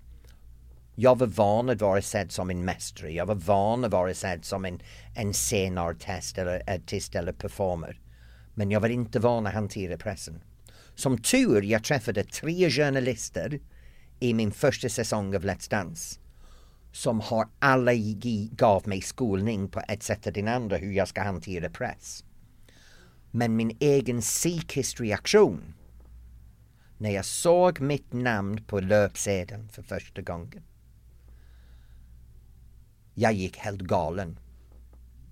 jag 0.94 1.18
var 1.18 1.26
van 1.26 1.70
att 1.70 1.80
vara 1.80 2.02
sedd 2.02 2.32
som 2.32 2.50
en 2.50 2.64
mästare. 2.64 3.12
Jag 3.12 3.26
var 3.26 3.34
van 3.34 3.84
att 3.84 3.92
vara 3.92 4.14
sedd 4.14 4.44
som 4.44 4.64
en, 4.64 4.80
en 5.14 5.34
scenartist 5.34 6.38
eller 6.38 6.74
artist 6.74 7.14
eller 7.14 7.32
performer. 7.32 8.00
Men 8.54 8.70
jag 8.70 8.80
var 8.80 8.88
inte 8.88 9.18
van 9.18 9.46
att 9.46 9.54
hantera 9.54 9.96
pressen. 9.96 10.42
Som 10.94 11.18
tur 11.18 11.62
jag 11.62 11.84
träffade 11.84 12.24
tre 12.24 12.70
journalister 12.70 13.60
i 14.20 14.34
min 14.34 14.52
första 14.52 14.88
säsong 14.88 15.36
av 15.36 15.44
Let's 15.44 15.70
Dance 15.70 16.20
som 16.92 17.20
har 17.20 17.48
alla 17.58 17.92
gav 18.50 18.88
mig 18.88 19.00
skolning 19.00 19.68
på 19.68 19.82
ett 19.88 20.02
sätt 20.02 20.26
eller 20.26 20.42
det 20.42 20.52
andra 20.52 20.76
hur 20.76 20.92
jag 20.92 21.08
ska 21.08 21.22
hantera 21.22 21.70
press. 21.70 22.24
Men 23.34 23.56
min 23.56 23.76
egen 23.80 24.20
psykisk 24.20 25.00
reaktion 25.00 25.74
när 26.98 27.10
jag 27.10 27.24
såg 27.24 27.80
mitt 27.80 28.12
namn 28.12 28.64
på 28.64 28.80
löpsedeln 28.80 29.68
för 29.68 29.82
första 29.82 30.22
gången. 30.22 30.62
Jag 33.14 33.32
gick 33.32 33.56
helt 33.56 33.80
galen. 33.80 34.38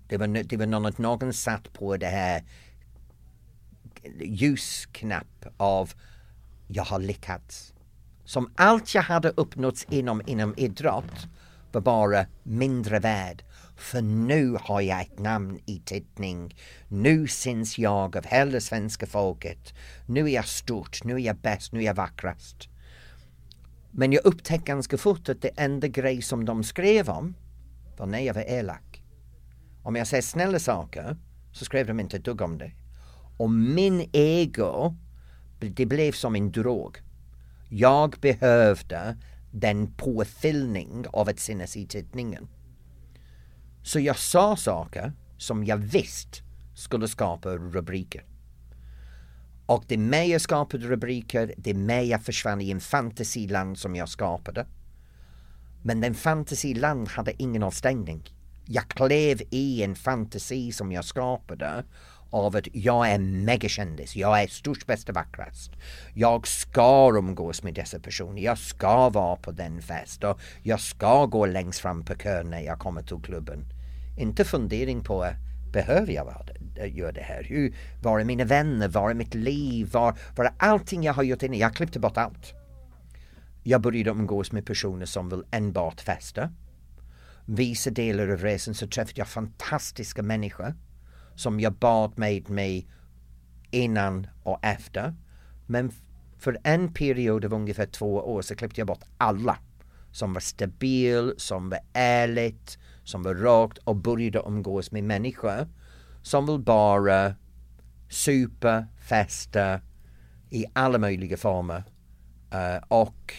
Det 0.07 0.17
var, 0.17 0.27
det 0.27 0.57
var 0.57 0.65
någon, 0.65 0.93
någon 0.97 1.33
satt 1.33 1.73
på 1.73 1.97
det 1.97 2.07
här 2.07 2.43
ljusknapp 4.19 5.45
av 5.57 5.93
jag 6.67 6.83
har 6.83 6.99
lyckats. 6.99 7.73
Som 8.25 8.51
allt 8.55 8.95
jag 8.95 9.01
hade 9.03 9.29
uppnått 9.29 9.85
inom, 9.89 10.21
inom 10.27 10.53
idrott 10.57 11.27
var 11.71 11.81
bara 11.81 12.25
mindre 12.43 12.99
värd. 12.99 13.43
För 13.81 14.01
nu 14.01 14.57
har 14.61 14.81
jag 14.81 15.01
ett 15.01 15.19
namn 15.19 15.59
i 15.65 15.79
tidning. 15.79 16.55
Nu 16.87 17.27
syns 17.27 17.79
jag 17.79 18.17
av 18.17 18.25
hela 18.25 18.59
svenska 18.59 19.05
folket. 19.05 19.73
Nu 20.05 20.21
är 20.21 20.33
jag 20.33 20.47
stort, 20.47 21.03
nu 21.03 21.13
är 21.13 21.19
jag 21.19 21.35
bäst, 21.35 21.71
nu 21.71 21.79
är 21.79 21.83
jag 21.83 21.93
vackrast. 21.93 22.69
Men 23.91 24.11
jag 24.11 24.25
upptäckte 24.25 24.65
ganska 24.65 24.97
fort 24.97 25.29
att 25.29 25.41
det 25.41 25.51
enda 25.57 25.87
grej 25.87 26.21
som 26.21 26.45
de 26.45 26.63
skrev 26.63 27.09
om 27.09 27.35
var 27.97 28.05
när 28.05 28.19
jag 28.19 28.33
var 28.33 28.41
elak. 28.41 29.03
Om 29.83 29.95
jag 29.95 30.07
säger 30.07 30.23
snälla 30.23 30.59
saker 30.59 31.17
så 31.51 31.65
skrev 31.65 31.87
de 31.87 31.99
inte 31.99 32.17
ett 32.17 32.25
dugg 32.25 32.41
om 32.41 32.57
det. 32.57 32.71
Och 33.37 33.51
min 33.51 34.09
ego, 34.13 34.95
det 35.59 35.85
blev 35.85 36.11
som 36.11 36.35
en 36.35 36.51
drog. 36.51 36.97
Jag 37.69 38.15
behövde 38.21 39.17
den 39.51 39.93
påfyllning 39.93 41.05
av 41.13 41.29
ett 41.29 41.39
sinnes 41.39 41.77
i 41.77 41.87
tidningen. 41.87 42.47
Så 43.83 43.99
jag 43.99 44.17
sa 44.17 44.55
saker 44.55 45.13
som 45.37 45.65
jag 45.65 45.77
visste 45.77 46.37
skulle 46.75 47.07
skapa 47.07 47.49
rubriker. 47.49 48.25
Och 49.65 49.83
det 49.87 49.97
mer 49.97 50.23
jag 50.23 50.41
skapade 50.41 50.87
rubriker, 50.87 51.53
det 51.57 51.73
mer 51.73 52.01
jag 52.01 52.23
försvann 52.23 52.61
i 52.61 52.71
en 52.71 52.79
fantasiland 52.79 53.77
som 53.77 53.95
jag 53.95 54.09
skapade. 54.09 54.65
Men 55.83 56.01
den 56.01 56.15
fantasiland 56.15 57.07
hade 57.07 57.41
ingen 57.41 57.63
avstängning. 57.63 58.23
Jag 58.65 58.87
klev 58.87 59.41
i 59.49 59.83
en 59.83 59.95
fantasi 59.95 60.71
som 60.71 60.91
jag 60.91 61.05
skapade 61.05 61.83
av 62.31 62.55
att 62.55 62.67
jag 62.73 63.11
är 63.11 63.19
megakändis, 63.19 64.15
jag 64.15 64.43
är 64.43 64.47
störst, 64.47 64.87
bäst 64.87 65.09
och 65.09 65.15
vackrast. 65.15 65.71
Jag 66.13 66.47
ska 66.47 67.11
umgås 67.17 67.63
med 67.63 67.73
dessa 67.73 67.99
personer, 67.99 68.41
jag 68.41 68.57
ska 68.57 69.09
vara 69.09 69.35
på 69.35 69.51
den 69.51 69.81
fest 69.81 70.23
och 70.23 70.39
jag 70.63 70.79
ska 70.79 71.25
gå 71.25 71.45
längst 71.45 71.79
fram 71.79 72.05
på 72.05 72.15
kön 72.15 72.49
när 72.49 72.61
jag 72.61 72.79
kommer 72.79 73.03
till 73.03 73.21
klubben. 73.23 73.65
Inte 74.17 74.45
fundering 74.45 75.03
på 75.03 75.27
behöver 75.73 76.13
jag 76.13 76.43
göra 76.87 77.11
det 77.11 77.21
här? 77.21 77.43
Hur, 77.43 77.75
var 78.03 78.19
är 78.19 78.23
mina 78.23 78.43
vänner? 78.43 78.87
Var 78.87 79.09
är 79.09 79.13
mitt 79.13 79.33
liv? 79.33 79.91
Var, 79.91 80.17
var 80.35 80.45
är 80.45 80.53
allting 80.57 81.03
jag 81.03 81.13
har 81.13 81.23
gjort 81.23 81.43
innan? 81.43 81.57
Jag 81.57 81.75
klippte 81.75 81.99
bort 81.99 82.17
allt. 82.17 82.53
Jag 83.63 83.81
började 83.81 84.09
umgås 84.09 84.51
med 84.51 84.65
personer 84.65 85.05
som 85.05 85.29
vill 85.29 85.43
enbart 85.51 86.01
festa. 86.01 86.49
Vissa 87.45 87.89
delar 87.89 88.27
av 88.27 88.37
resan 88.37 88.73
så 88.73 88.87
träffade 88.87 89.13
jag 89.15 89.27
fantastiska 89.27 90.23
människor 90.23 90.73
som 91.41 91.59
jag 91.59 91.73
bad 91.73 92.19
med 92.19 92.49
mig 92.49 92.87
innan 93.71 94.27
och 94.43 94.59
efter. 94.61 95.15
Men 95.65 95.91
för 96.37 96.57
en 96.63 96.93
period 96.93 97.45
av 97.45 97.53
ungefär 97.53 97.85
två 97.85 98.15
år 98.15 98.41
så 98.41 98.55
klippte 98.55 98.81
jag 98.81 98.87
bort 98.87 99.03
alla 99.17 99.57
som 100.11 100.33
var 100.33 100.41
stabil, 100.41 101.33
som 101.37 101.69
var 101.69 101.79
ärligt, 101.93 102.77
som 103.03 103.23
var 103.23 103.35
rakt 103.35 103.77
och 103.77 103.95
började 103.95 104.43
umgås 104.45 104.91
med 104.91 105.03
människor 105.03 105.67
som 106.21 106.45
vill 106.45 106.59
bara 106.59 107.35
supa, 108.09 108.85
festa 109.07 109.81
i 110.49 110.65
alla 110.73 110.97
möjliga 110.97 111.37
former 111.37 111.83
uh, 112.53 112.83
och 112.87 113.33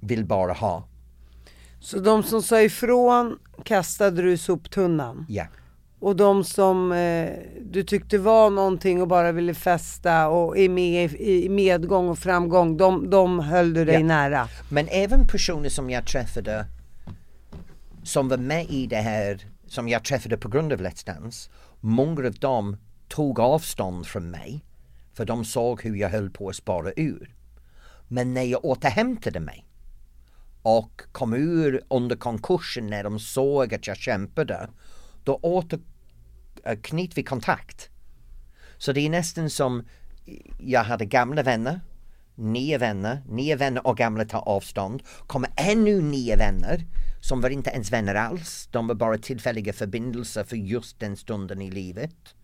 vill 0.00 0.24
bara 0.24 0.52
ha. 0.52 0.88
Så 1.80 1.98
de 1.98 2.22
som 2.22 2.42
sa 2.42 2.60
ifrån 2.60 3.38
kastade 3.64 4.22
du 4.22 4.32
i 4.32 4.38
soptunnan? 4.38 5.26
Ja. 5.28 5.46
Och 6.04 6.16
de 6.16 6.44
som 6.44 6.92
eh, 6.92 7.30
du 7.60 7.82
tyckte 7.82 8.18
var 8.18 8.50
någonting 8.50 9.02
och 9.02 9.08
bara 9.08 9.32
ville 9.32 9.54
festa 9.54 10.28
och 10.28 10.58
är 10.58 10.68
med 10.68 11.12
i 11.12 11.48
medgång 11.48 12.08
och 12.08 12.18
framgång, 12.18 12.76
de, 12.76 13.10
de 13.10 13.38
höll 13.40 13.74
du 13.74 13.84
dig 13.84 13.94
ja. 13.94 14.06
nära? 14.06 14.48
Men 14.68 14.88
även 14.88 15.28
personer 15.28 15.68
som 15.68 15.90
jag 15.90 16.06
träffade 16.06 16.66
som 18.02 18.28
var 18.28 18.36
med 18.36 18.70
i 18.70 18.86
det 18.86 18.96
här, 18.96 19.46
som 19.66 19.88
jag 19.88 20.04
träffade 20.04 20.36
på 20.36 20.48
grund 20.48 20.72
av 20.72 20.80
Let's 20.80 21.06
Dance, 21.06 21.50
många 21.80 22.26
av 22.26 22.34
dem 22.34 22.76
tog 23.08 23.40
avstånd 23.40 24.06
från 24.06 24.30
mig 24.30 24.64
för 25.14 25.24
de 25.24 25.44
såg 25.44 25.82
hur 25.82 25.96
jag 25.96 26.08
höll 26.08 26.30
på 26.30 26.48
att 26.48 26.56
spara 26.56 26.92
ur. 26.96 27.34
Men 28.08 28.34
när 28.34 28.44
jag 28.44 28.64
återhämtade 28.64 29.40
mig 29.40 29.66
och 30.62 31.02
kom 31.12 31.34
ur 31.34 31.82
under 31.88 32.16
konkursen 32.16 32.86
när 32.86 33.04
de 33.04 33.18
såg 33.18 33.74
att 33.74 33.86
jag 33.86 33.96
kämpade, 33.96 34.68
då 35.24 35.38
Eh, 36.66 36.76
Knyt 36.82 37.18
vi 37.18 37.22
kontakt. 37.22 37.90
Så 38.78 38.92
det 38.92 39.00
är 39.00 39.10
nästan 39.10 39.50
som 39.50 39.84
jag 40.58 40.84
hade 40.84 41.04
gamla 41.04 41.42
vänner, 41.42 41.80
nya 42.34 42.78
vänner, 42.78 43.22
nya 43.28 43.56
vänner 43.56 43.86
och 43.86 43.96
gamla 43.96 44.24
tar 44.24 44.48
avstånd, 44.48 45.02
kommer 45.26 45.50
ännu 45.56 46.00
nya 46.00 46.36
vänner 46.36 46.84
som 47.20 47.40
var 47.40 47.50
inte 47.50 47.70
ens 47.70 47.92
vänner 47.92 48.14
alls, 48.14 48.68
de 48.70 48.86
var 48.86 48.94
bara 48.94 49.18
tillfälliga 49.18 49.72
förbindelser 49.72 50.44
för 50.44 50.56
just 50.56 51.00
den 51.00 51.16
stunden 51.16 51.62
i 51.62 51.70
livet. 51.70 52.34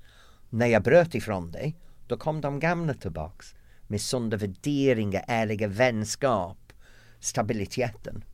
När 0.51 0.67
jag 0.67 0.83
bröt 0.83 1.15
ifrån 1.15 1.51
det, 1.51 1.73
då 2.07 2.17
kom 2.17 2.41
de 2.41 2.61
gamla 2.61 2.95
tillbaks 2.95 3.55
med 3.87 4.01
sunda 4.01 4.37
värderingar, 4.37 5.25
ärliga 5.29 5.69
vänskap, 5.69 6.73
stabiliteten. 7.21 8.25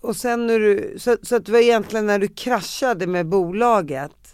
Och 0.00 0.16
sen 0.16 0.46
när 0.46 0.58
du, 0.58 0.94
så, 0.98 1.16
så 1.22 1.36
att 1.36 1.46
det 1.46 1.52
var 1.52 1.58
egentligen 1.58 2.06
när 2.06 2.18
du 2.18 2.28
kraschade 2.28 3.06
med 3.06 3.26
bolaget 3.26 4.25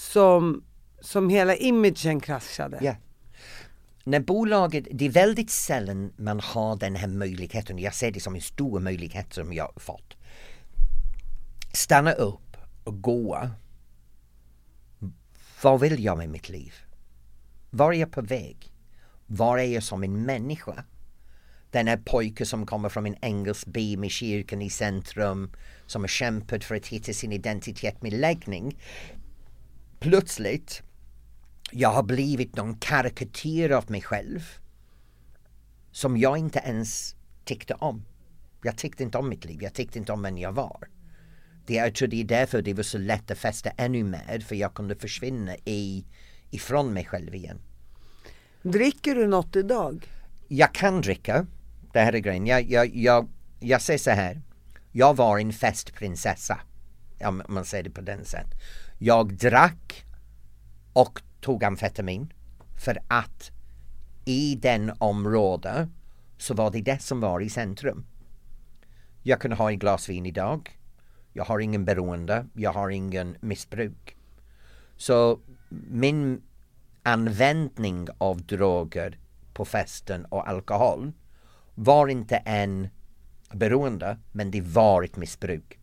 som, 0.00 0.64
som 1.00 1.28
hela 1.28 1.56
imagen 1.56 2.20
kraschade? 2.20 2.78
Ja. 2.82 2.96
När 4.04 4.20
bolaget, 4.20 4.86
det 4.90 5.04
är 5.04 5.10
väldigt 5.10 5.50
sällan 5.50 6.12
man 6.16 6.40
har 6.40 6.76
den 6.76 6.96
här 6.96 7.08
möjligheten, 7.08 7.78
jag 7.78 7.94
ser 7.94 8.10
det 8.10 8.20
som 8.20 8.34
en 8.34 8.40
stor 8.40 8.80
möjlighet 8.80 9.34
som 9.34 9.52
jag 9.52 9.72
fått. 9.76 10.16
Stanna 11.72 12.12
upp 12.12 12.56
och 12.84 13.02
gå. 13.02 13.48
Vad 15.62 15.80
vill 15.80 16.04
jag 16.04 16.18
med 16.18 16.28
mitt 16.28 16.48
liv? 16.48 16.74
Var 17.70 17.92
är 17.92 17.96
jag 17.96 18.12
på 18.12 18.22
väg? 18.22 18.72
Var 19.26 19.58
är 19.58 19.64
jag 19.74 19.82
som 19.82 20.04
en 20.04 20.22
människa? 20.22 20.84
Den 21.70 21.86
här 21.86 22.00
pojken 22.04 22.46
som 22.46 22.66
kommer 22.66 22.88
från 22.88 23.06
en 23.06 23.16
engelsk 23.20 23.66
by 23.66 23.96
med 23.96 24.10
kyrkan 24.10 24.62
i 24.62 24.70
centrum 24.70 25.50
som 25.86 26.02
har 26.02 26.08
kämpat 26.08 26.64
för 26.64 26.74
att 26.74 26.86
hitta 26.86 27.12
sin 27.12 27.32
identitet 27.32 28.02
med 28.02 28.12
läggning. 28.12 28.78
Plötsligt, 30.00 30.82
jag 31.70 31.88
har 31.88 32.02
blivit 32.02 32.56
någon 32.56 32.74
karikatyr 32.74 33.70
av 33.70 33.90
mig 33.90 34.02
själv 34.02 34.40
som 35.92 36.16
jag 36.16 36.38
inte 36.38 36.58
ens 36.58 37.16
tyckte 37.44 37.74
om. 37.74 38.04
Jag 38.62 38.76
tyckte 38.76 39.02
inte 39.02 39.18
om 39.18 39.28
mitt 39.28 39.44
liv, 39.44 39.62
jag 39.62 39.74
tyckte 39.74 39.98
inte 39.98 40.12
om 40.12 40.22
vem 40.22 40.38
jag 40.38 40.52
var. 40.52 40.88
Det, 41.66 41.74
jag 41.74 41.94
tror 41.94 42.08
det 42.08 42.20
är 42.20 42.24
därför 42.24 42.62
det 42.62 42.74
var 42.74 42.82
så 42.82 42.98
lätt 42.98 43.30
att 43.30 43.38
fästa 43.38 43.70
ännu 43.70 44.04
mer, 44.04 44.44
för 44.46 44.54
jag 44.54 44.74
kunde 44.74 44.96
försvinna 44.96 45.56
i, 45.64 46.04
ifrån 46.50 46.92
mig 46.92 47.04
själv 47.04 47.34
igen. 47.34 47.60
Dricker 48.62 49.14
du 49.14 49.26
något 49.26 49.56
idag? 49.56 50.06
Jag 50.48 50.74
kan 50.74 51.00
dricka, 51.00 51.46
det 51.92 52.00
här 52.00 52.12
är 52.12 52.18
grejen. 52.18 52.46
Jag, 52.46 52.70
jag, 52.70 52.96
jag, 52.96 53.28
jag 53.60 53.82
säger 53.82 53.98
så 53.98 54.10
här. 54.10 54.42
Jag 54.92 55.16
var 55.16 55.38
en 55.38 55.52
festprinsessa. 55.52 56.60
Om 57.24 57.42
man 57.48 57.64
säger 57.64 57.84
det 57.84 57.90
på 57.90 58.00
den 58.00 58.24
sätt. 58.24 58.48
Jag 59.02 59.34
drack 59.34 60.04
och 60.92 61.22
tog 61.40 61.64
amfetamin 61.64 62.32
för 62.84 62.98
att 63.08 63.50
i 64.24 64.54
den 64.54 64.92
område 64.98 65.88
så 66.38 66.54
var 66.54 66.70
det 66.70 66.82
det 66.82 67.02
som 67.02 67.20
var 67.20 67.40
i 67.40 67.48
centrum. 67.48 68.06
Jag 69.22 69.40
kunde 69.40 69.56
ha 69.56 69.72
ett 69.72 69.78
glas 69.78 70.08
vin 70.08 70.26
idag. 70.26 70.78
Jag 71.32 71.44
har 71.44 71.58
ingen 71.58 71.84
beroende, 71.84 72.46
jag 72.54 72.72
har 72.72 72.90
ingen 72.90 73.36
missbruk. 73.40 74.16
Så 74.96 75.40
min 75.88 76.42
användning 77.02 78.08
av 78.18 78.42
droger 78.42 79.18
på 79.52 79.64
festen 79.64 80.24
och 80.24 80.48
alkohol 80.48 81.12
var 81.74 82.08
inte 82.08 82.36
en 82.36 82.88
beroende, 83.52 84.18
men 84.32 84.50
det 84.50 84.60
var 84.60 85.02
ett 85.02 85.16
missbruk. 85.16 85.79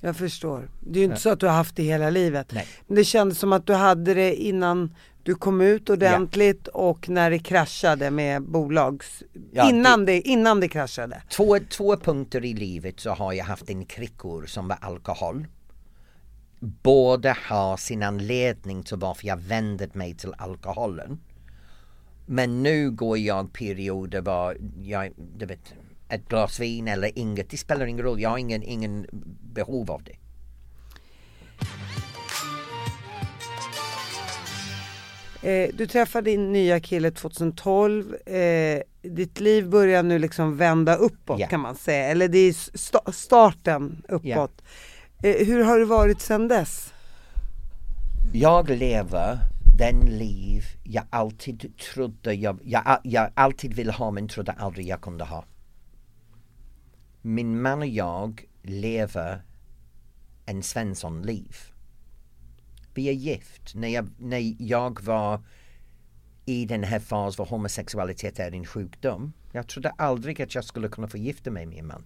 Jag 0.00 0.16
förstår. 0.16 0.70
Det 0.80 0.98
är 0.98 1.00
ju 1.00 1.04
inte 1.04 1.20
så 1.20 1.30
att 1.30 1.40
du 1.40 1.46
har 1.46 1.54
haft 1.54 1.76
det 1.76 1.82
hela 1.82 2.10
livet. 2.10 2.52
Nej. 2.52 2.66
Men 2.86 2.96
det 2.96 3.04
kändes 3.04 3.38
som 3.38 3.52
att 3.52 3.66
du 3.66 3.74
hade 3.74 4.14
det 4.14 4.34
innan 4.34 4.94
du 5.22 5.34
kom 5.34 5.60
ut 5.60 5.90
ordentligt 5.90 6.68
och 6.68 7.08
när 7.08 7.30
det 7.30 7.38
kraschade 7.38 8.10
med 8.10 8.42
bolags... 8.42 9.22
Ja, 9.52 9.70
innan, 9.70 10.06
det... 10.06 10.20
innan 10.20 10.60
det 10.60 10.68
kraschade. 10.68 11.22
Två, 11.30 11.58
två 11.70 11.96
punkter 11.96 12.44
i 12.44 12.54
livet 12.54 13.00
så 13.00 13.10
har 13.10 13.32
jag 13.32 13.44
haft 13.44 13.70
en 13.70 13.84
krickor 13.84 14.46
som 14.46 14.68
var 14.68 14.78
alkohol. 14.80 15.46
Båda 16.60 17.36
har 17.48 17.76
sin 17.76 18.02
anledning 18.02 18.82
till 18.82 18.96
varför 18.96 19.26
jag 19.26 19.36
vände 19.36 19.88
mig 19.92 20.14
till 20.14 20.34
alkoholen. 20.38 21.20
Men 22.26 22.62
nu 22.62 22.90
går 22.90 23.18
jag 23.18 23.52
perioder 23.52 24.20
var 24.20 24.56
jag, 24.82 25.12
du 25.36 25.46
vet, 25.46 25.74
ett 26.08 26.28
glas 26.28 26.60
vin 26.60 26.88
eller 26.88 27.18
inget, 27.18 27.50
det 27.50 27.56
spelar 27.56 27.86
ingen 27.86 28.04
roll. 28.04 28.20
Jag 28.20 28.30
har 28.30 28.38
ingen, 28.38 28.62
ingen 28.62 29.06
behov 29.54 29.90
av 29.90 30.02
det. 30.02 30.16
Eh, 35.42 35.70
du 35.74 35.86
träffade 35.86 36.30
din 36.30 36.52
nya 36.52 36.80
kille 36.80 37.10
2012. 37.10 38.14
Eh, 38.26 38.80
ditt 39.02 39.40
liv 39.40 39.68
börjar 39.68 40.02
nu 40.02 40.18
liksom 40.18 40.56
vända 40.56 40.94
uppåt 40.94 41.40
Ja. 41.40 41.46
kan 41.46 41.60
man 41.60 41.74
säga. 41.76 42.04
Eller 42.08 42.28
det 42.28 42.38
är 42.38 42.52
sta- 42.52 43.12
starten 43.12 44.02
uppåt. 44.08 44.62
Eh, 45.22 45.46
hur 45.46 45.64
har 45.64 45.78
det 45.78 45.84
varit 45.84 46.20
sedan 46.20 46.48
dess? 46.48 46.92
Jag 48.32 48.70
lever 48.70 49.38
den 49.78 50.00
liv 50.00 50.62
jag 50.84 51.04
alltid 51.10 51.72
trodde 51.76 52.34
jag, 52.34 52.58
jag, 52.64 52.98
jag 53.04 53.30
alltid 53.34 53.74
ville 53.74 53.92
ha 53.92 54.10
men 54.10 54.28
trodde 54.28 54.52
aldrig 54.52 54.86
jag 54.86 55.00
kunde 55.00 55.24
ha. 55.24 55.44
Min 57.28 57.62
man 57.62 57.78
och 57.78 57.86
jag 57.86 58.44
lever 58.62 59.42
en 60.46 60.62
Svensson-liv. 60.62 61.56
Vi 62.94 63.08
är 63.08 63.12
gift. 63.12 63.74
När 63.74 63.88
jag, 63.88 64.08
när 64.18 64.54
jag 64.58 65.02
var 65.02 65.40
i 66.44 66.64
den 66.64 66.84
här 66.84 67.00
fasen 67.00 67.44
var 67.44 67.50
homosexualitet 67.50 68.38
är 68.38 68.52
en 68.52 68.66
sjukdom. 68.66 69.32
Jag 69.52 69.66
trodde 69.66 69.90
aldrig 69.90 70.42
att 70.42 70.54
jag 70.54 70.64
skulle 70.64 70.88
kunna 70.88 71.08
få 71.08 71.16
gifta 71.16 71.50
mig 71.50 71.66
med 71.66 71.76
min 71.76 71.86
man. 71.86 72.04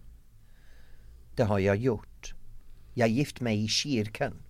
Det 1.37 1.45
har 1.45 1.59
jag 1.59 1.77
gjort. 1.77 2.35
Jag 2.95 3.09
gift 3.09 3.41
mig 3.41 3.65
i 3.65 3.69
kyrkan 3.69 4.43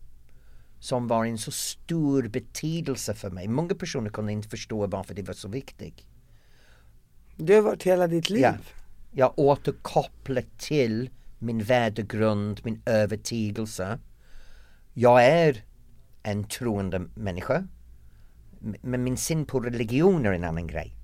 som 0.81 1.09
var 1.09 1.25
en 1.25 1.39
så 1.39 1.51
stor 1.51 2.29
betydelse 2.29 3.15
för 3.15 3.31
mig. 3.31 3.49
Många 3.49 3.75
personer 3.75 4.11
kunde 4.11 4.33
inte 4.33 4.49
förstå 4.49 4.87
varför 4.87 5.15
det 5.15 5.23
var 5.23 5.35
så 5.35 5.49
viktigt. 5.49 6.07
Det 7.37 7.55
har 7.55 7.63
varit 7.63 7.83
hela 7.83 8.07
ditt 8.07 8.31
liv. 8.31 8.43
Ja. 8.43 8.55
Jag 9.15 9.39
återkopplar 9.39 10.45
till 10.59 11.11
min 11.39 11.63
värdegrund, 11.63 12.61
min 12.65 12.83
övertygelse. 12.87 13.99
Jag 14.95 15.25
är 15.27 15.65
en 16.23 16.45
troende 16.45 16.99
människa. 17.15 17.67
Men 18.81 19.05
min 19.05 19.17
syn 19.17 19.47
på 19.47 19.61
religion 19.61 20.27
är 20.27 20.33
en 20.33 20.45
annan 20.45 20.67
grej. 20.67 20.97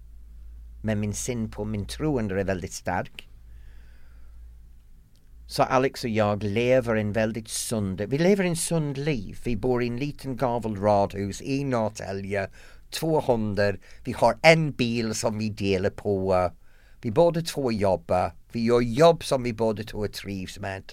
Men 0.82 1.00
min 1.00 1.14
syn 1.14 1.50
på 1.50 1.64
min 1.64 1.86
troende 1.86 2.40
är 2.40 2.44
väldigt 2.44 2.72
stark. 2.72 3.28
Så 5.46 5.62
Alex 5.62 6.04
och 6.04 6.10
jag 6.10 6.42
lever 6.42 6.96
en 6.96 7.12
väldigt 7.12 7.48
sund, 7.48 8.00
vi 8.00 8.18
lever 8.18 8.44
en 8.44 8.56
sund 8.56 8.98
liv. 8.98 9.38
Vi 9.44 9.56
bor 9.56 9.82
i 9.82 9.86
en 9.86 9.96
liten 9.96 10.36
gavelradhus 10.36 11.42
i 11.42 11.64
Norrtälje, 11.64 12.50
två 12.90 13.20
hundar, 13.20 13.78
vi 14.04 14.12
har 14.12 14.38
en 14.42 14.72
bil 14.72 15.14
som 15.14 15.38
vi 15.38 15.50
delar 15.50 15.90
på. 15.90 16.50
Vi 17.00 17.10
båda 17.10 17.40
två 17.40 17.72
jobbar, 17.72 18.32
vi 18.52 18.64
gör 18.64 18.80
jobb 18.80 19.24
som 19.24 19.42
vi 19.42 19.52
båda 19.52 19.82
två 19.82 20.08
trivs 20.08 20.58
med. 20.58 20.92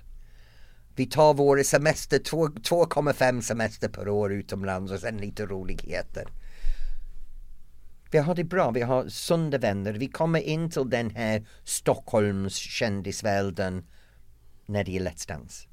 Vi 0.95 1.05
tar 1.05 1.33
våra 1.33 1.63
semester, 1.63 2.19
två- 2.19 2.47
2,5 2.47 3.41
semester 3.41 3.89
per 3.89 4.09
år 4.09 4.33
utomlands 4.33 4.91
och 4.91 4.99
sen 4.99 5.17
lite 5.17 5.45
roligheter. 5.45 6.25
Vi 8.11 8.17
har 8.17 8.35
det 8.35 8.43
bra, 8.43 8.71
vi 8.71 8.81
har 8.81 9.07
sunda 9.07 9.57
vänner. 9.57 9.93
Vi 9.93 10.07
kommer 10.07 10.39
in 10.39 10.69
till 10.69 10.89
den 10.89 11.09
här 11.09 11.45
Stockholms 11.63 12.55
kändisvärlden 12.55 13.83
när 14.65 14.83
det 14.83 14.97
är 14.97 15.01
Let's 15.01 15.27
Dance. 15.27 15.67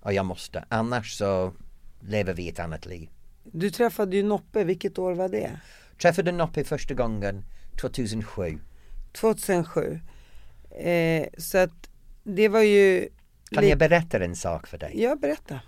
Och 0.00 0.12
jag 0.12 0.26
måste, 0.26 0.64
annars 0.68 1.12
så 1.18 1.52
lever 2.00 2.34
vi 2.34 2.48
ett 2.48 2.58
annat 2.58 2.86
liv. 2.86 3.08
Du 3.44 3.70
träffade 3.70 4.16
ju 4.16 4.22
Noppe, 4.22 4.64
vilket 4.64 4.98
år 4.98 5.14
var 5.14 5.28
det? 5.28 5.60
Träffade 6.02 6.32
Noppe 6.32 6.64
första 6.64 6.94
gången 6.94 7.44
2007. 7.80 8.58
2007. 9.16 10.00
Eh, 10.70 11.26
så 11.38 11.58
att 11.58 11.90
det 12.24 12.48
var 12.48 12.62
ju... 12.62 13.08
Kan 13.50 13.68
jag 13.68 13.78
berätta 13.78 14.24
en 14.24 14.36
sak 14.36 14.66
för 14.66 14.78
dig? 14.78 15.02
Ja, 15.02 15.16
berätta. 15.16 15.60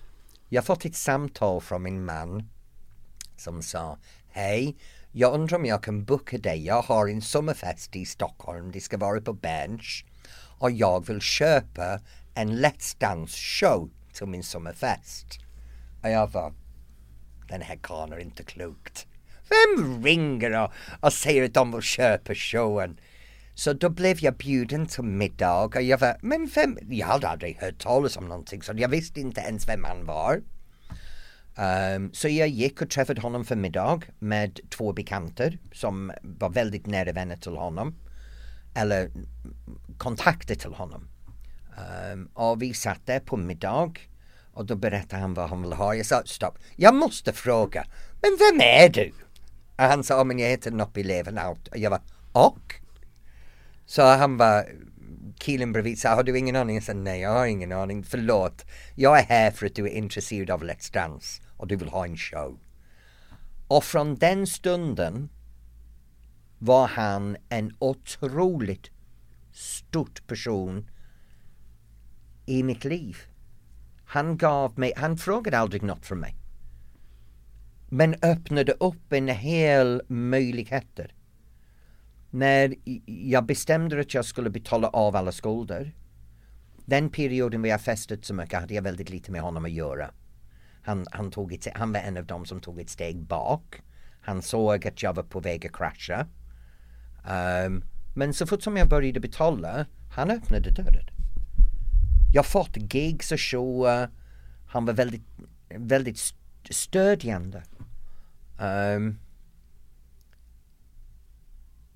Jag 0.48 0.62
har 0.62 0.64
fått 0.66 0.84
ett 0.84 0.96
samtal 0.96 1.60
från 1.60 1.82
min 1.82 2.04
man 2.04 2.48
som 3.36 3.62
sa 3.62 3.98
Hej, 4.28 4.76
jag 5.12 5.34
undrar 5.34 5.58
om 5.58 5.64
jag 5.64 5.82
kan 5.82 6.04
boka 6.04 6.38
dig. 6.38 6.66
Jag 6.66 6.82
har 6.82 7.08
en 7.08 7.22
sommarfest 7.22 7.96
i 7.96 8.06
Stockholm. 8.06 8.72
Det 8.72 8.80
ska 8.80 8.96
vara 8.96 9.20
på 9.20 9.32
Bench. 9.32 10.04
Och 10.58 10.70
jag 10.70 11.06
vill 11.06 11.20
köpa 11.20 12.00
en 12.34 12.64
Let's 12.64 12.96
Dance 12.98 13.36
show 13.36 13.90
till 14.12 14.26
min 14.26 14.42
sommarfest. 14.42 15.26
Och 16.02 16.10
jag 16.10 16.32
var 16.32 16.52
den 17.48 17.62
här 17.62 17.76
karln 17.76 18.12
är 18.12 18.18
inte 18.18 18.42
klokt. 18.42 19.06
Vem 19.48 20.04
ringer 20.04 20.64
och, 20.64 20.72
och 21.00 21.12
säger 21.12 21.44
att 21.44 21.54
de 21.54 21.72
vill 21.72 21.82
köpa 21.82 22.34
showen? 22.34 23.00
Så 23.58 23.72
då 23.72 23.88
blev 23.88 24.18
jag 24.20 24.36
bjuden 24.36 24.86
till 24.86 25.04
middag 25.04 25.64
och 25.64 25.82
jag 25.82 25.98
var, 25.98 26.16
men 26.22 26.46
vem, 26.54 26.78
jag 26.90 27.06
hade 27.06 27.28
aldrig 27.28 27.56
hört 27.56 27.78
talas 27.78 28.16
om 28.16 28.28
någonting 28.28 28.62
så 28.62 28.72
jag 28.76 28.88
visste 28.88 29.20
inte 29.20 29.40
ens 29.40 29.68
vem 29.68 29.84
han 29.84 30.06
var. 30.06 30.42
Um, 31.96 32.10
så 32.12 32.28
jag 32.28 32.48
gick 32.48 32.82
och 32.82 32.90
träffade 32.90 33.20
honom 33.20 33.44
för 33.44 33.56
middag 33.56 34.00
med 34.18 34.60
två 34.70 34.92
bekanter 34.92 35.58
som 35.72 36.12
var 36.22 36.50
väldigt 36.50 36.86
nära 36.86 37.12
vänner 37.12 37.36
till 37.36 37.56
honom. 37.56 37.94
Eller 38.74 39.10
kontakter 39.98 40.54
till 40.54 40.74
honom. 40.74 41.08
Um, 42.12 42.28
och 42.34 42.62
vi 42.62 42.74
satt 42.74 43.06
där 43.06 43.20
på 43.20 43.36
middag 43.36 43.92
och 44.52 44.66
då 44.66 44.76
berättade 44.76 45.22
han 45.22 45.34
vad 45.34 45.48
han 45.48 45.62
ville 45.62 45.74
ha. 45.74 45.94
Jag 45.94 46.06
sa 46.06 46.22
stopp, 46.24 46.58
jag 46.76 46.94
måste 46.94 47.32
fråga, 47.32 47.84
men 48.22 48.38
vem 48.38 48.60
är 48.60 48.88
du? 48.88 49.12
Och 49.76 49.84
han 49.84 50.04
sa, 50.04 50.24
men 50.24 50.38
jag 50.38 50.48
heter 50.48 50.70
Noppi 50.70 51.02
Levenhout. 51.02 51.68
Och 51.68 51.78
jag 51.78 51.90
var, 51.90 52.00
och? 52.32 52.74
Så 53.88 54.02
han 54.02 54.36
var, 54.36 54.68
killen 55.38 55.72
bredvid 55.72 55.98
sa, 55.98 56.14
har 56.14 56.22
du 56.22 56.38
ingen 56.38 56.56
aning? 56.56 56.76
Jag 56.76 56.84
sa, 56.84 56.92
nej 56.92 57.20
jag 57.20 57.30
har 57.30 57.46
ingen 57.46 57.72
aning, 57.72 58.04
förlåt. 58.04 58.64
Jag 58.94 59.18
är 59.18 59.22
här 59.22 59.50
för 59.50 59.66
att 59.66 59.74
du 59.74 59.84
är 59.84 59.90
intresserad 59.90 60.50
av 60.50 60.64
Let's 60.64 60.92
Dance 60.92 61.42
och 61.56 61.66
du 61.66 61.76
vill 61.76 61.88
ha 61.88 62.04
en 62.04 62.16
show. 62.16 62.58
Och 63.68 63.84
från 63.84 64.16
den 64.16 64.46
stunden 64.46 65.28
var 66.58 66.86
han 66.86 67.36
en 67.48 67.76
otroligt 67.78 68.90
stort 69.52 70.26
person 70.26 70.90
i 72.46 72.62
mitt 72.62 72.84
liv. 72.84 73.16
Han 74.04 74.36
gav 74.36 74.78
mig, 74.78 74.92
han 74.96 75.18
frågade 75.18 75.58
aldrig 75.58 75.82
något 75.82 76.06
från 76.06 76.20
mig. 76.20 76.34
Men 77.88 78.14
öppnade 78.22 78.72
upp 78.72 79.12
en 79.12 79.28
hel 79.28 80.02
möjligheter. 80.08 81.14
När 82.30 82.74
jag 83.06 83.46
bestämde 83.46 84.00
att 84.00 84.14
jag 84.14 84.24
skulle 84.24 84.50
betala 84.50 84.88
av 84.88 85.16
alla 85.16 85.32
skulder. 85.32 85.94
Den 86.84 87.10
perioden 87.10 87.62
vi 87.62 87.70
har 87.70 87.78
festat 87.78 88.24
så 88.24 88.34
mycket 88.34 88.60
hade 88.60 88.74
jag 88.74 88.82
väldigt 88.82 89.10
lite 89.10 89.32
med 89.32 89.40
honom 89.40 89.64
att 89.64 89.70
göra. 89.70 90.10
Han, 90.82 91.06
han, 91.10 91.30
tog 91.30 91.52
ett, 91.52 91.66
han 91.74 91.92
var 91.92 92.00
en 92.00 92.16
av 92.16 92.26
dem 92.26 92.46
som 92.46 92.60
tog 92.60 92.80
ett 92.80 92.90
steg 92.90 93.22
bak. 93.22 93.82
Han 94.20 94.42
såg 94.42 94.86
att 94.86 95.02
jag 95.02 95.14
var 95.14 95.22
på 95.22 95.40
väg 95.40 95.66
att 95.66 95.72
krascha. 95.72 96.26
Um, 97.66 97.84
men 98.14 98.34
så 98.34 98.46
fort 98.46 98.62
som 98.62 98.76
jag 98.76 98.88
började 98.88 99.20
betala, 99.20 99.86
han 100.10 100.30
öppnade 100.30 100.70
dörren. 100.70 101.06
Jag 102.32 102.46
fått 102.46 102.94
gigs 102.94 103.32
och 103.32 103.40
shower. 103.40 104.10
Han 104.66 104.84
var 104.84 104.92
väldigt, 104.92 105.22
väldigt 105.68 106.34
stödjande. 106.70 107.62
Um, 108.60 109.18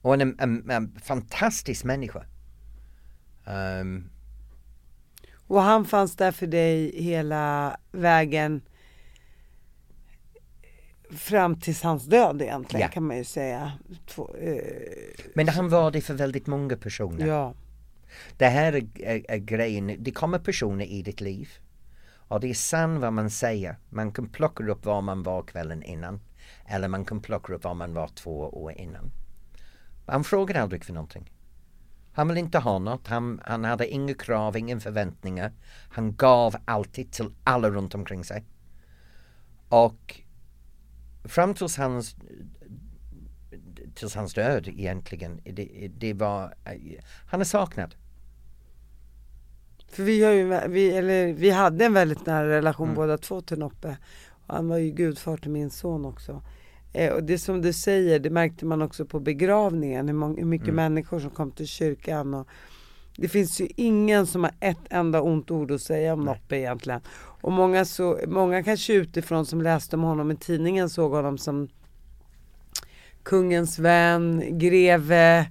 och 0.03 0.14
en, 0.14 0.36
en, 0.40 0.70
en 0.70 0.98
fantastisk 1.03 1.84
människa. 1.84 2.24
Ehm, 3.46 4.11
Och 5.46 5.62
han 5.62 5.84
fanns 5.84 6.16
där 6.16 6.32
för 6.32 6.46
dig 6.46 7.03
hela 7.03 7.76
vägen 7.92 8.62
fram 11.11 11.61
tills 11.61 11.82
hans 11.82 12.05
död 12.07 12.42
egentligen 12.42 12.80
Ja. 12.82 12.88
kan 12.88 13.07
man 13.07 13.16
ju 13.16 13.24
säga. 13.24 13.72
Två, 14.07 14.34
eh, 14.34 14.62
Men 15.34 15.48
han 15.48 15.68
var 15.68 15.90
det 15.90 16.00
för 16.00 16.14
väldigt 16.14 16.46
många 16.46 16.76
personer. 16.76 17.26
ja. 17.26 17.55
Det 18.36 18.46
här 18.48 18.72
är, 18.72 18.86
är, 19.00 19.24
är 19.30 19.36
grejen, 19.38 19.96
det 19.98 20.11
kommer 20.11 20.38
personer 20.38 20.84
i 20.84 21.03
ditt 21.03 21.20
liv 21.20 21.48
och 22.28 22.40
det 22.40 22.50
är 22.50 22.55
sant 22.55 23.00
vad 23.00 23.12
man 23.12 23.30
säger. 23.30 23.76
Man 23.90 24.12
kan 24.12 24.28
plocka 24.28 24.64
upp 24.64 24.84
var 24.84 25.00
man 25.03 25.22
var 25.22 25.42
kvällen 25.42 25.82
innan 25.82 26.20
eller 26.66 26.88
man 26.88 27.05
kan 27.05 27.20
plocka 27.20 27.53
upp 27.55 27.64
var 27.64 27.74
man 27.74 27.94
var 27.94 28.09
två 28.09 28.38
år 28.40 28.72
innan. 28.72 29.11
Han 30.07 30.24
frågade 30.24 30.62
aldrig 30.62 30.84
för 30.84 30.92
någonting. 30.92 31.32
Han 32.12 32.28
vill 32.28 32.38
inte 32.38 32.59
ha 32.59 32.78
något, 32.78 33.07
han, 33.07 33.40
han 33.44 33.64
hade 33.64 33.88
inga 33.88 34.14
krav, 34.14 34.57
inga 34.57 34.80
förväntningar. 34.80 35.53
Han 35.90 36.16
gav 36.16 36.57
alltid 36.64 37.12
till 37.12 37.34
alla 37.44 37.70
runt 37.70 37.94
omkring 37.94 38.24
sig. 38.24 38.44
Och 39.68 40.20
fram 41.24 41.55
tills 41.55 41.76
hans 41.76 42.16
tills 43.94 44.14
hans 44.14 44.34
död 44.34 44.68
egentligen, 44.68 45.40
det, 45.44 45.90
det 45.98 46.12
var, 46.12 46.55
han 47.26 47.40
är 47.40 47.44
saknad. 47.44 47.94
För 49.88 50.03
vi, 50.03 50.24
har 50.24 50.32
ju, 50.32 50.68
vi, 50.68 50.90
eller, 50.90 51.32
vi 51.32 51.50
hade 51.50 51.84
en 51.84 51.94
väldigt 51.94 52.26
nära 52.26 52.48
relation 52.48 52.88
Mm. 52.88 52.96
båda 52.96 53.18
två 53.18 53.40
till 53.40 53.59
Noppe. 53.59 53.96
Han 54.46 54.68
var 54.68 54.76
ju 54.76 54.90
gudfar 54.90 55.36
till 55.36 55.50
min 55.50 55.70
son 55.70 56.05
också. 56.05 56.42
Eh, 56.93 57.12
och 57.12 57.24
det 57.24 57.38
som 57.38 57.62
du 57.62 57.72
säger, 57.72 58.18
det 58.18 58.30
märkte 58.30 58.66
man 58.66 58.82
också 58.82 59.05
på 59.05 59.20
begravningen. 59.20 60.09
Hur, 60.09 60.14
många, 60.14 60.36
hur 60.38 60.47
mycket 60.47 60.68
Mm. 60.68 60.76
människor 60.76 61.20
som 61.20 61.30
kom 61.30 61.51
till 61.51 61.66
kyrkan. 61.66 62.34
Och 62.34 62.49
det 63.16 63.28
finns 63.28 63.61
ju 63.61 63.68
ingen 63.76 64.26
som 64.26 64.45
har 64.45 64.53
ett 64.61 64.78
enda 64.90 65.20
ont 65.20 65.51
ord 65.51 65.70
att 65.70 65.80
säga 65.80 66.12
om 66.12 66.20
Noppe 66.24 66.57
egentligen. 66.57 67.01
Och 67.40 67.53
många, 67.53 67.84
så, 67.84 68.18
många 68.26 68.62
kanske 68.62 68.93
utifrån 68.93 69.47
som 69.47 69.62
läste 69.62 69.97
om 69.97 70.03
honom 70.03 70.30
i 70.30 70.36
tidningen 70.36 70.90
såg 70.90 71.12
honom 71.12 71.38
som 71.38 71.68
kungens 73.22 73.78
vän, 73.78 74.43
greve. 74.59 75.47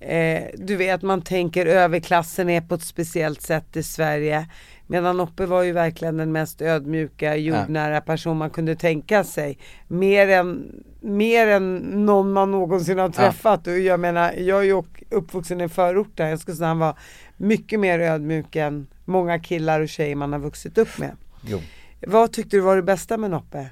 Eh, 0.00 0.42
du 0.58 0.76
vet 0.76 1.02
man 1.02 1.22
tänker 1.22 1.66
överklassen 1.66 2.50
är 2.50 2.60
på 2.60 2.74
ett 2.74 2.82
speciellt 2.82 3.42
sätt 3.42 3.76
i 3.76 3.82
Sverige. 3.82 4.48
Medan 4.86 5.20
Oppe 5.20 5.46
var 5.46 5.62
ju 5.62 5.72
verkligen 5.72 6.16
den 6.16 6.32
mest 6.32 6.62
ödmjuka, 6.62 7.36
jordnära 7.36 8.00
person 8.00 8.36
man 8.36 8.50
kunde 8.50 8.76
tänka 8.76 9.24
sig. 9.24 9.58
Mer 9.88 10.28
än, 10.28 10.72
mer 11.00 11.46
än 11.46 11.76
någon 11.76 12.32
man 12.32 12.50
någonsin 12.50 12.98
har 12.98 13.08
träffat. 13.08 13.66
Och 13.66 13.78
jag 13.78 14.00
menar, 14.00 14.32
jag 14.32 14.58
är 14.58 14.62
ju 14.62 14.82
uppvuxen 15.10 15.60
i 15.60 15.68
förorten. 15.68 16.28
Jag 16.28 16.38
skulle 16.38 16.56
säga 16.56 16.68
han 16.68 16.78
var 16.78 16.98
mycket 17.36 17.80
mer 17.80 17.98
ödmjuk 17.98 18.56
än 18.56 18.86
många 19.04 19.38
killar 19.38 19.80
och 19.80 19.88
tjejer 19.88 20.16
man 20.16 20.32
har 20.32 20.40
vuxit 20.40 20.78
upp 20.78 20.98
med. 20.98 21.16
Jo. 21.44 21.60
Vad 22.06 22.32
tyckte 22.32 22.56
du 22.56 22.60
var 22.60 22.76
det 22.76 22.82
bästa 22.82 23.16
med 23.16 23.30
Noppe? 23.30 23.70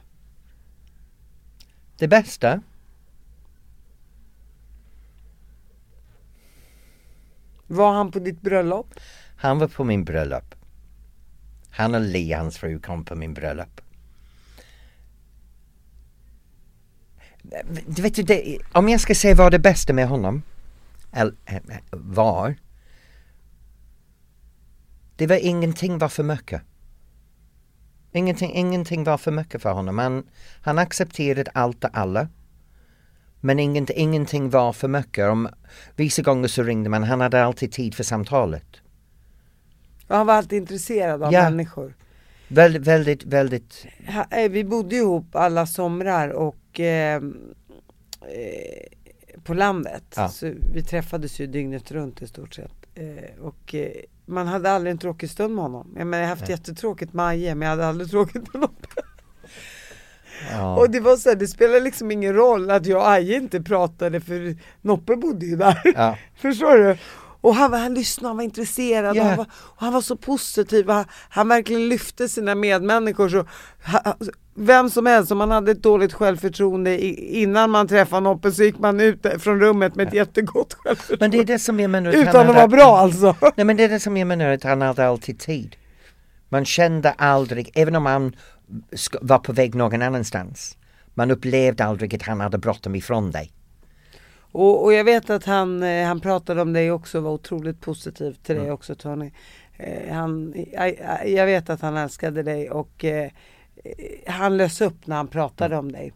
Det 1.98 2.08
bästa? 2.08 2.60
Var 7.66 7.92
han 7.92 8.10
på 8.10 8.18
ditt 8.18 8.40
bröllop? 8.40 8.94
Han 9.36 9.58
var 9.58 9.68
på 9.68 9.84
min 9.84 10.04
bröllop. 10.04 10.54
Han 11.76 11.94
och 11.94 12.00
Li, 12.00 12.32
hans 12.32 12.58
fru, 12.58 12.78
kom 12.78 13.04
på 13.04 13.14
min 13.14 13.34
bröllop. 13.34 13.80
Du 17.86 18.02
vet, 18.02 18.14
du, 18.14 18.22
det, 18.22 18.58
om 18.72 18.88
jag 18.88 19.00
ska 19.00 19.14
säga 19.14 19.34
vad 19.34 19.52
det 19.52 19.58
bästa 19.58 19.92
med 19.92 20.08
honom 20.08 20.42
eh, 21.12 21.28
var. 21.90 22.56
Det 25.16 25.26
var 25.26 25.36
ingenting 25.36 25.98
var 25.98 26.08
för 26.08 26.22
mycket. 26.22 26.62
Ingenting, 28.12 28.54
ingenting 28.54 29.04
var 29.04 29.18
för 29.18 29.30
mycket 29.30 29.62
för 29.62 29.72
honom. 29.72 29.98
Han, 29.98 30.26
han 30.60 30.78
accepterade 30.78 31.50
allt 31.54 31.84
och 31.84 31.90
alla. 31.92 32.28
Men 33.40 33.58
ingenting, 33.58 33.96
ingenting 33.96 34.50
var 34.50 34.72
för 34.72 34.88
mycket. 34.88 35.28
Om, 35.28 35.48
vissa 35.96 36.22
gånger 36.22 36.48
så 36.48 36.62
ringde 36.62 36.90
man, 36.90 37.02
han 37.02 37.20
hade 37.20 37.44
alltid 37.44 37.72
tid 37.72 37.94
för 37.94 38.04
samtalet. 38.04 38.80
Och 40.08 40.16
han 40.16 40.26
var 40.26 40.34
alltid 40.34 40.58
intresserad 40.58 41.22
av 41.22 41.32
Ja. 41.32 41.42
människor. 41.50 41.94
Väldigt, 42.48 42.82
väldigt, 42.82 43.24
väldigt, 43.24 43.86
eh, 44.30 44.50
Vi 44.50 44.64
bodde 44.64 44.96
ihop 44.96 45.36
alla 45.36 45.66
somrar 45.66 46.28
och 46.28 46.80
eh, 46.80 47.16
eh, 47.16 47.22
på 49.44 49.54
landet. 49.54 50.04
Ja. 50.16 50.28
Så 50.28 50.52
vi 50.74 50.82
träffades 50.82 51.40
ju 51.40 51.46
dygnet 51.46 51.92
runt 51.92 52.22
i 52.22 52.26
stort 52.26 52.54
sett. 52.54 52.72
Eh, 52.94 53.40
och 53.44 53.74
eh, 53.74 53.90
man 54.26 54.46
hade 54.46 54.70
aldrig 54.70 54.90
en 54.90 54.98
tråkig 54.98 55.30
stund 55.30 55.54
med 55.54 55.64
honom. 55.64 55.94
Jag, 55.98 56.06
menar, 56.06 56.18
jag 56.22 56.28
har 56.28 56.36
haft 56.36 56.48
Nej. 56.48 56.50
jättetråkigt 56.50 57.12
med 57.12 57.26
Aje 57.26 57.54
men 57.54 57.62
jag 57.68 57.70
hade 57.70 57.86
aldrig 57.86 58.10
tråkigt 58.10 58.54
med 58.54 58.62
honom. 58.62 58.76
ja. 60.52 60.76
Och 60.78 60.90
det 60.90 61.00
var 61.00 61.16
så 61.16 61.28
här, 61.28 61.36
det 61.36 61.46
spelar 61.46 61.80
liksom 61.80 62.10
ingen 62.10 62.34
roll 62.34 62.70
att 62.70 62.86
jag 62.86 63.00
och 63.00 63.08
Aje 63.10 63.36
inte 63.36 63.62
pratade 63.62 64.20
för 64.20 64.56
Noppe 64.80 65.16
bodde 65.16 65.46
ju 65.46 65.56
där. 65.56 65.80
Ja. 65.96 66.18
Förstår 66.36 66.78
du? 66.78 66.96
Och 67.44 67.54
han, 67.54 67.72
han 67.72 67.94
lyssnade, 67.94 68.28
han 68.28 68.36
var 68.36 68.44
intresserad 68.44 69.16
Ja. 69.16 69.22
och, 69.22 69.28
han 69.28 69.36
var, 69.36 69.46
och 69.60 69.76
han 69.82 69.92
var 69.92 70.00
så 70.00 70.16
positiv. 70.16 70.88
Han, 70.88 71.04
han 71.28 71.48
verkligen 71.48 71.88
lyfte 71.88 72.28
sina 72.28 72.54
medmänniskor. 72.54 73.28
Så, 73.28 73.46
ha, 73.92 74.16
vem 74.54 74.90
som 74.90 75.06
helst, 75.06 75.32
om 75.32 75.38
man 75.38 75.50
hade 75.50 75.70
ett 75.70 75.82
dåligt 75.82 76.12
självförtroende 76.12 77.04
i, 77.04 77.42
innan 77.42 77.70
man 77.70 77.88
träffade 77.88 78.20
Noppe 78.20 78.52
så 78.52 78.62
gick 78.62 78.78
man 78.78 79.00
ut 79.00 79.26
från 79.38 79.60
rummet 79.60 79.94
med 79.94 80.08
ett 80.08 80.14
jättegott 80.14 80.74
självförtroende. 80.74 81.24
Men 81.24 81.30
det 81.30 81.38
är 81.38 81.44
det 81.44 81.58
som 81.58 81.76
att 81.76 81.92
han 81.92 82.06
Utan 82.06 82.26
att 82.28 82.34
hade- 82.34 82.52
vara 82.52 82.68
bra 82.68 82.98
alltså. 82.98 83.36
Nej 83.56 83.66
men 83.66 83.76
det 83.76 83.84
är 83.84 83.88
det 83.88 84.00
som 84.00 84.16
jag 84.16 84.26
menar 84.28 84.48
att 84.50 84.62
han 84.62 84.80
hade 84.82 85.06
alltid 85.08 85.38
tid. 85.38 85.76
Man 86.48 86.64
kände 86.64 87.10
aldrig, 87.10 87.70
även 87.74 87.96
om 87.96 88.06
han 88.06 88.36
var 89.20 89.38
på 89.38 89.52
väg 89.52 89.74
någon 89.74 90.02
annanstans. 90.02 90.76
Man 91.14 91.30
upplevde 91.30 91.84
aldrig 91.84 92.14
att 92.14 92.22
han 92.22 92.40
hade 92.40 92.58
bråttom 92.58 92.94
ifrån 92.94 93.30
dig. 93.30 93.52
Och, 94.54 94.84
och 94.84 94.92
jag 94.92 95.04
vet 95.04 95.30
att 95.30 95.44
han, 95.44 95.82
eh, 95.82 96.06
han 96.06 96.20
pratade 96.20 96.62
om 96.62 96.72
dig 96.72 96.90
också 96.90 97.18
och 97.18 97.24
var 97.24 97.30
otroligt 97.30 97.80
positiv 97.80 98.32
till 98.42 98.54
dig 98.54 98.64
Mm. 98.64 98.74
också 98.74 98.94
Tony. 98.94 99.30
Eh, 99.76 100.14
han, 100.14 100.54
jag, 100.72 100.96
jag 101.28 101.46
vet 101.46 101.70
att 101.70 101.80
han 101.80 101.96
älskade 101.96 102.42
dig 102.42 102.70
och 102.70 103.04
eh, 103.04 103.24
eh, 103.84 104.32
han 104.32 104.56
lös 104.56 104.80
upp 104.80 105.06
när 105.06 105.16
han 105.16 105.28
pratade 105.28 105.76
om 105.76 105.92
dig. 105.92 106.12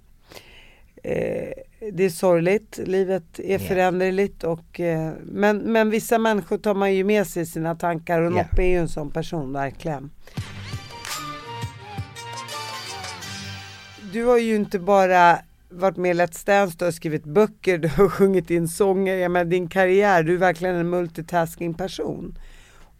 Eh, 1.02 1.52
det 1.92 2.04
är 2.04 2.10
sorgligt, 2.10 2.78
livet 2.84 3.40
är 3.40 3.58
föränderligt 3.58 4.44
och 4.44 4.80
eh, 4.80 5.12
men, 5.22 5.58
men 5.58 5.90
vissa 5.90 6.18
människor 6.18 6.58
tar 6.58 6.74
man 6.74 6.94
ju 6.94 7.04
med 7.04 7.26
sig 7.26 7.42
i 7.42 7.46
sina 7.46 7.74
tankar 7.74 8.20
och. 8.22 8.32
Noppe 8.32 8.62
är 8.62 8.68
ju 8.68 8.78
en 8.78 8.88
sån 8.88 9.10
person 9.10 9.52
verkligen. 9.52 10.10
Du 14.12 14.24
har 14.24 14.38
ju 14.38 14.56
inte 14.56 14.78
bara 14.78 15.38
varit 15.70 15.96
med 15.96 16.10
i 16.16 16.18
Let's 16.20 16.46
Dance, 16.46 16.76
du 16.78 16.84
har 16.84 16.92
skrivit 16.92 17.24
böcker, 17.24 17.78
du 17.78 17.88
har 17.88 18.08
sjungit 18.18 18.50
in 18.50 18.68
sånger, 18.68 19.14
jag 19.16 19.30
menar 19.30 19.44
din 19.44 19.68
karriär, 19.68 20.22
du 20.22 20.34
är 20.34 20.38
verkligen 20.38 20.76
en 20.76 20.90
multitasking 20.90 21.74
person. 21.74 22.38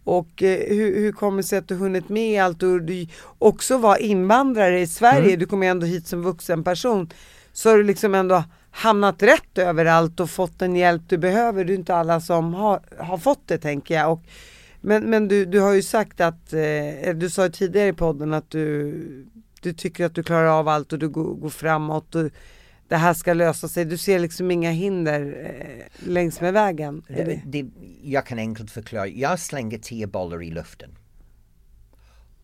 Och 0.03 0.43
eh, 0.43 0.75
hur, 0.75 0.95
hur 0.95 1.11
kommer 1.11 1.37
det 1.37 1.43
sig 1.43 1.59
att 1.59 1.67
du 1.67 1.75
hunnit 1.75 2.09
med 2.09 2.43
allt 2.43 2.63
och 2.63 2.81
du 2.81 3.07
också 3.39 3.77
var 3.77 3.97
invandrare 3.97 4.79
i 4.79 4.87
Sverige, 4.87 5.27
Mm. 5.27 5.39
du 5.39 5.45
kom 5.45 5.63
ju 5.63 5.69
ändå 5.69 5.85
hit 5.85 6.07
som 6.07 6.21
vuxen 6.21 6.63
person. 6.63 7.09
Så 7.53 7.69
har 7.69 7.77
du 7.77 7.83
liksom 7.83 8.15
ändå 8.15 8.43
hamnat 8.71 9.23
rätt 9.23 9.57
överallt 9.57 10.19
och 10.19 10.29
fått 10.29 10.59
den 10.59 10.75
hjälp 10.75 11.01
du 11.07 11.17
behöver. 11.17 11.65
Det 11.65 11.73
är 11.73 11.75
inte 11.75 11.95
alla 11.95 12.21
som 12.21 12.53
har, 12.53 12.79
har 12.97 13.17
fått 13.17 13.47
det 13.47 13.57
tänker 13.57 13.95
jag. 13.95 14.11
Och, 14.11 14.23
men 14.81 15.09
men 15.09 15.27
du, 15.27 15.45
du 15.45 15.59
har 15.59 15.73
ju 15.73 15.81
sagt 15.81 16.21
att, 16.21 16.53
eh, 16.53 17.13
du 17.15 17.29
sa 17.29 17.43
ju 17.43 17.51
tidigare 17.51 17.87
i 17.87 17.93
podden 17.93 18.33
att 18.33 18.49
du, 18.49 18.93
du 19.61 19.73
tycker 19.73 20.05
att 20.05 20.15
du 20.15 20.23
klarar 20.23 20.59
av 20.59 20.67
allt 20.67 20.93
och 20.93 20.99
du 20.99 21.09
går, 21.09 21.33
går 21.33 21.49
framåt. 21.49 22.15
Och, 22.15 22.29
det 22.89 22.97
här 22.97 23.13
ska 23.13 23.33
lösa 23.33 23.67
sig. 23.67 23.85
Du 23.85 23.97
ser 23.97 24.19
liksom 24.19 24.51
inga 24.51 24.71
hinder 24.71 25.45
eh, 25.45 26.07
längs 26.09 26.41
med 26.41 26.53
vägen. 26.53 27.03
Det- 27.07 27.41
det, 27.45 27.65
jag 28.03 28.25
kan 28.25 28.39
enkelt 28.39 28.71
förklara, 28.71 29.07
jag 29.07 29.39
slänger 29.39 29.77
tio 29.77 30.07
bollar 30.07 30.43
i 30.43 30.51
luften. 30.51 30.97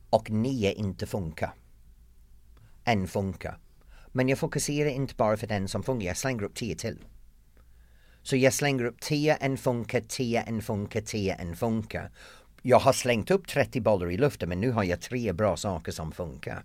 Och 0.10 0.30
nio 0.32 0.74
inte 0.74 1.06
funkar. 1.06 1.54
En 2.84 3.08
funkar. 3.08 3.60
Men 4.12 4.30
jag 4.30 4.38
fokuserar 4.40 4.90
inte 4.90 5.16
bara 5.16 5.38
för 5.38 5.48
den 5.48 5.68
som 5.68 5.84
funkar, 5.84 6.08
jag 6.08 6.18
slänger 6.18 6.44
upp 6.44 6.56
tio 6.56 6.76
till. 6.76 6.98
Så 8.22 8.36
jag 8.36 8.54
slänger 8.54 8.86
upp 8.86 9.02
tio, 9.02 9.36
en 9.36 9.58
funkar, 9.58 10.02
tio, 10.02 10.42
en 10.42 10.62
funkar, 10.62 11.02
tio, 11.02 11.34
en 11.34 11.56
funkar. 11.56 12.12
Jag 12.62 12.80
har 12.80 12.94
slängt 12.94 13.32
upp 13.32 13.48
30 13.48 13.82
bollar 13.82 14.12
i 14.12 14.18
luften 14.18 14.50
men 14.50 14.60
nu 14.62 14.72
har 14.72 14.84
jag 14.84 15.02
tre 15.02 15.34
bra 15.34 15.58
saker 15.58 15.92
som 15.92 16.12
funkar. 16.12 16.64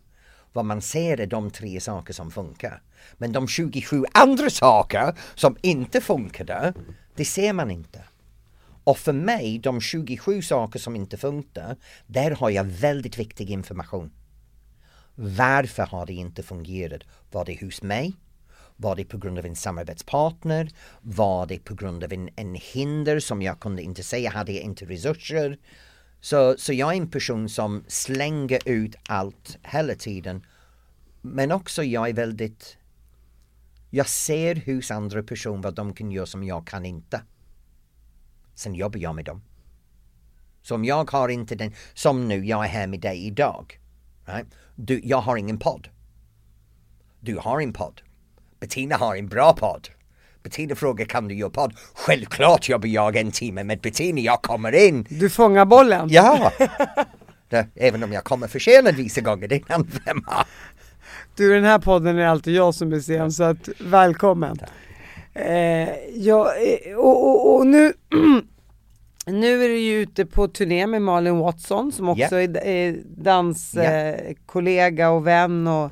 Vad 0.52 0.64
man 0.64 0.82
ser 0.82 1.20
är 1.20 1.26
de 1.26 1.50
tre 1.50 1.80
saker 1.80 2.12
som 2.12 2.30
funkar. 2.30 2.82
Men 3.18 3.32
de 3.32 3.48
27 3.48 4.04
andra 4.12 4.50
saker 4.50 5.14
som 5.34 5.56
inte 5.62 6.00
funkade, 6.00 6.74
det 7.16 7.24
ser 7.24 7.52
man 7.52 7.70
inte. 7.70 8.04
Och 8.84 8.98
för 8.98 9.12
mig, 9.12 9.58
de 9.58 9.80
27 9.80 10.42
saker 10.42 10.78
som 10.78 10.96
inte 10.96 11.16
funkar, 11.16 11.76
där 12.06 12.30
har 12.30 12.50
jag 12.50 12.64
väldigt 12.64 13.18
viktig 13.18 13.50
information. 13.50 14.10
Varför 15.14 15.82
har 15.82 16.06
det 16.06 16.12
inte 16.12 16.42
fungerat? 16.42 17.02
Var 17.30 17.44
det 17.44 17.60
hos 17.60 17.82
mig? 17.82 18.12
Var 18.76 18.96
det 18.96 19.04
på 19.04 19.18
grund 19.18 19.38
av 19.38 19.46
en 19.46 19.56
samarbetspartner? 19.56 20.68
Var 21.00 21.46
det 21.46 21.58
på 21.58 21.74
grund 21.74 22.04
av 22.04 22.12
en, 22.12 22.28
en 22.36 22.54
hinder 22.54 23.20
som 23.20 23.42
jag 23.42 23.60
kunde 23.60 23.82
inte 23.82 24.02
säga? 24.02 24.30
Hade 24.30 24.52
jag 24.52 24.62
inte 24.62 24.84
resurser? 24.84 25.58
Så, 26.20 26.56
så 26.58 26.72
jag 26.72 26.92
är 26.92 26.96
en 26.96 27.10
person 27.10 27.48
som 27.48 27.84
slänger 27.88 28.68
ut 28.68 28.96
allt 29.08 29.58
hela 29.62 29.94
tiden. 29.94 30.46
Men 31.22 31.52
också 31.52 31.82
jag 31.82 32.08
är 32.08 32.14
väldigt 32.14 32.76
Jag 33.90 34.08
ser 34.08 34.62
hos 34.66 34.90
andra 34.90 35.22
personer 35.22 35.62
vad 35.62 35.74
de 35.74 35.94
kan 35.94 36.10
göra 36.10 36.26
som 36.26 36.44
jag 36.44 36.66
kan 36.66 36.86
inte. 36.86 37.22
Sen 38.54 38.74
jobbar 38.74 39.00
jag 39.00 39.14
med 39.14 39.24
dem. 39.24 39.42
Så 40.62 40.74
om 40.74 40.84
jag 40.84 41.10
har 41.10 41.28
inte 41.28 41.54
den, 41.54 41.72
som 41.94 42.28
nu, 42.28 42.46
jag 42.46 42.64
är 42.64 42.68
här 42.68 42.86
med 42.86 43.00
dig 43.00 43.26
idag. 43.26 43.80
Right? 44.24 44.46
Du, 44.74 45.00
jag 45.04 45.20
har 45.20 45.36
ingen 45.36 45.58
podd. 45.58 45.88
Du 47.20 47.36
har 47.36 47.60
en 47.60 47.72
podd. 47.72 48.02
Bettina 48.60 48.96
har 48.96 49.16
en 49.16 49.28
bra 49.28 49.52
podd. 49.52 49.88
Bettina 50.42 50.74
frågar 50.74 51.04
kan 51.06 51.28
du 51.28 51.34
göra 51.34 51.50
podd? 51.50 51.72
Självklart 51.94 52.68
jobbar 52.68 52.88
jag 52.88 53.16
en 53.16 53.30
timme 53.30 53.64
med 53.64 53.80
Bettina, 53.80 54.20
jag 54.20 54.42
kommer 54.42 54.86
in. 54.88 55.06
Du 55.08 55.30
fångar 55.30 55.64
bollen? 55.64 56.08
Ja! 56.10 56.52
Även 57.74 58.02
om 58.02 58.12
jag 58.12 58.24
kommer 58.24 58.46
försenad 58.48 58.94
vissa 58.94 59.20
gånger, 59.20 59.48
det 59.48 59.54
är 59.54 59.58
en 59.58 59.64
annan 59.74 59.86
femma. 60.06 60.46
Du, 61.36 61.54
den 61.54 61.64
här 61.64 61.78
podden 61.78 62.18
är 62.18 62.26
alltid 62.26 62.54
jag 62.54 62.74
som 62.74 62.92
är 62.92 63.00
sen, 63.00 63.32
så 63.32 63.42
att 63.44 63.68
välkommen. 63.80 64.58
Eh, 65.34 65.88
ja, 66.14 66.52
eh, 66.54 66.94
och, 66.96 67.28
och, 67.28 67.54
och 67.56 67.66
nu, 67.66 67.92
nu 69.26 69.64
är 69.64 69.68
du 69.68 69.78
ju 69.78 70.00
ute 70.00 70.26
på 70.26 70.48
turné 70.48 70.86
med 70.86 71.02
Malin 71.02 71.38
Watson 71.38 71.92
som 71.92 72.08
också 72.08 72.22
Ja. 72.22 72.40
är, 72.40 72.66
är 72.66 72.96
danskollega 73.04 75.02
Ja. 75.04 75.08
eh, 75.10 75.14
och 75.16 75.26
vän 75.26 75.66
och 75.66 75.90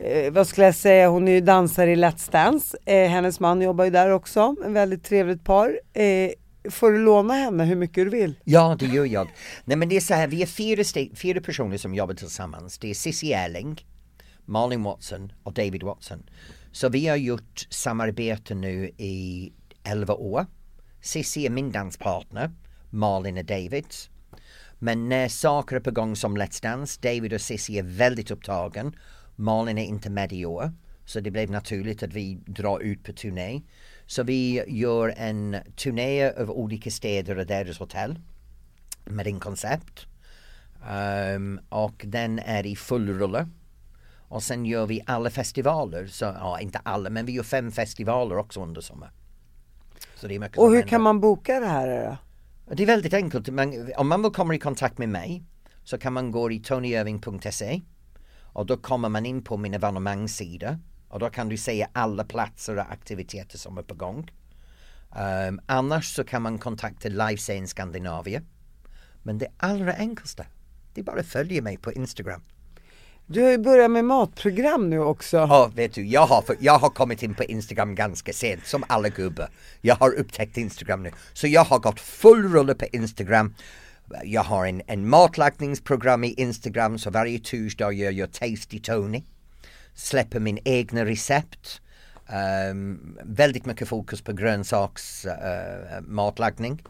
eh, 0.00 0.32
vad 0.32 0.46
skulle 0.46 0.66
jag 0.66 0.74
säga, 0.74 1.08
hon 1.08 1.28
är 1.28 1.32
ju 1.32 1.40
dansare 1.40 1.92
i 1.92 1.96
Let's 1.96 2.32
Dance. 2.32 2.76
Eh, 2.84 3.08
hennes 3.08 3.40
man 3.40 3.62
jobbar 3.62 3.84
ju 3.84 3.90
där 3.90 4.10
också, 4.10 4.56
en 4.64 4.72
väldigt 4.72 5.04
trevligt 5.04 5.44
par. 5.44 5.80
Eh, 5.92 6.30
får 6.70 6.92
du 6.92 6.98
låna 6.98 7.34
henne 7.34 7.64
hur 7.64 7.76
mycket 7.76 8.04
du 8.04 8.10
vill? 8.10 8.34
Ja, 8.44 8.76
det 8.78 8.86
gör 8.86 9.04
jag. 9.04 9.28
Nej 9.64 9.76
men 9.76 9.88
det 9.88 9.96
är 9.96 10.00
så 10.00 10.14
här, 10.14 10.26
vi 10.26 10.42
är 10.42 10.46
fyra, 10.46 11.10
fyra 11.14 11.40
personer 11.40 11.76
som 11.76 11.94
jobbar 11.94 12.14
tillsammans. 12.14 12.78
Det 12.78 12.90
är 12.90 12.94
Cissi 12.94 13.32
Erling, 13.32 13.86
Malin 14.44 14.82
Watson 14.82 15.32
och 15.42 15.52
David 15.52 15.82
Watson. 15.82 16.22
Så 16.72 16.88
vi 16.88 17.06
har 17.06 17.16
gjort 17.16 17.66
samarbete 17.70 18.54
nu 18.54 18.90
i 18.96 19.52
11 19.84 20.14
år. 20.14 20.46
Cissi 21.00 21.46
är 21.46 21.50
min 21.50 21.72
danspartner, 21.72 22.50
Malin 22.90 23.36
är 23.36 23.42
Davids. 23.42 24.10
Men 24.78 25.08
när 25.08 25.28
saker 25.28 25.76
är 25.76 25.80
på 25.80 25.90
gång 25.90 26.16
som 26.16 26.36
Let's 26.38 26.62
Dance, 26.62 27.00
David 27.02 27.32
och 27.32 27.40
Cissi 27.40 27.78
är 27.78 27.82
väldigt 27.82 28.30
upptagen. 28.30 28.96
Malin 29.36 29.78
är 29.78 29.84
inte 29.84 30.10
med 30.10 30.32
i 30.32 30.46
år. 30.46 30.72
Så 31.04 31.20
det 31.20 31.30
blev 31.30 31.50
naturligt 31.50 32.02
att 32.02 32.12
vi 32.12 32.38
drar 32.46 32.80
ut 32.80 33.04
på 33.04 33.12
turné. 33.12 33.62
Så 34.06 34.22
vi 34.22 34.64
gör 34.68 35.14
en 35.16 35.56
turné 35.76 36.30
av 36.30 36.50
olika 36.50 36.90
städer 36.90 37.38
och 37.38 37.46
deras 37.46 37.78
hotell. 37.78 38.18
Med 39.04 39.26
en 39.26 39.40
koncept. 39.40 40.06
Ehm, 40.90 41.60
och 41.68 42.02
den 42.06 42.38
är 42.38 42.66
i 42.66 42.76
full 42.76 43.08
rulle. 43.18 43.48
Och 44.28 44.42
sen 44.42 44.66
gör 44.66 44.86
vi 44.86 45.02
alla 45.06 45.30
festivaler. 45.30 46.06
Så, 46.06 46.24
ja, 46.24 46.60
inte 46.60 46.78
alla, 46.78 47.10
men 47.10 47.26
vi 47.26 47.32
gör 47.32 47.42
fem 47.42 47.72
festivaler 47.72 48.38
också 48.38 48.62
under 48.62 48.80
sommar. 48.80 49.10
Så 50.14 50.26
det 50.28 50.34
är 50.34 50.38
mycket 50.38 50.58
Och 50.58 50.68
hur 50.68 50.74
händer. 50.76 50.88
kan 50.88 51.02
man 51.02 51.20
boka 51.20 51.60
det 51.60 51.66
här 51.66 52.16
då? 52.66 52.74
Det 52.74 52.82
är 52.82 52.86
väldigt 52.86 53.14
enkelt. 53.14 53.48
Man, 53.48 53.92
om 53.96 54.08
man 54.08 54.22
vill 54.22 54.32
komma 54.32 54.54
i 54.54 54.58
kontakt 54.58 54.98
med 54.98 55.08
mig 55.08 55.42
så 55.84 55.98
kan 55.98 56.12
man 56.12 56.30
gå 56.30 56.52
i 56.52 56.60
tonyirving.se 56.60 57.80
och 58.56 58.66
då 58.66 58.76
kommer 58.76 59.08
man 59.08 59.26
in 59.26 59.42
på 59.42 59.56
min 59.56 59.74
evenemangssida 59.74 60.78
och 61.08 61.18
då 61.18 61.30
kan 61.30 61.48
du 61.48 61.56
se 61.56 61.86
alla 61.92 62.24
platser 62.24 62.76
och 62.76 62.92
aktiviteter 62.92 63.58
som 63.58 63.78
är 63.78 63.82
på 63.82 63.94
gång. 63.94 64.30
Ehm, 65.16 65.60
annars 65.66 66.14
så 66.14 66.24
kan 66.24 66.42
man 66.42 66.58
kontakta 66.58 67.08
Livescene 67.08 67.66
Skandinavien. 67.66 68.46
Men 69.22 69.38
det 69.38 69.48
allra 69.56 69.92
enklaste, 69.92 70.46
det 70.94 71.00
är 71.00 71.04
bara 71.04 71.20
att 71.20 71.26
följa 71.26 71.62
mig 71.62 71.76
på 71.76 71.92
Instagram. 71.92 72.42
Du 73.26 73.42
har 73.42 73.50
ju 73.50 73.58
börjat 73.58 73.90
med 73.90 74.04
matprogram 74.04 74.90
nu 74.90 74.98
också. 74.98 75.36
Ja, 75.36 75.70
vet 75.74 75.94
du, 75.94 76.06
jag 76.06 76.26
har, 76.26 76.44
jag 76.60 76.78
har 76.78 76.90
kommit 76.90 77.22
in 77.22 77.34
på 77.34 77.44
Instagram 77.44 77.94
ganska 77.94 78.32
sent, 78.32 78.66
som 78.66 78.84
alla 78.88 79.08
gubbar. 79.08 79.48
Jag 79.80 79.94
har 79.94 80.14
upptäckt 80.14 80.56
Instagram 80.56 81.02
nu. 81.02 81.10
Så 81.32 81.46
jag 81.46 81.64
har 81.64 81.78
gått 81.78 82.00
full 82.00 82.52
rulle 82.52 82.74
på 82.74 82.86
Instagram. 82.92 83.54
Jag 84.24 84.42
har 84.42 84.66
en, 84.66 84.82
en 84.86 85.08
matlagningsprogram 85.08 86.24
i 86.24 86.32
Instagram, 86.32 86.98
så 86.98 87.10
varje 87.10 87.38
torsdag 87.38 87.92
gör 87.92 88.10
jag 88.10 88.32
Tasty 88.32 88.80
Tony. 88.80 89.22
Släpper 89.94 90.40
min 90.40 90.58
egna 90.64 91.04
recept. 91.04 91.80
Ehm, 92.28 93.18
väldigt 93.24 93.66
mycket 93.66 93.88
fokus 93.88 94.22
på 94.22 94.32
grönsaks 94.32 95.24
eh, 95.24 96.00
matlagning. 96.00 96.82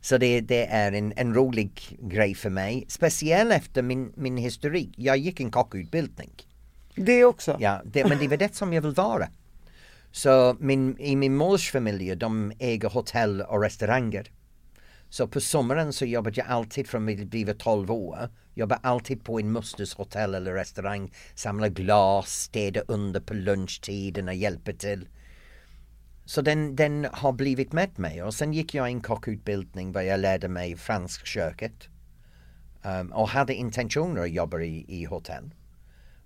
Så 0.00 0.18
det, 0.18 0.40
det 0.40 0.66
är 0.66 0.92
en, 0.92 1.12
en 1.16 1.34
rolig 1.34 1.98
grej 2.00 2.34
för 2.34 2.50
mig. 2.50 2.84
Speciellt 2.88 3.52
efter 3.52 3.82
min, 3.82 4.12
min 4.16 4.36
historik. 4.36 4.94
Jag 4.96 5.16
gick 5.16 5.40
en 5.40 5.50
kockutbildning. 5.50 6.30
Det 6.94 7.24
också? 7.24 7.56
Ja, 7.60 7.82
det, 7.84 8.04
men 8.04 8.18
det 8.18 8.28
var 8.28 8.36
det 8.36 8.54
som 8.54 8.72
jag 8.72 8.82
vill 8.82 8.94
vara. 8.94 9.28
Så 10.12 10.56
min, 10.60 10.98
i 10.98 11.16
min 11.16 11.36
mors 11.36 11.70
familj, 11.70 12.16
de 12.16 12.52
äger 12.58 12.88
hotell 12.88 13.40
och 13.40 13.62
restauranger. 13.62 14.30
Så 15.12 15.28
på 15.28 15.40
sommaren 15.40 15.92
så 15.92 16.04
jobbade 16.04 16.40
jag 16.40 16.46
alltid 16.46 16.88
från 16.88 17.08
jag 17.08 17.26
blivit 17.26 17.58
12 17.58 17.90
år. 17.90 18.28
Jobbade 18.54 18.80
alltid 18.82 19.24
på 19.24 19.40
en 19.40 19.52
musters 19.52 19.94
hotell 19.94 20.34
eller 20.34 20.52
restaurang. 20.52 21.12
samlar 21.34 21.68
glas, 21.68 22.32
städar 22.32 22.84
under 22.88 23.20
på 23.20 23.34
lunchtiden 23.34 24.28
och 24.28 24.34
hjälper 24.34 24.72
till. 24.72 25.08
Så 26.24 26.42
den, 26.42 26.76
den 26.76 27.06
har 27.12 27.32
blivit 27.32 27.72
med 27.72 27.98
mig 27.98 28.22
och 28.22 28.34
sen 28.34 28.52
gick 28.52 28.74
jag 28.74 28.86
en 28.86 29.00
kockutbildning 29.00 29.92
där 29.92 30.00
jag 30.00 30.20
lärde 30.20 30.48
mig 30.48 30.76
fransk 30.76 31.26
köket. 31.26 31.88
Um, 32.82 33.12
och 33.12 33.28
hade 33.28 33.54
intentioner 33.54 34.22
att 34.22 34.30
jobba 34.30 34.60
i, 34.60 34.84
i 34.88 35.04
hotell. 35.04 35.54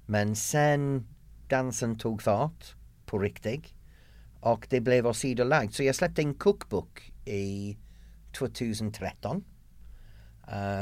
Men 0.07 0.37
sen 0.37 1.07
dansen 1.49 1.99
tog 1.99 2.22
fart 2.22 2.74
på 3.07 3.18
riktigt 3.18 3.74
och 4.41 4.66
det 4.70 4.80
blev 4.80 5.07
åsidolagt. 5.07 5.74
Så 5.74 5.82
jag 5.82 5.95
släppte 5.95 6.22
en 6.22 6.34
cookbook 6.34 7.12
i 7.24 7.76
2013 8.39 9.45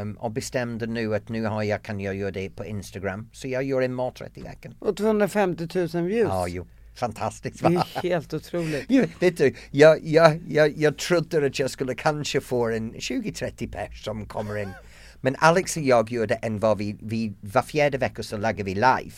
um, 0.01 0.13
och 0.15 0.31
bestämde 0.31 0.87
nu 0.87 1.15
att 1.15 1.29
nu 1.29 1.45
har 1.45 1.63
jag, 1.63 1.83
kan 1.83 2.01
jag 2.01 2.15
göra 2.15 2.31
det 2.31 2.51
på 2.51 2.65
Instagram. 2.65 3.29
Så 3.33 3.49
jag 3.49 3.65
gör 3.65 3.83
en 3.83 3.95
maträtt 3.95 4.39
i 4.39 4.43
veckan. 4.43 4.75
Och 4.79 4.97
250 4.97 5.69
000 5.75 6.05
views. 6.05 6.29
Ja, 6.29 6.49
jo, 6.49 6.67
fantastiskt 6.95 7.63
Det 7.63 7.69
va? 7.69 7.87
är 7.95 8.03
helt 8.09 8.35
otroligt. 8.35 8.85
Ja, 8.89 9.05
vet 9.21 9.37
du, 9.37 9.55
jag, 9.71 10.07
jag, 10.07 10.41
jag, 10.49 10.79
jag 10.79 10.99
trodde 10.99 11.47
att 11.47 11.59
jag 11.59 11.71
skulle 11.71 11.95
kanske 11.95 12.41
få 12.41 12.69
en 12.69 12.95
20-30 12.95 13.73
pers 13.73 14.05
som 14.05 14.27
kommer 14.27 14.57
in. 14.57 14.71
Men 15.21 15.37
Alex 15.39 15.77
och 15.77 15.83
jag 15.83 16.11
gör 16.11 16.27
det 16.27 16.35
en 16.35 16.59
var 16.59 16.77
vi, 16.77 16.97
vi 17.01 17.33
var 17.41 17.63
fjärde 17.63 17.99
vecka 17.99 18.23
så 18.23 18.37
lägger 18.37 18.65
vi 18.65 18.75
live. 18.75 19.13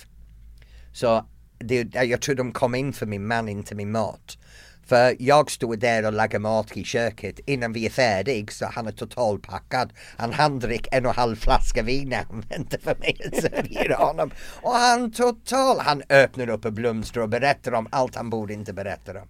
Så 0.92 1.24
det, 1.58 1.94
jag 1.94 2.20
tror 2.20 2.34
de 2.34 2.52
kom 2.52 2.74
in 2.74 2.92
för 2.92 3.06
min 3.06 3.26
man, 3.26 3.48
inte 3.48 3.74
min 3.74 3.92
mat. 3.92 4.38
För 4.86 5.16
jag 5.18 5.50
stod 5.50 5.78
där 5.78 6.06
och 6.06 6.12
lagade 6.12 6.38
mat 6.38 6.76
i 6.76 6.84
köket 6.84 7.38
innan 7.46 7.72
vi 7.72 7.86
är 7.86 7.90
färdiga 7.90 8.46
så 8.50 8.66
han 8.66 8.86
är 8.86 8.92
totalpackad. 8.92 9.92
Han 10.16 10.32
handdrick 10.32 10.88
en 10.92 11.04
och 11.06 11.10
en 11.10 11.16
halv 11.16 11.36
flaska 11.36 11.82
vin 11.82 12.08
när 12.08 12.24
han 12.30 12.40
väntar 12.40 12.78
för 12.78 12.94
mig 12.94 13.16
att 13.26 13.36
servera 13.42 13.96
honom. 13.96 14.30
Och 14.62 14.72
han 14.72 15.12
total, 15.12 15.78
han 15.78 16.02
öppnar 16.08 16.48
upp 16.48 16.64
och 16.64 16.72
blomstrar 16.72 17.22
och 17.22 17.28
berättar 17.28 17.72
om 17.74 17.88
allt 17.90 18.14
han 18.14 18.30
borde 18.30 18.52
inte 18.52 18.72
berätta 18.72 19.12
om. 19.12 19.28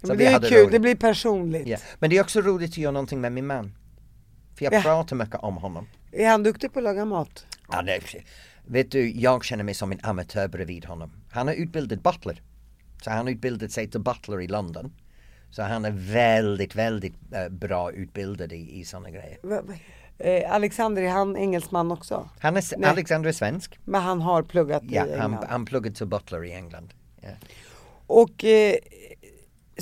Så 0.00 0.06
Men 0.06 0.18
det 0.18 0.26
är 0.26 0.40
kul, 0.40 0.58
roligt. 0.58 0.72
det 0.72 0.78
blir 0.80 0.94
personligt. 0.96 1.66
Ja. 1.66 1.78
Men 1.98 2.10
det 2.10 2.16
är 2.16 2.20
också 2.22 2.40
roligt 2.40 2.70
att 2.70 2.76
göra 2.78 2.92
någonting 2.92 3.20
med 3.20 3.32
min 3.32 3.46
man. 3.46 3.72
För 4.58 4.64
jag 4.64 4.74
Ja. 4.74 4.82
pratar 4.82 5.16
mycket 5.16 5.36
om 5.36 5.56
honom. 5.56 5.86
Är 6.12 6.28
han 6.28 6.42
duktig 6.42 6.72
på 6.72 6.78
att 6.78 6.82
laga 6.84 7.04
mat? 7.04 7.46
Ja, 7.72 7.82
det, 7.82 8.00
vet 8.66 8.90
du, 8.90 9.10
jag 9.10 9.44
känner 9.44 9.64
mig 9.64 9.74
som 9.74 9.92
en 9.92 9.98
amatör 10.02 10.48
bredvid 10.48 10.84
honom. 10.84 11.12
Han 11.30 11.48
är 11.48 11.52
utbildad 11.54 12.02
butler. 12.02 12.42
Så 13.04 13.10
han 13.10 13.26
har 13.26 13.32
utbildat 13.32 13.70
sig 13.70 13.90
till 13.90 14.00
butler 14.00 14.40
i 14.40 14.48
London. 14.48 14.92
Så 15.50 15.62
han 15.62 15.84
är 15.84 15.90
väldigt, 16.12 16.74
väldigt 16.74 17.14
eh, 17.32 17.48
bra 17.48 17.92
utbildad 17.92 18.52
i, 18.52 18.80
i 18.80 18.84
sådana 18.84 19.10
grejer. 19.10 19.38
Eh, 20.18 20.52
Alexander, 20.54 21.02
är 21.02 21.08
han 21.10 21.36
engelsman 21.36 21.92
också? 21.92 22.28
Han 22.38 22.56
är, 22.56 22.64
Nej. 22.78 22.90
Alexander 22.90 23.28
är 23.28 23.32
svensk. 23.32 23.78
Men 23.84 24.02
han 24.02 24.20
har 24.20 24.42
pluggat 24.42 24.82
Ja, 24.86 25.06
i 25.06 25.10
han, 25.18 25.32
England? 25.32 25.46
han 25.48 25.64
pluggade 25.64 25.96
till 25.96 26.06
butler 26.06 26.44
i 26.44 26.52
England. 26.52 26.94
Ja. 27.20 27.28
Och 28.06 28.44
eh, 28.44 28.74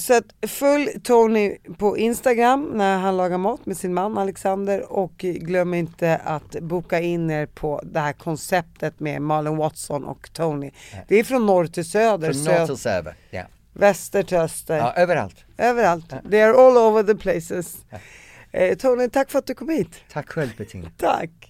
så 0.01 0.14
att 0.14 0.51
följ 0.51 1.01
Tony 1.01 1.57
på 1.78 1.98
Instagram 1.98 2.70
när 2.74 2.98
han 2.98 3.16
lagar 3.16 3.38
mat 3.38 3.66
med 3.66 3.76
sin 3.76 3.94
man 3.94 4.18
Alexander 4.18 4.92
och 4.92 5.16
glöm 5.18 5.74
inte 5.74 6.16
att 6.16 6.51
boka 6.61 7.01
in 7.01 7.30
er 7.30 7.46
på 7.46 7.80
det 7.84 8.01
här 8.01 8.12
konceptet 8.12 9.01
med 9.01 9.22
Malin 9.22 9.57
Watson 9.57 10.05
och 10.05 10.32
Tony. 10.32 10.70
Det 11.09 11.16
är 11.16 11.24
från 11.24 11.46
norr 11.46 11.66
till 11.66 11.84
söder, 11.84 12.32
Från 12.32 12.44
norr 12.44 12.66
till 12.66 12.76
söder. 12.76 13.14
Ja. 13.30 13.42
väster 13.72 14.22
till 14.22 14.36
öster, 14.38 14.76
ja, 14.76 14.92
överallt. 14.96 15.44
överallt. 15.59 16.11
They 16.30 16.40
are 16.40 16.66
all 16.66 16.76
over 16.76 17.03
the 17.03 17.14
places. 17.14 17.76
Eh, 18.53 18.76
Tony, 18.76 19.09
tack 19.09 19.30
för 19.30 19.38
att 19.38 19.46
du 19.46 19.55
kom 19.55 19.68
hit. 19.68 19.90
Tack 20.12 20.28
själv 20.28 20.51
Bettina. 20.59 20.90
Tack. 20.96 21.49